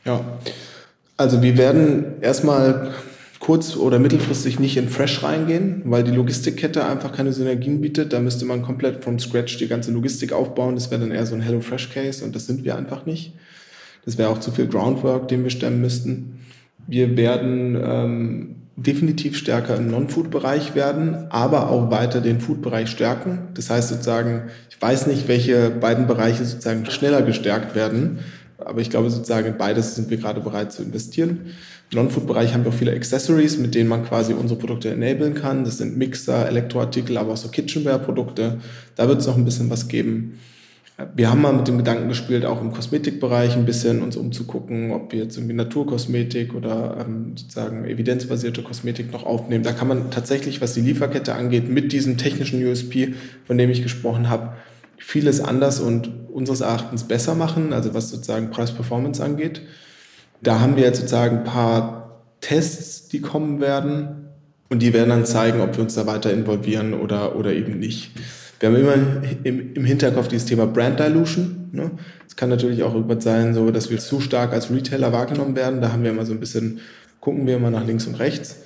Ja, 0.04 0.20
also 1.16 1.42
wir 1.42 1.56
werden 1.56 2.20
erstmal 2.20 2.92
kurz- 3.40 3.76
oder 3.76 3.98
mittelfristig 3.98 4.58
nicht 4.58 4.76
in 4.76 4.88
Fresh 4.88 5.22
reingehen, 5.22 5.82
weil 5.84 6.04
die 6.04 6.10
Logistikkette 6.10 6.86
einfach 6.86 7.12
keine 7.12 7.32
Synergien 7.32 7.80
bietet. 7.80 8.12
Da 8.12 8.20
müsste 8.20 8.44
man 8.44 8.62
komplett 8.62 9.04
from 9.04 9.18
scratch 9.18 9.58
die 9.58 9.68
ganze 9.68 9.92
Logistik 9.92 10.32
aufbauen. 10.32 10.74
Das 10.74 10.90
wäre 10.90 11.00
dann 11.00 11.10
eher 11.10 11.26
so 11.26 11.34
ein 11.34 11.42
Hello 11.42 11.60
Fresh 11.60 11.90
Case 11.90 12.24
und 12.24 12.34
das 12.34 12.46
sind 12.46 12.64
wir 12.64 12.76
einfach 12.76 13.06
nicht. 13.06 13.34
Das 14.04 14.18
wäre 14.18 14.30
auch 14.30 14.40
zu 14.40 14.52
viel 14.52 14.66
Groundwork, 14.66 15.28
den 15.28 15.42
wir 15.42 15.50
stemmen 15.50 15.80
müssten. 15.80 16.40
Wir 16.86 17.16
werden 17.16 17.76
ähm, 17.82 18.56
definitiv 18.76 19.36
stärker 19.36 19.76
im 19.76 19.90
Non-Food-Bereich 19.90 20.74
werden, 20.74 21.26
aber 21.30 21.70
auch 21.70 21.90
weiter 21.90 22.20
den 22.20 22.40
Food-Bereich 22.40 22.88
stärken. 22.88 23.48
Das 23.54 23.70
heißt 23.70 23.88
sozusagen, 23.88 24.42
ich 24.70 24.80
weiß 24.80 25.06
nicht, 25.06 25.28
welche 25.28 25.70
beiden 25.70 26.06
Bereiche 26.06 26.44
sozusagen 26.44 26.86
schneller 26.86 27.22
gestärkt 27.22 27.74
werden, 27.74 28.18
aber 28.58 28.80
ich 28.80 28.90
glaube 28.90 29.10
sozusagen 29.10 29.46
in 29.46 29.58
beides 29.58 29.94
sind 29.94 30.10
wir 30.10 30.16
gerade 30.16 30.40
bereit 30.40 30.72
zu 30.72 30.82
investieren. 30.82 31.52
Im 31.90 31.98
Non-Food-Bereich 31.98 32.52
haben 32.52 32.64
wir 32.64 32.72
auch 32.72 32.76
viele 32.76 32.92
Accessories, 32.92 33.58
mit 33.58 33.74
denen 33.74 33.88
man 33.88 34.04
quasi 34.04 34.32
unsere 34.32 34.58
Produkte 34.58 34.90
enablen 34.90 35.34
kann. 35.34 35.64
Das 35.64 35.78
sind 35.78 35.96
Mixer, 35.96 36.48
Elektroartikel, 36.48 37.16
aber 37.16 37.32
auch 37.32 37.36
so 37.36 37.48
Kitchenware-Produkte. 37.48 38.58
Da 38.96 39.08
wird 39.08 39.20
es 39.20 39.26
noch 39.26 39.36
ein 39.36 39.44
bisschen 39.44 39.70
was 39.70 39.86
geben. 39.86 40.38
Wir 41.14 41.30
haben 41.30 41.42
mal 41.42 41.52
mit 41.52 41.68
dem 41.68 41.76
Gedanken 41.76 42.08
gespielt, 42.08 42.46
auch 42.46 42.62
im 42.62 42.72
Kosmetikbereich 42.72 43.54
ein 43.54 43.66
bisschen 43.66 44.02
uns 44.02 44.16
umzugucken, 44.16 44.92
ob 44.92 45.12
wir 45.12 45.24
jetzt 45.24 45.36
irgendwie 45.36 45.54
Naturkosmetik 45.54 46.54
oder 46.54 47.04
ähm, 47.06 47.36
sozusagen 47.36 47.84
evidenzbasierte 47.84 48.62
Kosmetik 48.62 49.12
noch 49.12 49.26
aufnehmen. 49.26 49.62
Da 49.62 49.72
kann 49.72 49.88
man 49.88 50.10
tatsächlich, 50.10 50.62
was 50.62 50.72
die 50.72 50.80
Lieferkette 50.80 51.34
angeht, 51.34 51.68
mit 51.68 51.92
diesem 51.92 52.16
technischen 52.16 52.66
USP, 52.66 53.12
von 53.46 53.58
dem 53.58 53.68
ich 53.68 53.82
gesprochen 53.82 54.30
habe, 54.30 54.54
vieles 54.98 55.40
anders 55.40 55.80
und 55.80 56.10
unseres 56.32 56.60
Erachtens 56.60 57.04
besser 57.04 57.34
machen, 57.34 57.72
also 57.72 57.94
was 57.94 58.10
sozusagen 58.10 58.50
Price-Performance 58.50 59.22
angeht. 59.22 59.62
Da 60.42 60.60
haben 60.60 60.76
wir 60.76 60.84
jetzt 60.84 60.98
sozusagen 60.98 61.38
ein 61.38 61.44
paar 61.44 62.22
Tests, 62.40 63.08
die 63.08 63.20
kommen 63.20 63.60
werden 63.60 64.28
und 64.68 64.80
die 64.80 64.92
werden 64.92 65.10
dann 65.10 65.26
zeigen, 65.26 65.60
ob 65.60 65.76
wir 65.76 65.82
uns 65.82 65.94
da 65.94 66.06
weiter 66.06 66.32
involvieren 66.32 66.94
oder, 66.94 67.36
oder 67.36 67.52
eben 67.52 67.78
nicht. 67.78 68.10
Wir 68.58 68.70
haben 68.70 68.76
immer 68.76 68.94
im, 69.44 69.74
im 69.74 69.84
Hinterkopf 69.84 70.28
dieses 70.28 70.46
Thema 70.46 70.66
Brand 70.66 70.98
Dilution. 70.98 71.68
Ne? 71.72 71.90
Es 72.26 72.36
kann 72.36 72.48
natürlich 72.48 72.82
auch 72.82 72.94
irgendwas 72.94 73.22
sein, 73.22 73.54
so 73.54 73.70
dass 73.70 73.90
wir 73.90 73.98
zu 73.98 74.20
stark 74.20 74.52
als 74.52 74.70
Retailer 74.70 75.12
wahrgenommen 75.12 75.56
werden. 75.56 75.80
Da 75.80 75.92
haben 75.92 76.02
wir 76.02 76.10
immer 76.10 76.24
so 76.24 76.32
ein 76.32 76.40
bisschen, 76.40 76.80
gucken 77.20 77.46
wir 77.46 77.56
immer 77.56 77.70
nach 77.70 77.86
links 77.86 78.06
und 78.06 78.14
rechts. 78.14 78.56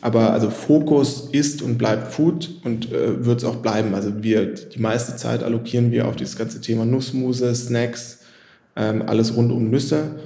Aber 0.00 0.32
also 0.32 0.50
Fokus 0.50 1.28
ist 1.32 1.62
und 1.62 1.78
bleibt 1.78 2.12
Food 2.12 2.50
und 2.64 2.92
äh, 2.92 3.24
wird 3.24 3.38
es 3.38 3.44
auch 3.44 3.56
bleiben. 3.56 3.94
Also 3.94 4.22
wir 4.22 4.54
die 4.54 4.78
meiste 4.78 5.16
Zeit 5.16 5.42
allokieren 5.42 5.90
wir 5.90 6.06
auf 6.06 6.16
dieses 6.16 6.36
ganze 6.36 6.60
Thema 6.60 6.84
Nussmuse, 6.84 7.54
Snacks, 7.54 8.20
ähm, 8.76 9.02
alles 9.02 9.36
rund 9.36 9.50
um 9.50 9.70
Nüsse. 9.70 10.16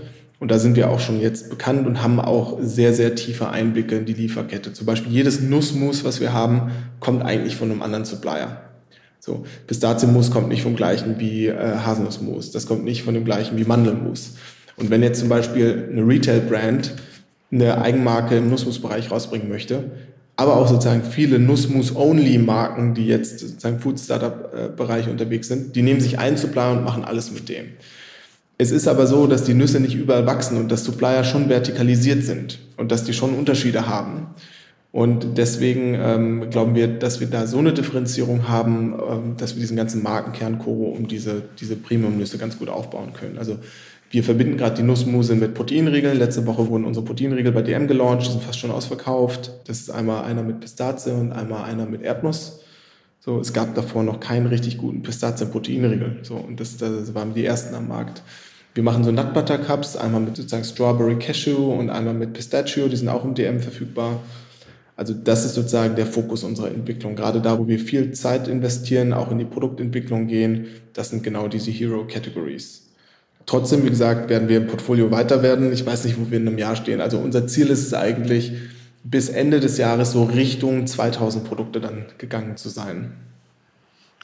Und 0.41 0.51
da 0.51 0.59
sind 0.59 0.75
wir 0.75 0.91
auch 0.91 1.01
schon 1.01 1.21
jetzt 1.21 1.51
bekannt 1.51 1.87
und 1.87 2.03
haben 2.03 2.19
auch 2.19 2.59
sehr, 2.63 2.95
sehr 2.95 3.15
tiefe 3.15 3.51
Einblicke 3.51 3.97
in 3.97 4.07
die 4.07 4.15
Lieferkette. 4.15 4.73
Zum 4.73 4.87
Beispiel 4.87 5.13
jedes 5.13 5.41
Nussmus, 5.41 6.03
was 6.03 6.21
wir 6.21 6.33
haben, 6.33 6.71
kommt 6.99 7.23
eigentlich 7.23 7.57
von 7.57 7.71
einem 7.71 7.83
anderen 7.83 8.07
Supplier. 8.07 8.63
So, 9.21 9.45
Pistazienmus 9.67 10.31
kommt 10.31 10.49
nicht 10.49 10.63
vom 10.63 10.77
gleichen 10.77 11.21
wie 11.21 11.49
äh, 11.49 11.55
Haselnussmus, 11.55 12.53
das 12.53 12.67
kommt 12.67 12.85
nicht 12.85 13.03
von 13.03 13.13
dem 13.13 13.27
gleichen 13.27 13.59
wie 13.59 13.65
Mandelmus. 13.65 14.37
Und 14.77 14.89
wenn 14.89 15.03
jetzt 15.03 15.21
zum 15.21 15.29
Beispiel 15.29 15.89
eine 15.93 16.07
Retail-Brand 16.07 16.95
eine 17.53 17.81
Eigenmarke 17.81 18.37
im 18.37 18.49
Nussmusbereich 18.49 19.11
rausbringen 19.11 19.49
möchte, 19.49 19.91
aber 20.37 20.57
auch 20.57 20.69
sozusagen 20.69 21.03
viele 21.05 21.39
Nussmus-Only-Marken, 21.39 22.95
die 22.95 23.07
jetzt 23.07 23.41
sozusagen 23.41 23.79
Food-Startup-Bereich 23.79 25.09
unterwegs 25.09 25.49
sind, 25.49 25.77
die 25.77 25.83
nehmen 25.83 26.01
sich 26.01 26.19
einen 26.19 26.37
Supplier 26.37 26.73
und 26.73 26.85
machen 26.85 27.05
alles 27.05 27.31
mit 27.33 27.49
dem. 27.49 27.67
Es 28.57 28.71
ist 28.71 28.89
aber 28.89 29.07
so, 29.07 29.27
dass 29.27 29.45
die 29.45 29.55
Nüsse 29.55 29.81
nicht 29.81 29.95
überall 29.95 30.27
wachsen 30.27 30.59
und 30.59 30.71
dass 30.71 30.85
Supplier 30.85 31.25
schon 31.25 31.49
vertikalisiert 31.49 32.25
sind 32.25 32.59
und 32.77 32.93
dass 32.93 33.05
die 33.05 33.15
schon 33.15 33.35
Unterschiede 33.35 33.87
haben. 33.87 34.29
Und 34.93 35.39
deswegen 35.39 35.95
ähm, 35.95 36.51
glauben 36.51 36.75
wir, 36.75 36.89
dass 36.89 37.21
wir 37.21 37.29
da 37.29 37.47
so 37.47 37.59
eine 37.59 37.73
Differenzierung 37.73 38.49
haben, 38.49 38.95
ähm, 38.95 39.37
dass 39.37 39.55
wir 39.55 39.61
diesen 39.61 39.77
ganzen 39.77 40.03
Markenkern 40.03 40.59
Koro 40.59 40.91
um 40.91 41.07
diese, 41.07 41.43
diese 41.61 41.77
Premium-Nüsse 41.77 42.39
ganz 42.39 42.59
gut 42.59 42.69
aufbauen 42.69 43.13
können. 43.13 43.39
Also 43.39 43.59
wir 44.11 44.25
verbinden 44.25 44.57
gerade 44.57 44.75
die 44.75 44.83
Nussmuse 44.83 45.37
mit 45.37 45.55
Proteinriegeln. 45.55 46.19
Letzte 46.19 46.45
Woche 46.45 46.69
wurden 46.69 46.85
unsere 46.85 47.07
Proteinriegel 47.07 47.53
bei 47.53 47.63
DM 47.63 47.87
gelauncht, 47.87 48.27
die 48.27 48.33
sind 48.33 48.43
fast 48.43 48.59
schon 48.59 48.73
ausverkauft. 48.73 49.53
Das 49.67 49.79
ist 49.79 49.91
einmal 49.91 50.25
einer 50.25 50.43
mit 50.43 50.59
Pistazie 50.59 51.13
und 51.13 51.33
einmal 51.33 51.63
einer 51.63 51.87
mit 51.87 52.03
Erdnuss. 52.03 52.61
So, 53.21 53.39
es 53.39 53.53
gab 53.53 53.77
davor 53.77 54.03
noch 54.03 54.19
keinen 54.19 54.47
richtig 54.47 54.79
guten 54.79 55.03
Pistazien-Proteinriegel. 55.03 56.19
So, 56.23 56.35
und 56.35 56.59
das, 56.59 56.77
das 56.77 57.15
waren 57.15 57.35
die 57.35 57.45
ersten 57.45 57.75
am 57.77 57.87
Markt. 57.87 58.23
Wir 58.75 58.83
machen 58.83 59.05
so 59.05 59.13
Nut 59.13 59.33
Cups, 59.67 59.97
einmal 59.97 60.21
mit 60.21 60.37
sozusagen 60.37 60.65
Strawberry 60.65 61.17
Cashew 61.17 61.73
und 61.73 61.91
einmal 61.91 62.15
mit 62.15 62.33
Pistachio, 62.33 62.89
die 62.89 62.97
sind 62.97 63.09
auch 63.09 63.25
im 63.25 63.35
DM 63.35 63.61
verfügbar. 63.61 64.21
Also 64.97 65.15
das 65.15 65.45
ist 65.45 65.55
sozusagen 65.55 65.95
der 65.95 66.07
Fokus 66.07 66.43
unserer 66.43 66.69
Entwicklung. 66.69 67.15
Gerade 67.15 67.41
da, 67.41 67.59
wo 67.59 67.69
wir 67.69 67.79
viel 67.79 68.13
Zeit 68.13 68.49
investieren, 68.49 69.13
auch 69.13 69.31
in 69.31 69.39
die 69.39 69.45
Produktentwicklung 69.45 70.27
gehen, 70.27 70.67
das 70.95 71.11
sind 71.11 71.23
genau 71.23 71.47
diese 71.47 71.71
Hero 71.71 72.07
Categories. 72.07 72.90
Trotzdem, 73.51 73.85
wie 73.85 73.91
gesagt, 73.91 74.31
werden 74.31 74.49
wir 74.49 74.59
im 74.59 74.69
Portfolio 74.69 75.11
weiter 75.11 75.43
werden. 75.43 75.73
Ich 75.73 75.85
weiß 75.85 76.05
nicht, 76.05 76.21
wo 76.21 76.31
wir 76.31 76.39
in 76.39 76.47
einem 76.47 76.57
Jahr 76.57 76.77
stehen. 76.77 77.01
Also 77.01 77.19
unser 77.19 77.49
Ziel 77.49 77.67
ist 77.67 77.85
es 77.85 77.93
eigentlich, 77.93 78.53
bis 79.03 79.29
Ende 79.29 79.59
des 79.59 79.77
Jahres 79.77 80.13
so 80.13 80.23
Richtung 80.23 80.87
2000 80.87 81.43
Produkte 81.43 81.81
dann 81.81 82.05
gegangen 82.17 82.57
zu 82.57 82.69
sein. 82.69 83.11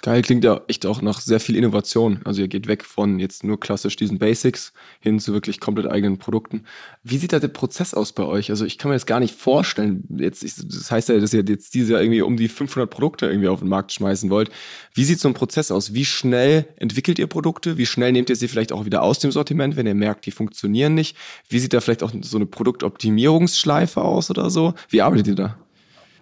Geil, 0.06 0.22
klingt 0.22 0.44
ja 0.44 0.60
echt 0.68 0.86
auch 0.86 1.02
nach 1.02 1.20
sehr 1.20 1.40
viel 1.40 1.56
Innovation. 1.56 2.20
Also 2.22 2.40
ihr 2.40 2.46
geht 2.46 2.68
weg 2.68 2.84
von 2.84 3.18
jetzt 3.18 3.42
nur 3.42 3.58
klassisch 3.58 3.96
diesen 3.96 4.20
Basics 4.20 4.72
hin 5.00 5.18
zu 5.18 5.32
wirklich 5.32 5.58
komplett 5.58 5.90
eigenen 5.90 6.16
Produkten. 6.16 6.62
Wie 7.02 7.18
sieht 7.18 7.32
da 7.32 7.40
der 7.40 7.48
Prozess 7.48 7.92
aus 7.92 8.12
bei 8.12 8.22
euch? 8.22 8.50
Also 8.50 8.64
ich 8.64 8.78
kann 8.78 8.90
mir 8.90 8.94
das 8.94 9.06
gar 9.06 9.18
nicht 9.18 9.34
vorstellen. 9.34 10.04
Jetzt, 10.16 10.44
das 10.44 10.92
heißt 10.92 11.08
ja, 11.08 11.18
dass 11.18 11.34
ihr 11.34 11.42
jetzt 11.42 11.74
dieses 11.74 11.90
Jahr 11.90 12.00
irgendwie 12.00 12.22
um 12.22 12.36
die 12.36 12.46
500 12.46 12.88
Produkte 12.88 13.26
irgendwie 13.26 13.48
auf 13.48 13.58
den 13.58 13.68
Markt 13.68 13.90
schmeißen 13.94 14.30
wollt. 14.30 14.50
Wie 14.94 15.02
sieht 15.02 15.18
so 15.18 15.26
ein 15.26 15.34
Prozess 15.34 15.72
aus? 15.72 15.92
Wie 15.92 16.04
schnell 16.04 16.68
entwickelt 16.76 17.18
ihr 17.18 17.26
Produkte? 17.26 17.76
Wie 17.76 17.84
schnell 17.86 18.12
nehmt 18.12 18.30
ihr 18.30 18.36
sie 18.36 18.46
vielleicht 18.46 18.70
auch 18.70 18.84
wieder 18.84 19.02
aus 19.02 19.18
dem 19.18 19.32
Sortiment, 19.32 19.74
wenn 19.74 19.88
ihr 19.88 19.96
merkt, 19.96 20.24
die 20.26 20.30
funktionieren 20.30 20.94
nicht? 20.94 21.16
Wie 21.48 21.58
sieht 21.58 21.72
da 21.72 21.80
vielleicht 21.80 22.04
auch 22.04 22.12
so 22.20 22.36
eine 22.36 22.46
Produktoptimierungsschleife 22.46 24.00
aus 24.02 24.30
oder 24.30 24.50
so? 24.50 24.74
Wie 24.88 25.02
arbeitet 25.02 25.26
ihr 25.26 25.34
da? 25.34 25.56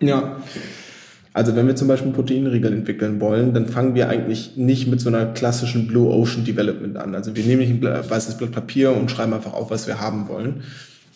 Ja, 0.00 0.42
also 1.34 1.56
wenn 1.56 1.66
wir 1.66 1.74
zum 1.74 1.88
Beispiel 1.88 2.12
Proteinriegel 2.12 2.72
entwickeln 2.72 3.20
wollen, 3.20 3.52
dann 3.52 3.66
fangen 3.66 3.96
wir 3.96 4.08
eigentlich 4.08 4.52
nicht 4.56 4.86
mit 4.86 5.00
so 5.00 5.08
einer 5.08 5.26
klassischen 5.26 5.88
Blue 5.88 6.08
Ocean 6.08 6.44
Development 6.44 6.96
an. 6.96 7.16
Also 7.16 7.34
wir 7.34 7.42
nehmen 7.42 7.58
nicht 7.58 7.70
ein 7.72 7.82
weißes 7.82 8.36
Blatt 8.36 8.52
Papier 8.52 8.92
und 8.96 9.10
schreiben 9.10 9.32
einfach 9.32 9.52
auf, 9.52 9.68
was 9.68 9.88
wir 9.88 10.00
haben 10.00 10.28
wollen, 10.28 10.62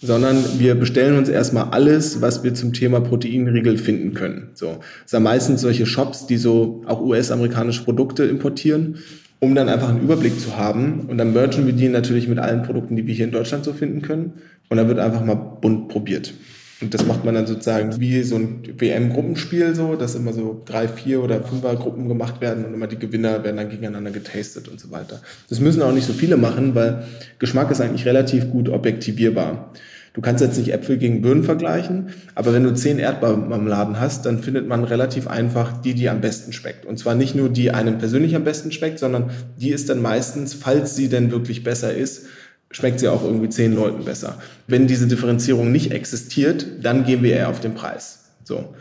sondern 0.02 0.44
wir 0.59 0.74
bestellen 0.74 1.16
uns 1.16 1.28
erstmal 1.28 1.68
alles, 1.70 2.20
was 2.20 2.42
wir 2.42 2.52
zum 2.52 2.72
Thema 2.72 3.00
Proteinriegel 3.00 3.78
finden 3.78 4.12
können. 4.12 4.48
So, 4.54 4.81
das 5.02 5.12
sind 5.12 5.22
meistens 5.22 5.61
solche 5.61 5.87
Shops, 5.87 6.26
die 6.26 6.37
so 6.37 6.83
auch 6.87 7.00
US-amerikanische 7.00 7.85
Produkte 7.85 8.24
importieren, 8.24 8.96
um 9.38 9.54
dann 9.54 9.68
einfach 9.68 9.88
einen 9.88 10.02
Überblick 10.02 10.40
zu 10.40 10.57
haben. 10.57 11.07
Und 11.09 11.18
dann 11.18 11.33
mergen 11.33 11.64
wir 11.64 11.72
die 11.72 11.88
natürlich 11.88 12.26
mit 12.26 12.40
allen 12.40 12.64
Produkten, 12.64 12.96
die 12.96 13.07
wir 13.07 13.14
hier 13.14 13.26
in 13.26 13.31
Deutschland 13.31 13.64
so 13.64 13.72
finden 13.72 14.02
können. 14.02 14.33
Und 14.68 14.78
dann 14.78 14.88
wird 14.88 14.98
einfach 14.98 15.24
mal 15.24 15.35
bunt 15.35 15.88
probiert. 15.88 16.35
Und 16.81 16.95
das 16.95 17.05
macht 17.05 17.25
man 17.25 17.35
dann 17.35 17.47
sozusagen 17.47 17.99
wie 17.99 18.23
so 18.23 18.37
ein 18.37 18.62
WM-Gruppenspiel 18.79 19.75
so, 19.75 19.97
dass 19.97 20.14
immer 20.14 20.33
so 20.33 20.62
drei, 20.64 20.87
vier 20.87 21.23
oder 21.23 21.43
fünfer 21.43 21.75
Gruppen 21.75 22.07
gemacht 22.07 22.41
werden 22.41 22.64
und 22.64 22.75
immer 22.75 22.87
die 22.87 22.99
Gewinner 22.99 23.43
werden 23.43 23.57
dann 23.57 23.69
gegeneinander 23.69 24.12
getastet 24.12 24.69
und 24.69 24.79
so 24.79 24.93
weiter. 24.93 25.21
Das 25.49 25.59
müssen 25.59 25.83
auch 25.83 25.93
nicht 25.93 26.07
so 26.07 26.12
viele 26.12 26.37
machen, 26.37 26.77
weil 26.77 27.05
Geschmack 27.41 27.71
ist 27.73 27.81
eigentlich 27.81 28.07
relativ 28.07 28.51
gut 28.51 28.69
objektivierbar. 28.69 29.73
Du 30.14 30.21
kannst 30.21 30.43
jetzt 30.43 30.59
nicht 30.59 30.73
Äpfel 30.73 30.99
gegen 30.99 31.21
Birnen 31.21 31.45
vergleichen, 31.45 32.09
aber 32.35 32.53
wenn 32.53 32.64
du 32.64 32.75
zehn 32.75 32.99
Erdbeermarmeladen 32.99 34.01
hast, 34.01 34.25
dann 34.25 34.41
findet 34.41 34.67
man 34.67 34.85
relativ 34.85 35.27
einfach 35.27 35.81
die, 35.81 35.95
die 35.95 36.09
am 36.09 36.21
besten 36.21 36.53
schmeckt. 36.53 36.87
Und 36.87 36.99
zwar 36.99 37.14
nicht 37.14 37.35
nur 37.35 37.49
die 37.49 37.71
einem 37.71 37.99
persönlich 37.99 38.35
am 38.35 38.45
besten 38.45 38.73
schmeckt, 38.73 38.99
sondern 38.99 39.31
die 39.57 39.71
ist 39.71 39.88
dann 39.88 40.01
meistens, 40.01 40.55
falls 40.55 40.97
sie 40.97 41.09
denn 41.09 41.31
wirklich 41.31 41.62
besser 41.62 41.93
ist, 41.95 42.27
schmeckt 42.70 43.00
sie 43.00 43.09
auch 43.09 43.24
irgendwie 43.24 43.48
zehn 43.48 43.74
Leuten 43.74 44.04
besser. 44.04 44.38
Wenn 44.66 44.87
diese 44.87 45.07
Differenzierung 45.07 45.72
nicht 45.72 45.92
existiert, 45.92 46.66
dann 46.83 47.04
gehen 47.04 47.22
wir 47.22 47.35
eher 47.35 47.48
auf 47.48 47.61
den 47.61 47.74
Preis. 47.74 48.24
So. 48.44 48.74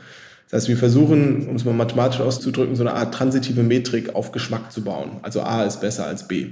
Das 0.49 0.61
heißt, 0.61 0.69
wir 0.69 0.77
versuchen, 0.77 1.47
um 1.47 1.55
es 1.55 1.65
mal 1.65 1.73
mathematisch 1.73 2.21
auszudrücken, 2.21 2.75
so 2.75 2.83
eine 2.83 2.93
Art 2.93 3.13
transitive 3.13 3.63
Metrik 3.63 4.15
auf 4.15 4.31
Geschmack 4.31 4.71
zu 4.71 4.83
bauen. 4.83 5.17
Also 5.21 5.41
A 5.41 5.63
ist 5.63 5.81
besser 5.81 6.05
als 6.05 6.27
B. 6.27 6.47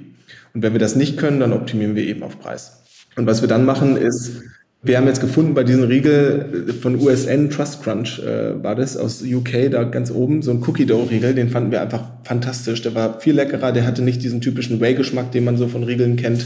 Und 0.53 0.63
wenn 0.63 0.73
wir 0.73 0.79
das 0.79 0.95
nicht 0.95 1.17
können, 1.17 1.39
dann 1.39 1.53
optimieren 1.53 1.95
wir 1.95 2.03
eben 2.03 2.23
auf 2.23 2.39
Preis. 2.39 2.81
Und 3.15 3.25
was 3.25 3.41
wir 3.41 3.47
dann 3.47 3.65
machen 3.65 3.95
ist, 3.95 4.41
wir 4.81 4.97
haben 4.97 5.07
jetzt 5.07 5.21
gefunden 5.21 5.53
bei 5.53 5.63
diesem 5.63 5.85
Riegel 5.85 6.73
von 6.79 6.99
USN, 6.99 7.49
Trust 7.49 7.81
Crunch 7.81 8.19
äh, 8.19 8.61
war 8.61 8.75
das, 8.75 8.97
aus 8.97 9.23
UK, 9.23 9.71
da 9.71 9.83
ganz 9.83 10.11
oben, 10.11 10.43
so 10.43 10.51
ein 10.51 10.61
Cookie 10.67 10.85
Dough 10.85 11.09
Riegel, 11.09 11.33
den 11.33 11.49
fanden 11.49 11.71
wir 11.71 11.81
einfach 11.81 12.03
fantastisch. 12.23 12.83
Der 12.83 12.93
war 12.93 13.19
viel 13.19 13.33
leckerer, 13.33 13.71
der 13.71 13.87
hatte 13.87 14.03
nicht 14.03 14.21
diesen 14.21 14.41
typischen 14.41 14.79
Whey-Geschmack, 14.79 15.31
den 15.31 15.43
man 15.43 15.57
so 15.57 15.67
von 15.67 15.83
Riegeln 15.83 16.17
kennt, 16.17 16.45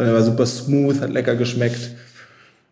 sondern 0.00 0.16
er 0.16 0.18
war 0.18 0.26
super 0.26 0.46
smooth, 0.46 0.98
hat 1.02 1.12
lecker 1.12 1.36
geschmeckt 1.36 1.90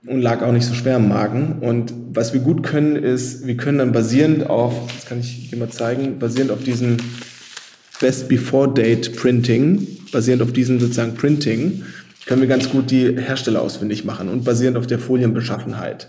und 0.06 0.22
lag 0.22 0.40
auch 0.40 0.50
nicht 0.50 0.64
so 0.64 0.72
schwer 0.72 0.96
im 0.96 1.08
Magen. 1.08 1.58
Und 1.60 1.92
was 2.14 2.32
wir 2.32 2.40
gut 2.40 2.62
können, 2.62 2.96
ist, 2.96 3.46
wir 3.46 3.54
können 3.58 3.76
dann 3.76 3.92
basierend 3.92 4.48
auf, 4.48 4.72
das 4.94 5.04
kann 5.04 5.20
ich 5.20 5.50
dir 5.50 5.58
mal 5.58 5.68
zeigen, 5.68 6.18
basierend 6.18 6.50
auf 6.50 6.62
diesem 6.62 6.96
Best 8.00 8.30
Before 8.30 8.72
Date 8.72 9.14
Printing, 9.14 9.86
basierend 10.10 10.40
auf 10.40 10.54
diesem 10.54 10.80
sozusagen 10.80 11.16
Printing, 11.16 11.82
können 12.24 12.40
wir 12.40 12.48
ganz 12.48 12.70
gut 12.70 12.90
die 12.90 13.20
Hersteller 13.20 13.60
ausfindig 13.60 14.06
machen 14.06 14.30
und 14.30 14.44
basierend 14.44 14.78
auf 14.78 14.86
der 14.86 14.98
Folienbeschaffenheit. 14.98 16.08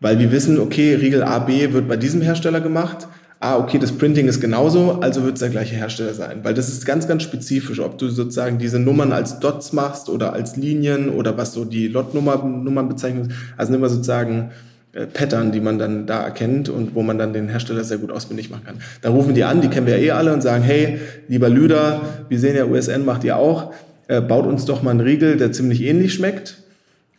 Weil 0.00 0.18
wir 0.18 0.32
wissen, 0.32 0.60
okay, 0.60 0.96
Riegel 0.96 1.22
A, 1.22 1.38
B 1.38 1.72
wird 1.72 1.88
bei 1.88 1.96
diesem 1.96 2.20
Hersteller 2.20 2.60
gemacht, 2.60 3.08
ah, 3.40 3.58
okay, 3.58 3.78
das 3.78 3.92
Printing 3.92 4.28
ist 4.28 4.40
genauso, 4.40 4.98
also 5.00 5.24
wird 5.24 5.34
es 5.34 5.40
der 5.40 5.50
gleiche 5.50 5.76
Hersteller 5.76 6.14
sein. 6.14 6.40
Weil 6.42 6.54
das 6.54 6.68
ist 6.68 6.84
ganz, 6.84 7.06
ganz 7.06 7.22
spezifisch, 7.22 7.80
ob 7.80 7.98
du 7.98 8.08
sozusagen 8.08 8.58
diese 8.58 8.78
Nummern 8.78 9.12
als 9.12 9.40
Dots 9.40 9.72
machst 9.72 10.08
oder 10.08 10.32
als 10.32 10.56
Linien 10.56 11.10
oder 11.10 11.36
was 11.36 11.52
so 11.52 11.64
die 11.64 11.88
Lotnummern 11.88 12.88
bezeichnet. 12.88 13.30
Also 13.56 13.74
immer 13.74 13.88
sozusagen 13.88 14.50
äh, 14.92 15.06
Pattern, 15.06 15.52
die 15.52 15.60
man 15.60 15.78
dann 15.78 16.06
da 16.06 16.22
erkennt 16.22 16.68
und 16.68 16.94
wo 16.94 17.02
man 17.02 17.18
dann 17.18 17.32
den 17.32 17.48
Hersteller 17.48 17.84
sehr 17.84 17.98
gut 17.98 18.10
auswendig 18.10 18.50
machen 18.50 18.64
kann. 18.64 18.76
Dann 19.02 19.12
rufen 19.12 19.34
die 19.34 19.44
an, 19.44 19.60
die 19.60 19.68
kennen 19.68 19.86
wir 19.86 19.98
ja 19.98 20.04
eh 20.04 20.10
alle 20.12 20.32
und 20.32 20.42
sagen, 20.42 20.64
hey, 20.64 20.98
lieber 21.28 21.48
Lüder, 21.48 22.00
wir 22.28 22.38
sehen 22.38 22.56
ja, 22.56 22.64
USN 22.64 23.04
macht 23.04 23.22
ihr 23.24 23.36
auch, 23.36 23.72
äh, 24.08 24.20
baut 24.20 24.46
uns 24.46 24.64
doch 24.64 24.82
mal 24.82 24.90
einen 24.90 25.00
Riegel, 25.00 25.36
der 25.36 25.52
ziemlich 25.52 25.82
ähnlich 25.82 26.14
schmeckt 26.14 26.56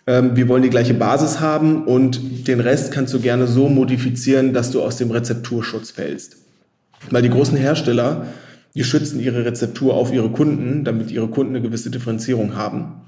ähm, 0.09 0.35
wir 0.35 0.47
wollen 0.47 0.63
die 0.63 0.71
gleiche 0.71 0.95
Basis 0.95 1.39
haben 1.39 1.83
und 1.85 2.47
den 2.47 2.59
Rest 2.59 2.91
kannst 2.91 3.13
du 3.13 3.19
gerne 3.19 3.45
so 3.45 3.69
modifizieren, 3.69 4.53
dass 4.53 4.71
du 4.71 4.81
aus 4.81 4.97
dem 4.97 5.11
Rezepturschutz 5.11 5.91
fällst. 5.91 6.37
Weil 7.11 7.21
die 7.21 7.29
großen 7.29 7.55
Hersteller, 7.55 8.25
die 8.73 8.83
schützen 8.83 9.19
ihre 9.19 9.45
Rezeptur 9.45 9.93
auf 9.93 10.11
ihre 10.11 10.31
Kunden, 10.31 10.83
damit 10.83 11.11
ihre 11.11 11.27
Kunden 11.27 11.55
eine 11.55 11.61
gewisse 11.61 11.91
Differenzierung 11.91 12.55
haben. 12.55 13.01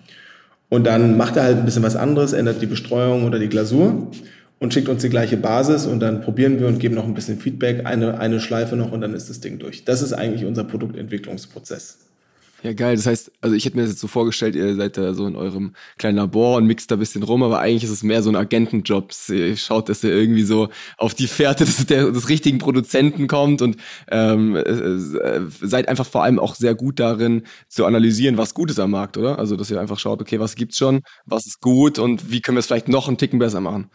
Und 0.69 0.85
dann 0.85 1.17
macht 1.17 1.37
er 1.37 1.43
halt 1.43 1.57
ein 1.57 1.65
bisschen 1.65 1.81
was 1.81 1.95
anderes, 1.95 2.33
ändert 2.33 2.61
die 2.61 2.67
Bestreuung 2.67 3.25
oder 3.25 3.39
die 3.39 3.49
Glasur 3.49 4.11
und 4.59 4.71
schickt 4.71 4.87
uns 4.87 5.01
die 5.01 5.09
gleiche 5.09 5.37
Basis 5.37 5.87
und 5.87 6.01
dann 6.01 6.21
probieren 6.21 6.59
wir 6.59 6.67
und 6.67 6.79
geben 6.79 6.93
noch 6.93 7.05
ein 7.05 7.15
bisschen 7.15 7.39
Feedback, 7.39 7.87
eine, 7.87 8.19
eine 8.19 8.39
Schleife 8.39 8.75
noch 8.75 8.91
und 8.91 9.01
dann 9.01 9.15
ist 9.15 9.27
das 9.27 9.39
Ding 9.39 9.57
durch. 9.57 9.85
Das 9.85 10.03
ist 10.03 10.13
eigentlich 10.13 10.45
unser 10.45 10.65
Produktentwicklungsprozess. 10.65 12.10
Ja, 12.63 12.73
geil. 12.73 12.95
Das 12.95 13.07
heißt, 13.07 13.31
also 13.41 13.55
ich 13.55 13.65
hätte 13.65 13.75
mir 13.75 13.83
das 13.83 13.91
jetzt 13.91 14.01
so 14.01 14.07
vorgestellt, 14.07 14.55
ihr 14.55 14.75
seid 14.75 14.95
da 14.95 15.15
so 15.15 15.25
in 15.25 15.35
eurem 15.35 15.73
kleinen 15.97 16.17
Labor 16.17 16.57
und 16.57 16.67
mixt 16.67 16.91
da 16.91 16.95
ein 16.95 16.99
bisschen 16.99 17.23
rum, 17.23 17.41
aber 17.41 17.59
eigentlich 17.59 17.83
ist 17.83 17.89
es 17.89 18.03
mehr 18.03 18.21
so 18.21 18.29
ein 18.29 18.35
Agentenjob. 18.35 19.11
Ihr 19.29 19.57
schaut, 19.57 19.89
dass 19.89 20.03
ihr 20.03 20.13
irgendwie 20.13 20.43
so 20.43 20.69
auf 20.97 21.15
die 21.15 21.25
Fährte 21.25 21.65
des, 21.65 21.87
des 21.87 22.29
richtigen 22.29 22.59
Produzenten 22.59 23.27
kommt 23.27 23.63
und 23.63 23.77
ähm, 24.11 24.55
äh, 24.55 25.39
seid 25.61 25.87
einfach 25.87 26.05
vor 26.05 26.23
allem 26.23 26.37
auch 26.37 26.53
sehr 26.53 26.75
gut 26.75 26.99
darin 26.99 27.43
zu 27.67 27.85
analysieren, 27.85 28.37
was 28.37 28.53
gut 28.53 28.69
ist 28.69 28.79
am 28.79 28.91
Markt, 28.91 29.17
oder? 29.17 29.39
Also, 29.39 29.55
dass 29.55 29.71
ihr 29.71 29.81
einfach 29.81 29.97
schaut, 29.97 30.21
okay, 30.21 30.39
was 30.39 30.55
gibt's 30.55 30.77
schon, 30.77 31.01
was 31.25 31.47
ist 31.47 31.61
gut 31.61 31.97
und 31.97 32.29
wie 32.29 32.41
können 32.41 32.57
wir 32.57 32.59
es 32.59 32.67
vielleicht 32.67 32.89
noch 32.89 33.07
einen 33.07 33.17
Ticken 33.17 33.39
besser 33.39 33.59
machen. 33.59 33.89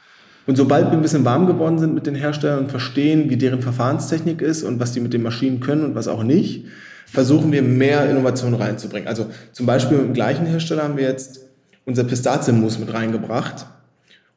Und 0.47 0.57
sobald 0.57 0.87
wir 0.87 0.93
ein 0.93 1.03
bisschen 1.03 1.25
warm 1.25 1.47
geworden 1.47 1.79
sind 1.79 1.95
mit 1.95 2.07
den 2.07 2.15
Herstellern 2.15 2.61
und 2.61 2.71
verstehen, 2.71 3.31
wie 3.31 3.37
deren 3.37 3.63
Verfahrenstechnik 3.63 4.43
ist 4.43 4.63
und 4.65 4.81
was 4.81 4.93
die 4.93 5.01
mit 5.01 5.13
den 5.13 5.23
Maschinen 5.23 5.61
können 5.61 5.85
und 5.85 5.95
was 5.95 6.09
auch 6.09 6.23
nicht, 6.23 6.67
versuchen 7.07 7.53
wir 7.53 7.63
mehr 7.63 8.09
Innovation 8.11 8.55
reinzubringen. 8.55 9.09
Also 9.09 9.27
zum 9.53 9.67
Beispiel 9.67 9.97
mit 9.99 10.07
dem 10.09 10.15
gleichen 10.15 10.47
Hersteller 10.47 10.83
haben 10.83 10.97
wir 10.97 11.05
jetzt 11.05 11.41
unser 11.85 12.05
Pistazienmus 12.05 12.79
mit 12.79 12.93
reingebracht 12.93 13.67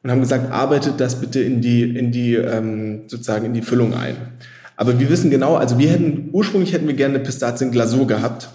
und 0.02 0.10
haben 0.10 0.20
gesagt, 0.20 0.50
arbeitet 0.50 0.98
das 0.98 1.20
bitte 1.20 1.40
in 1.40 1.60
die, 1.60 1.82
in 1.82 2.12
die 2.12 2.34
ähm, 2.34 3.02
sozusagen 3.06 3.44
in 3.44 3.54
die 3.54 3.62
Füllung 3.62 3.94
ein. 3.94 4.16
Aber 4.76 4.98
wir 4.98 5.10
wissen 5.10 5.30
genau, 5.30 5.56
also 5.56 5.78
wir 5.78 5.90
hätten, 5.90 6.30
ursprünglich 6.32 6.72
hätten 6.72 6.86
wir 6.86 6.94
gerne 6.94 7.16
eine 7.16 7.24
Pistazienglasur 7.24 8.06
gehabt, 8.06 8.48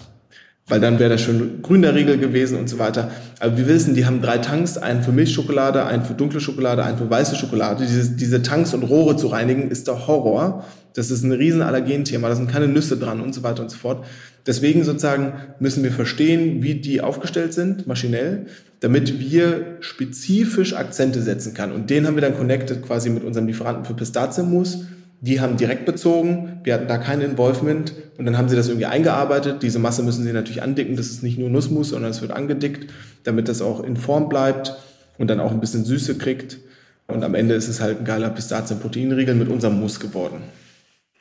weil 0.66 0.80
dann 0.80 0.98
wäre 0.98 1.10
das 1.10 1.20
schön 1.20 1.62
grüner 1.62 1.94
Riegel 1.94 2.18
gewesen 2.18 2.58
und 2.58 2.68
so 2.68 2.80
weiter. 2.80 3.12
Aber 3.38 3.56
wir 3.56 3.68
wissen, 3.68 3.94
die 3.94 4.06
haben 4.06 4.20
drei 4.20 4.38
Tanks, 4.38 4.76
einen 4.76 5.04
für 5.04 5.12
Milchschokolade, 5.12 5.84
einen 5.84 6.02
für 6.02 6.14
dunkle 6.14 6.40
Schokolade, 6.40 6.82
einen 6.82 6.98
für 6.98 7.08
weiße 7.08 7.36
Schokolade. 7.36 7.84
Diese, 7.86 8.10
diese 8.10 8.42
Tanks 8.42 8.74
und 8.74 8.82
Rohre 8.82 9.16
zu 9.16 9.28
reinigen, 9.28 9.70
ist 9.70 9.86
der 9.86 10.08
Horror. 10.08 10.64
Das 10.96 11.10
ist 11.10 11.22
ein 11.22 11.32
riesen 11.32 11.62
Allergenthema, 11.62 12.28
da 12.28 12.34
sind 12.34 12.50
keine 12.50 12.68
Nüsse 12.68 12.96
dran 12.96 13.20
und 13.20 13.34
so 13.34 13.42
weiter 13.42 13.62
und 13.62 13.70
so 13.70 13.76
fort. 13.76 14.04
Deswegen 14.46 14.82
sozusagen 14.82 15.34
müssen 15.60 15.84
wir 15.84 15.92
verstehen, 15.92 16.62
wie 16.62 16.76
die 16.76 17.00
aufgestellt 17.00 17.52
sind, 17.52 17.86
maschinell, 17.86 18.46
damit 18.80 19.20
wir 19.20 19.76
spezifisch 19.80 20.74
Akzente 20.74 21.22
setzen 21.22 21.54
kann. 21.54 21.72
Und 21.72 21.90
den 21.90 22.06
haben 22.06 22.14
wir 22.14 22.22
dann 22.22 22.36
connected 22.36 22.82
quasi 22.82 23.10
mit 23.10 23.24
unserem 23.24 23.46
Lieferanten 23.46 23.84
für 23.84 23.94
Pistazienmus 23.94 24.86
die 25.20 25.40
haben 25.40 25.56
direkt 25.56 25.86
bezogen, 25.86 26.60
wir 26.62 26.74
hatten 26.74 26.88
da 26.88 26.98
kein 26.98 27.20
Involvement 27.20 27.94
und 28.18 28.26
dann 28.26 28.36
haben 28.36 28.48
sie 28.48 28.56
das 28.56 28.68
irgendwie 28.68 28.86
eingearbeitet. 28.86 29.62
Diese 29.62 29.78
Masse 29.78 30.02
müssen 30.02 30.24
sie 30.24 30.32
natürlich 30.32 30.62
andicken, 30.62 30.96
das 30.96 31.06
ist 31.06 31.22
nicht 31.22 31.38
nur 31.38 31.48
Nussmus, 31.48 31.90
sondern 31.90 32.10
es 32.10 32.20
wird 32.20 32.32
angedickt, 32.32 32.92
damit 33.24 33.48
das 33.48 33.62
auch 33.62 33.82
in 33.82 33.96
Form 33.96 34.28
bleibt 34.28 34.76
und 35.16 35.28
dann 35.28 35.40
auch 35.40 35.52
ein 35.52 35.60
bisschen 35.60 35.84
Süße 35.84 36.18
kriegt. 36.18 36.58
Und 37.06 37.24
am 37.24 37.34
Ende 37.34 37.54
ist 37.54 37.68
es 37.68 37.80
halt 37.80 38.00
ein 38.00 38.04
geiler 38.04 38.30
Pistazien-Proteinriegel 38.30 39.34
mit 39.34 39.48
unserem 39.48 39.80
Mus 39.80 40.00
geworden. 40.00 40.42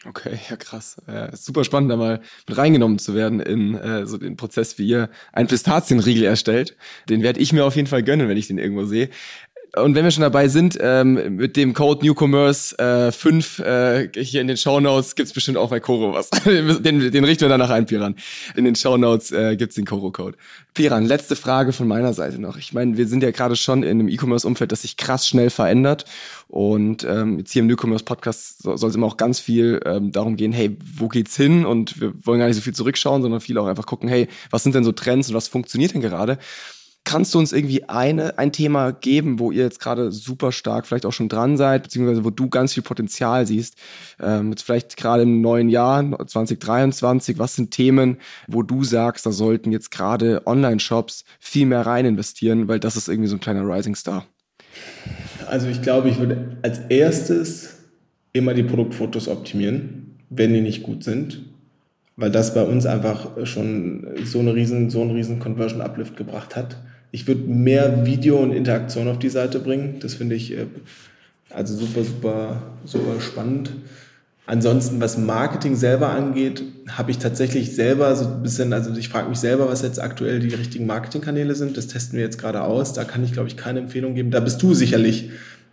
Okay, 0.07 0.37
ja 0.49 0.55
krass. 0.55 0.97
Ja, 1.07 1.35
super 1.35 1.63
spannend, 1.63 1.89
da 1.91 1.95
mal 1.95 2.21
mit 2.47 2.57
reingenommen 2.57 2.99
zu 2.99 3.15
werden 3.15 3.39
in 3.39 3.75
äh, 3.75 4.05
so 4.05 4.17
den 4.17 4.37
Prozess, 4.37 4.77
wie 4.77 4.87
ihr 4.87 5.09
einen 5.33 5.47
Pistazienriegel 5.47 6.23
erstellt. 6.23 6.77
Den 7.09 7.23
werde 7.23 7.39
ich 7.39 7.53
mir 7.53 7.65
auf 7.65 7.75
jeden 7.75 7.87
Fall 7.87 8.03
gönnen, 8.03 8.29
wenn 8.29 8.37
ich 8.37 8.47
den 8.47 8.59
irgendwo 8.59 8.85
sehe. 8.85 9.09
Und 9.75 9.95
wenn 9.95 10.03
wir 10.03 10.11
schon 10.11 10.21
dabei 10.21 10.47
sind, 10.47 10.77
ähm, 10.79 11.35
mit 11.35 11.57
dem 11.57 11.73
Code 11.73 12.05
Newcommerce 12.05 12.77
äh, 12.79 13.11
5 13.11 13.59
äh, 13.59 14.09
hier 14.15 14.41
in 14.41 14.47
den 14.47 14.57
Show 14.57 14.79
Notes 14.79 15.15
gibt's 15.15 15.33
bestimmt 15.33 15.57
auch 15.57 15.69
bei 15.69 15.79
Coro 15.79 16.13
was. 16.13 16.29
den, 16.45 17.11
den 17.11 17.23
richten 17.23 17.41
wir 17.41 17.49
danach 17.49 17.69
ein, 17.69 17.85
Piran. 17.85 18.15
In 18.55 18.63
den 18.63 18.75
Show 18.75 18.97
Notes 18.97 19.31
äh, 19.31 19.55
gibt's 19.57 19.75
den 19.75 19.85
Coro-Code. 19.85 20.37
Piran, 20.73 21.05
letzte 21.05 21.35
Frage 21.35 21.73
von 21.73 21.87
meiner 21.87 22.13
Seite 22.13 22.39
noch. 22.39 22.57
Ich 22.57 22.73
meine, 22.73 22.97
wir 22.97 23.07
sind 23.07 23.23
ja 23.23 23.31
gerade 23.31 23.55
schon 23.55 23.83
in 23.83 23.99
einem 23.99 24.07
E-Commerce-Umfeld, 24.07 24.71
das 24.71 24.83
sich 24.83 24.97
krass 24.97 25.27
schnell 25.27 25.49
verändert. 25.49 26.05
Und 26.47 27.03
ähm, 27.03 27.39
jetzt 27.39 27.51
hier 27.51 27.61
im 27.61 27.67
Newcommerce-Podcast 27.67 28.63
soll 28.63 28.89
es 28.89 28.95
immer 28.95 29.07
auch 29.07 29.17
ganz 29.17 29.39
viel 29.39 29.81
ähm, 29.85 30.11
darum 30.11 30.37
gehen, 30.37 30.53
hey, 30.53 30.77
wo 30.97 31.07
geht's 31.09 31.35
hin? 31.35 31.65
Und 31.65 31.99
wir 31.99 32.13
wollen 32.25 32.39
gar 32.39 32.47
nicht 32.47 32.55
so 32.55 32.61
viel 32.61 32.75
zurückschauen, 32.75 33.21
sondern 33.21 33.41
viel 33.41 33.57
auch 33.57 33.67
einfach 33.67 33.85
gucken, 33.85 34.07
hey, 34.07 34.27
was 34.51 34.63
sind 34.63 34.75
denn 34.75 34.83
so 34.83 34.91
Trends 34.91 35.29
und 35.29 35.35
was 35.35 35.47
funktioniert 35.47 35.93
denn 35.93 36.01
gerade? 36.01 36.37
Kannst 37.05 37.33
du 37.33 37.39
uns 37.39 37.53
irgendwie 37.53 37.87
eine, 37.87 38.37
ein 38.37 38.51
Thema 38.51 38.91
geben, 38.91 39.39
wo 39.39 39.51
ihr 39.51 39.63
jetzt 39.63 39.79
gerade 39.79 40.11
super 40.11 40.51
stark 40.51 40.85
vielleicht 40.85 41.05
auch 41.05 41.13
schon 41.13 41.29
dran 41.29 41.55
seid, 41.55 41.83
beziehungsweise 41.83 42.25
wo 42.25 42.31
du 42.31 42.49
ganz 42.49 42.73
viel 42.73 42.83
Potenzial 42.83 43.47
siehst? 43.47 43.75
Ähm, 44.19 44.49
jetzt 44.49 44.63
vielleicht 44.63 44.97
gerade 44.97 45.23
im 45.23 45.39
neuen 45.39 45.69
Jahr 45.69 46.03
2023, 46.27 47.39
was 47.39 47.55
sind 47.55 47.71
Themen, 47.71 48.17
wo 48.47 48.63
du 48.63 48.83
sagst, 48.83 49.25
da 49.25 49.31
sollten 49.31 49.71
jetzt 49.71 49.91
gerade 49.91 50.45
Online-Shops 50.45 51.23
viel 51.39 51.65
mehr 51.65 51.85
rein 51.85 52.05
investieren, 52.05 52.67
weil 52.67 52.79
das 52.79 52.97
ist 52.97 53.07
irgendwie 53.07 53.29
so 53.29 53.37
ein 53.37 53.41
kleiner 53.41 53.63
Rising 53.65 53.95
Star? 53.95 54.25
Also 55.47 55.67
ich 55.67 55.81
glaube, 55.81 56.09
ich 56.09 56.19
würde 56.19 56.57
als 56.63 56.79
erstes 56.89 57.77
immer 58.33 58.53
die 58.53 58.63
Produktfotos 58.63 59.29
optimieren, 59.29 60.17
wenn 60.29 60.53
die 60.53 60.61
nicht 60.61 60.83
gut 60.83 61.03
sind 61.03 61.43
weil 62.17 62.31
das 62.31 62.53
bei 62.53 62.63
uns 62.63 62.85
einfach 62.85 63.45
schon 63.45 64.07
so, 64.23 64.39
eine 64.39 64.55
riesen, 64.55 64.89
so 64.89 65.01
einen 65.01 65.11
riesen 65.11 65.39
Conversion 65.39 65.81
Uplift 65.81 66.15
gebracht 66.15 66.55
hat. 66.55 66.77
Ich 67.15 67.27
würde 67.27 67.49
mehr 67.49 68.05
Video 68.05 68.35
und 68.35 68.51
Interaktion 68.51 69.07
auf 69.07 69.19
die 69.19 69.29
Seite 69.29 69.59
bringen. 69.59 70.01
Das 70.01 70.15
finde 70.15 70.35
ich 70.35 70.51
äh, 70.51 70.65
also 71.49 71.73
super, 71.73 72.03
super, 72.03 72.61
super 72.83 73.21
spannend. 73.21 73.71
Ansonsten, 74.45 74.99
was 74.99 75.17
Marketing 75.17 75.77
selber 75.77 76.09
angeht, 76.09 76.61
habe 76.89 77.11
ich 77.11 77.17
tatsächlich 77.17 77.73
selber 77.73 78.13
so 78.17 78.25
ein 78.25 78.43
bisschen, 78.43 78.73
also 78.73 78.93
ich 78.97 79.07
frage 79.07 79.29
mich 79.29 79.39
selber, 79.39 79.69
was 79.69 79.81
jetzt 79.81 80.01
aktuell 80.01 80.41
die 80.41 80.53
richtigen 80.53 80.87
Marketingkanäle 80.87 81.55
sind. 81.55 81.77
Das 81.77 81.87
testen 81.87 82.17
wir 82.17 82.25
jetzt 82.25 82.37
gerade 82.37 82.61
aus. 82.61 82.91
Da 82.91 83.05
kann 83.05 83.23
ich, 83.23 83.31
glaube 83.31 83.47
ich, 83.47 83.55
keine 83.55 83.79
Empfehlung 83.79 84.13
geben. 84.13 84.29
Da 84.29 84.41
bist 84.41 84.61
du 84.61 84.73
sicherlich 84.73 85.29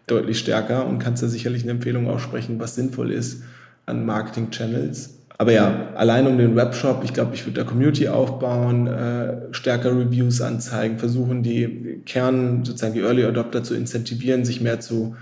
deutlich 0.06 0.38
stärker 0.38 0.86
und 0.86 1.00
kannst 1.00 1.24
da 1.24 1.26
sicherlich 1.26 1.64
eine 1.64 1.72
Empfehlung 1.72 2.08
aussprechen, 2.08 2.60
was 2.60 2.76
sinnvoll 2.76 3.10
ist 3.10 3.42
an 3.84 4.06
Marketing-Channels. 4.06 5.10
Aber 5.42 5.50
ja, 5.50 5.88
allein 5.96 6.28
um 6.28 6.38
den 6.38 6.54
Webshop, 6.54 7.02
ich 7.02 7.14
glaube, 7.14 7.34
ich 7.34 7.44
würde 7.44 7.62
da 7.62 7.66
Community 7.66 8.06
aufbauen, 8.06 8.86
äh, 8.86 9.38
stärker 9.50 9.90
Reviews 9.90 10.40
anzeigen, 10.40 11.00
versuchen 11.00 11.42
die 11.42 12.00
Kern, 12.06 12.64
sozusagen 12.64 12.94
die 12.94 13.00
Early 13.00 13.24
Adopter 13.24 13.64
zu 13.64 13.74
incentivieren, 13.74 14.44
sich 14.44 14.60
mehr 14.60 14.78
zu 14.78 15.16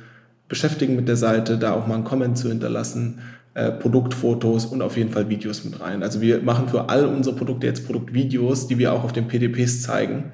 beschäftigen 0.46 0.94
mit 0.94 1.09
der 1.09 1.16
Seite, 1.16 1.56
da 1.56 1.72
auch 1.72 1.87
mal 1.87 1.94
einen 1.94 2.04
Comment 2.04 2.37
zu 2.37 2.50
hinterlassen, 2.50 3.20
äh, 3.54 3.70
Produktfotos 3.70 4.66
und 4.66 4.83
auf 4.83 4.98
jeden 4.98 5.11
Fall 5.11 5.30
Videos 5.30 5.64
mit 5.64 5.80
rein. 5.80 6.02
Also 6.02 6.20
wir 6.20 6.42
machen 6.42 6.68
für 6.68 6.90
all 6.90 7.06
unsere 7.06 7.35
Produkte 7.35 7.66
jetzt 7.66 7.87
Produktvideos, 7.87 8.66
die 8.66 8.76
wir 8.76 8.92
auch 8.92 9.04
auf 9.04 9.14
den 9.14 9.26
PDPs 9.26 9.80
zeigen. 9.80 10.33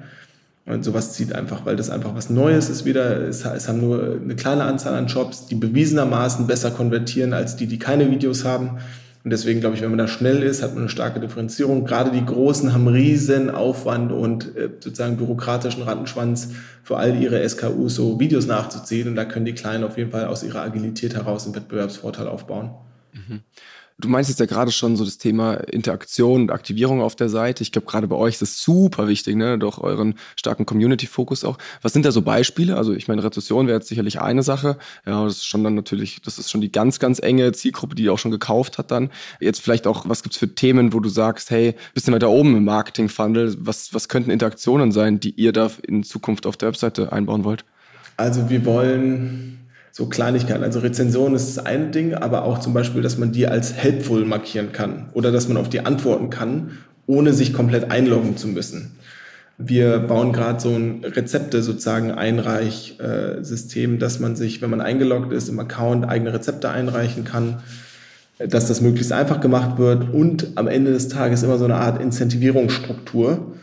Und 0.65 0.83
sowas 0.83 1.13
zieht 1.13 1.33
einfach, 1.33 1.65
weil 1.65 1.77
das 1.77 1.89
einfach 1.89 2.13
was 2.13 2.29
Neues 2.29 2.67
ist 2.69 2.83
wieder. 2.83 3.21
Es, 3.21 3.45
es 3.45 3.69
haben 3.69 3.79
nur 3.79 4.19
eine 4.21 4.35
kleine 4.35 4.65
Anzahl 4.65 4.95
an 4.95 5.07
Shops, 5.07 5.45
die 5.45 5.55
bewiesenermaßen 5.55 6.45
besser 6.45 6.71
konvertieren 6.71 7.31
als 7.31 7.55
die, 7.55 7.67
die 7.67 7.79
keine 7.79 8.11
Videos 8.11 8.43
haben. 8.43 8.79
Und 9.27 9.31
deswegen 9.31 9.59
glaube 9.59 9.75
ich, 9.75 9.81
wenn 9.81 9.89
man 9.89 9.97
da 9.97 10.07
schnell 10.07 10.41
ist, 10.41 10.63
hat 10.63 10.69
man 10.69 10.83
eine 10.83 10.89
starke 10.89 11.19
Differenzierung. 11.19 11.83
Gerade 11.83 12.11
die 12.11 12.25
Großen 12.25 12.71
haben 12.71 12.87
riesen 12.87 13.49
Aufwand 13.49 14.13
und 14.13 14.55
äh, 14.55 14.69
sozusagen 14.79 15.17
bürokratischen 15.17 15.83
Rattenschwanz 15.83 16.53
für 16.81 16.95
all 16.95 17.13
ihre 17.21 17.43
SKUs 17.49 17.95
so 17.95 18.21
Videos 18.21 18.47
nachzuziehen. 18.47 19.09
Und 19.09 19.17
da 19.17 19.25
können 19.25 19.43
die 19.43 19.51
Kleinen 19.51 19.83
auf 19.83 19.97
jeden 19.97 20.11
Fall 20.11 20.27
aus 20.27 20.43
ihrer 20.43 20.61
Agilität 20.61 21.13
heraus 21.13 21.43
einen 21.43 21.55
Wettbewerbsvorteil 21.55 22.25
aufbauen. 22.25 22.69
Mhm. 23.11 23.41
Du 23.99 24.09
meinst 24.09 24.29
jetzt 24.29 24.39
ja 24.39 24.45
gerade 24.45 24.71
schon 24.71 24.95
so 24.95 25.03
das 25.03 25.17
Thema 25.17 25.55
Interaktion 25.55 26.43
und 26.43 26.51
Aktivierung 26.51 27.01
auf 27.01 27.15
der 27.15 27.29
Seite. 27.29 27.63
Ich 27.63 27.71
glaube, 27.71 27.87
gerade 27.87 28.07
bei 28.07 28.15
euch 28.15 28.35
ist 28.35 28.43
das 28.43 28.61
super 28.61 29.07
wichtig, 29.07 29.35
ne? 29.35 29.57
Durch 29.57 29.79
euren 29.79 30.13
starken 30.35 30.67
Community-Fokus 30.67 31.43
auch. 31.43 31.57
Was 31.81 31.93
sind 31.93 32.05
da 32.05 32.11
so 32.11 32.21
Beispiele? 32.21 32.77
Also 32.77 32.93
ich 32.93 33.07
meine, 33.07 33.23
Rezession 33.23 33.65
wäre 33.65 33.79
jetzt 33.79 33.87
sicherlich 33.87 34.21
eine 34.21 34.43
Sache. 34.43 34.77
Ja, 35.07 35.23
das 35.23 35.37
ist 35.37 35.45
schon 35.45 35.63
dann 35.63 35.73
natürlich, 35.73 36.21
das 36.21 36.37
ist 36.37 36.51
schon 36.51 36.61
die 36.61 36.71
ganz, 36.71 36.99
ganz 36.99 37.17
enge 37.17 37.51
Zielgruppe, 37.53 37.95
die 37.95 38.11
auch 38.11 38.19
schon 38.19 38.29
gekauft 38.29 38.77
hat 38.77 38.91
dann. 38.91 39.09
Jetzt 39.39 39.61
vielleicht 39.61 39.87
auch, 39.87 40.07
was 40.07 40.21
gibt's 40.21 40.37
für 40.37 40.53
Themen, 40.53 40.93
wo 40.93 40.99
du 40.99 41.09
sagst, 41.09 41.49
hey, 41.49 41.73
bisschen 41.95 42.13
weiter 42.13 42.29
oben 42.29 42.55
im 42.55 42.65
Marketing-Funnel, 42.65 43.57
was, 43.61 43.95
was 43.95 44.09
könnten 44.09 44.29
Interaktionen 44.29 44.91
sein, 44.91 45.19
die 45.19 45.31
ihr 45.31 45.53
da 45.53 45.71
in 45.87 46.03
Zukunft 46.03 46.45
auf 46.45 46.55
der 46.55 46.67
Webseite 46.67 47.11
einbauen 47.11 47.43
wollt? 47.43 47.65
Also 48.15 48.47
wir 48.47 48.63
wollen 48.63 49.66
so 49.97 50.05
Kleinigkeiten. 50.05 50.63
Also 50.63 50.81
Rezension 50.81 51.33
ist 51.33 51.57
das 51.57 51.65
eine 51.65 51.87
Ding, 51.87 52.13
aber 52.13 52.43
auch 52.43 52.59
zum 52.59 52.71
Beispiel, 52.71 53.01
dass 53.01 53.17
man 53.17 53.31
die 53.31 53.47
als 53.47 53.73
helpful 53.73 54.25
markieren 54.25 54.71
kann 54.71 55.09
oder 55.13 55.31
dass 55.31 55.47
man 55.47 55.57
auf 55.57 55.69
die 55.69 55.87
antworten 55.87 56.29
kann, 56.29 56.77
ohne 57.07 57.33
sich 57.33 57.51
komplett 57.51 57.89
einloggen 57.89 58.37
zu 58.37 58.47
müssen. 58.47 58.91
Wir 59.57 59.97
bauen 59.97 60.33
gerade 60.33 60.59
so 60.59 60.69
ein 60.69 61.03
Rezepte 61.03 61.63
sozusagen 61.63 62.11
Einreichsystem, 62.11 63.97
dass 63.97 64.19
man 64.19 64.35
sich, 64.35 64.61
wenn 64.61 64.69
man 64.69 64.81
eingeloggt 64.81 65.33
ist 65.33 65.49
im 65.49 65.59
Account, 65.59 66.07
eigene 66.07 66.31
Rezepte 66.31 66.69
einreichen 66.69 67.23
kann, 67.23 67.63
dass 68.37 68.67
das 68.67 68.81
möglichst 68.81 69.11
einfach 69.11 69.41
gemacht 69.41 69.79
wird 69.79 70.13
und 70.13 70.51
am 70.53 70.67
Ende 70.67 70.91
des 70.91 71.07
Tages 71.07 71.41
immer 71.41 71.57
so 71.57 71.65
eine 71.65 71.77
Art 71.77 71.99
Incentivierungsstruktur, 71.99 73.53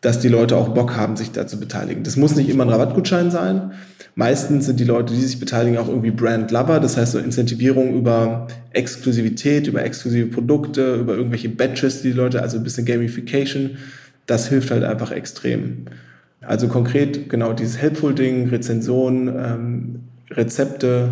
dass 0.00 0.20
die 0.20 0.28
Leute 0.28 0.56
auch 0.56 0.68
Bock 0.68 0.96
haben, 0.96 1.16
sich 1.16 1.32
da 1.32 1.46
zu 1.46 1.58
beteiligen. 1.58 2.04
Das 2.04 2.16
muss 2.16 2.36
nicht 2.36 2.48
immer 2.48 2.64
ein 2.64 2.70
Rabattgutschein 2.70 3.30
sein, 3.30 3.72
Meistens 4.18 4.64
sind 4.64 4.80
die 4.80 4.84
Leute, 4.84 5.12
die 5.12 5.20
sich 5.20 5.38
beteiligen, 5.38 5.76
auch 5.76 5.88
irgendwie 5.88 6.10
Brand 6.10 6.50
Lover, 6.50 6.80
das 6.80 6.96
heißt 6.96 7.12
so 7.12 7.18
Incentivierung 7.18 7.94
über 7.94 8.46
Exklusivität, 8.72 9.66
über 9.66 9.84
exklusive 9.84 10.28
Produkte, 10.28 10.94
über 10.94 11.14
irgendwelche 11.14 11.50
Badges, 11.50 12.00
die, 12.00 12.12
die 12.12 12.16
Leute, 12.16 12.40
also 12.40 12.56
ein 12.56 12.64
bisschen 12.64 12.86
Gamification. 12.86 13.76
Das 14.24 14.48
hilft 14.48 14.70
halt 14.70 14.84
einfach 14.84 15.10
extrem. 15.12 15.84
Also 16.40 16.68
konkret 16.68 17.28
genau 17.28 17.52
dieses 17.52 17.76
Helpful-Ding, 17.76 18.48
Rezensionen, 18.48 19.28
ähm, 19.28 20.00
Rezepte 20.30 21.10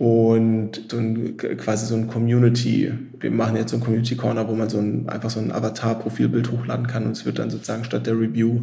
und 0.00 0.86
so 0.90 0.96
ein, 0.96 1.36
quasi 1.36 1.84
so 1.84 1.94
ein 1.94 2.08
Community. 2.08 2.90
Wir 3.20 3.30
machen 3.30 3.56
jetzt 3.56 3.70
so 3.70 3.76
ein 3.76 3.82
Community 3.82 4.16
Corner, 4.16 4.48
wo 4.48 4.54
man 4.54 4.70
so 4.70 4.78
ein, 4.78 5.06
einfach 5.10 5.28
so 5.28 5.40
ein 5.40 5.52
Avatar-Profilbild 5.52 6.50
hochladen 6.50 6.86
kann 6.86 7.04
und 7.04 7.12
es 7.12 7.26
wird 7.26 7.38
dann 7.38 7.50
sozusagen 7.50 7.84
statt 7.84 8.06
der 8.06 8.18
Review 8.18 8.62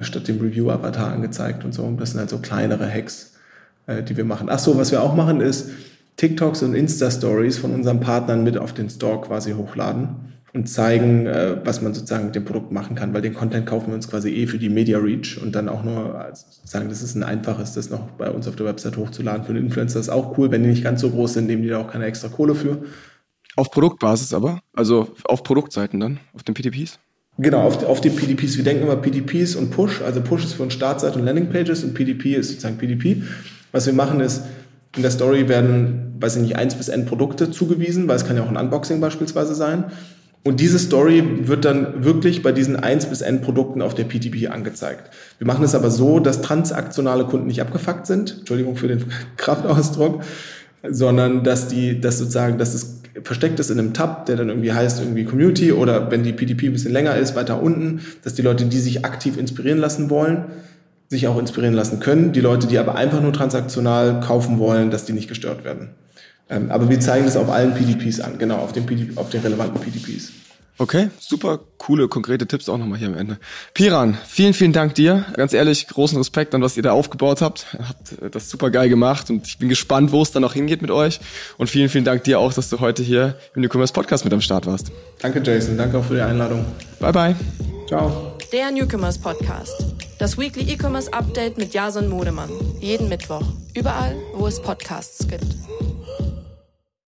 statt 0.00 0.28
dem 0.28 0.40
Review-Avatar 0.40 1.10
angezeigt 1.10 1.64
und 1.64 1.72
so. 1.72 1.84
Und 1.84 1.98
das 1.98 2.10
sind 2.10 2.20
halt 2.20 2.28
so 2.28 2.38
kleinere 2.38 2.86
Hacks, 2.86 3.36
äh, 3.86 4.02
die 4.02 4.14
wir 4.14 4.26
machen. 4.26 4.48
Ach 4.50 4.58
so, 4.58 4.76
was 4.76 4.90
wir 4.90 5.02
auch 5.02 5.14
machen 5.14 5.40
ist, 5.40 5.70
TikToks 6.16 6.62
und 6.62 6.74
Insta-Stories 6.74 7.56
von 7.56 7.72
unseren 7.72 8.00
Partnern 8.00 8.44
mit 8.44 8.58
auf 8.58 8.74
den 8.74 8.90
Store 8.90 9.22
quasi 9.22 9.52
hochladen 9.52 10.16
und 10.54 10.68
zeigen, 10.68 11.26
äh, 11.26 11.56
was 11.64 11.80
man 11.80 11.94
sozusagen 11.94 12.26
mit 12.26 12.34
dem 12.34 12.44
Produkt 12.44 12.72
machen 12.72 12.94
kann, 12.94 13.14
weil 13.14 13.22
den 13.22 13.32
Content 13.32 13.66
kaufen 13.66 13.88
wir 13.88 13.94
uns 13.94 14.08
quasi 14.08 14.30
eh 14.30 14.46
für 14.46 14.58
die 14.58 14.68
Media 14.68 14.98
Reach 14.98 15.40
und 15.42 15.54
dann 15.54 15.68
auch 15.68 15.82
nur 15.82 16.30
sagen, 16.64 16.88
das 16.90 17.02
ist 17.02 17.14
ein 17.14 17.22
einfaches, 17.22 17.72
das 17.72 17.88
noch 17.88 18.10
bei 18.12 18.30
uns 18.30 18.46
auf 18.46 18.56
der 18.56 18.66
Website 18.66 18.96
hochzuladen. 18.96 19.44
Für 19.44 19.54
den 19.54 19.64
Influencer 19.64 19.98
ist 19.98 20.10
auch 20.10 20.36
cool, 20.36 20.50
wenn 20.50 20.62
die 20.62 20.68
nicht 20.68 20.84
ganz 20.84 21.00
so 21.00 21.10
groß 21.10 21.34
sind, 21.34 21.46
nehmen 21.46 21.62
die 21.62 21.68
da 21.68 21.78
auch 21.78 21.90
keine 21.90 22.04
extra 22.04 22.28
Kohle 22.28 22.54
für. 22.54 22.82
Auf 23.56 23.70
Produktbasis 23.70 24.34
aber? 24.34 24.60
Also 24.74 25.08
auf 25.24 25.42
Produktseiten 25.42 26.00
dann, 26.00 26.20
auf 26.34 26.42
den 26.42 26.54
PTPs? 26.54 26.98
Genau, 27.38 27.62
auf, 27.62 27.82
auf 27.84 28.02
die 28.02 28.10
PDPs. 28.10 28.58
Wir 28.58 28.64
denken 28.64 28.82
immer 28.82 28.96
PDPs 28.96 29.56
und 29.56 29.70
Push. 29.70 30.02
Also 30.02 30.20
Push 30.20 30.44
ist 30.44 30.52
für 30.52 30.64
uns 30.64 30.74
Startseite 30.74 31.18
und 31.18 31.24
Landingpages 31.24 31.82
und 31.82 31.94
PDP 31.94 32.34
ist 32.34 32.48
sozusagen 32.48 32.76
PDP. 32.76 33.22
Was 33.72 33.86
wir 33.86 33.94
machen 33.94 34.20
ist, 34.20 34.42
In 34.94 35.00
der 35.02 35.10
Story 35.10 35.48
werden, 35.48 36.16
weiß 36.20 36.36
ich 36.36 36.42
nicht, 36.42 36.56
eins 36.56 36.74
bis 36.74 36.88
n 36.88 37.06
Produkte 37.06 37.50
zugewiesen, 37.50 38.08
weil 38.08 38.16
es 38.16 38.26
kann 38.26 38.36
ja 38.36 38.42
auch 38.42 38.50
ein 38.50 38.58
Unboxing 38.58 39.00
beispielsweise 39.00 39.54
sein. 39.54 39.84
Und 40.44 40.58
diese 40.58 40.78
Story 40.80 41.22
wird 41.46 41.64
dann 41.64 42.04
wirklich 42.04 42.42
bei 42.42 42.50
diesen 42.50 42.74
1 42.74 43.06
bis 43.06 43.20
N 43.20 43.42
Produkten 43.42 43.80
auf 43.80 43.94
der 43.94 44.04
PTP 44.04 44.50
angezeigt. 44.50 45.14
Wir 45.38 45.46
machen 45.46 45.64
es 45.64 45.74
aber 45.74 45.90
so, 45.90 46.18
dass 46.18 46.42
transaktionale 46.42 47.24
Kunden 47.26 47.46
nicht 47.46 47.60
abgefuckt 47.60 48.06
sind. 48.06 48.38
Entschuldigung 48.40 48.76
für 48.76 48.88
den 48.88 49.04
Kraftausdruck. 49.36 50.22
Sondern, 50.88 51.44
dass 51.44 51.68
die, 51.68 52.00
dass 52.00 52.18
sozusagen, 52.18 52.58
dass 52.58 52.74
es 52.74 53.02
versteckt 53.22 53.60
ist 53.60 53.70
in 53.70 53.78
einem 53.78 53.94
Tab, 53.94 54.26
der 54.26 54.34
dann 54.34 54.48
irgendwie 54.48 54.72
heißt 54.72 54.98
irgendwie 55.00 55.24
Community 55.24 55.70
oder 55.70 56.10
wenn 56.10 56.24
die 56.24 56.32
PTP 56.32 56.64
ein 56.64 56.72
bisschen 56.72 56.92
länger 56.92 57.14
ist, 57.14 57.36
weiter 57.36 57.62
unten, 57.62 58.00
dass 58.24 58.34
die 58.34 58.42
Leute, 58.42 58.64
die 58.64 58.78
sich 58.78 59.04
aktiv 59.04 59.36
inspirieren 59.36 59.78
lassen 59.78 60.10
wollen, 60.10 60.46
sich 61.08 61.28
auch 61.28 61.38
inspirieren 61.38 61.74
lassen 61.74 62.00
können. 62.00 62.32
Die 62.32 62.40
Leute, 62.40 62.66
die 62.66 62.78
aber 62.78 62.96
einfach 62.96 63.20
nur 63.20 63.32
transaktional 63.32 64.20
kaufen 64.20 64.58
wollen, 64.58 64.90
dass 64.90 65.04
die 65.04 65.12
nicht 65.12 65.28
gestört 65.28 65.62
werden. 65.62 65.90
Ähm, 66.52 66.70
aber 66.70 66.88
wir 66.88 67.00
zeigen 67.00 67.24
das 67.24 67.36
auf 67.36 67.48
allen 67.48 67.74
PDPs 67.74 68.20
an, 68.20 68.38
genau, 68.38 68.56
auf 68.56 68.72
den, 68.72 68.84
PDP, 68.84 69.16
auf 69.16 69.30
den 69.30 69.40
relevanten 69.40 69.80
PDPs. 69.80 70.30
Okay, 70.78 71.10
super 71.18 71.60
coole, 71.78 72.08
konkrete 72.08 72.46
Tipps 72.46 72.68
auch 72.68 72.76
nochmal 72.76 72.98
hier 72.98 73.08
am 73.08 73.16
Ende. 73.16 73.38
Piran, 73.72 74.18
vielen, 74.26 74.52
vielen 74.52 74.72
Dank 74.72 74.94
dir. 74.94 75.24
Ganz 75.34 75.52
ehrlich, 75.52 75.86
großen 75.86 76.18
Respekt 76.18 76.54
an, 76.54 76.62
was 76.62 76.76
ihr 76.76 76.82
da 76.82 76.92
aufgebaut 76.92 77.40
habt. 77.40 77.66
Habt 77.78 78.34
das 78.34 78.50
super 78.50 78.70
geil 78.70 78.88
gemacht 78.88 79.30
und 79.30 79.46
ich 79.46 79.58
bin 79.58 79.68
gespannt, 79.68 80.12
wo 80.12 80.22
es 80.22 80.32
dann 80.32 80.42
noch 80.42 80.54
hingeht 80.54 80.82
mit 80.82 80.90
euch. 80.90 81.20
Und 81.56 81.70
vielen, 81.70 81.88
vielen 81.88 82.04
Dank 82.04 82.24
dir 82.24 82.38
auch, 82.38 82.52
dass 82.52 82.68
du 82.68 82.80
heute 82.80 83.02
hier 83.02 83.36
im 83.54 83.62
Newcomers 83.62 83.92
Podcast 83.92 84.24
mit 84.24 84.32
am 84.32 84.40
Start 84.40 84.66
warst. 84.66 84.90
Danke, 85.20 85.40
Jason. 85.44 85.76
Danke 85.76 85.98
auch 85.98 86.04
für 86.04 86.14
die 86.14 86.20
Einladung. 86.20 86.64
Bye, 86.98 87.12
bye. 87.12 87.36
Ciao. 87.86 88.36
Der 88.52 88.70
Newcomers 88.70 89.18
Podcast. 89.18 89.86
Das 90.18 90.38
Weekly 90.38 90.72
E-Commerce 90.72 91.12
Update 91.12 91.58
mit 91.58 91.72
Jason 91.72 92.08
Modemann. 92.08 92.50
Jeden 92.80 93.08
Mittwoch. 93.08 93.44
Überall, 93.74 94.16
wo 94.34 94.46
es 94.46 94.60
Podcasts 94.60 95.26
gibt. 95.28 95.46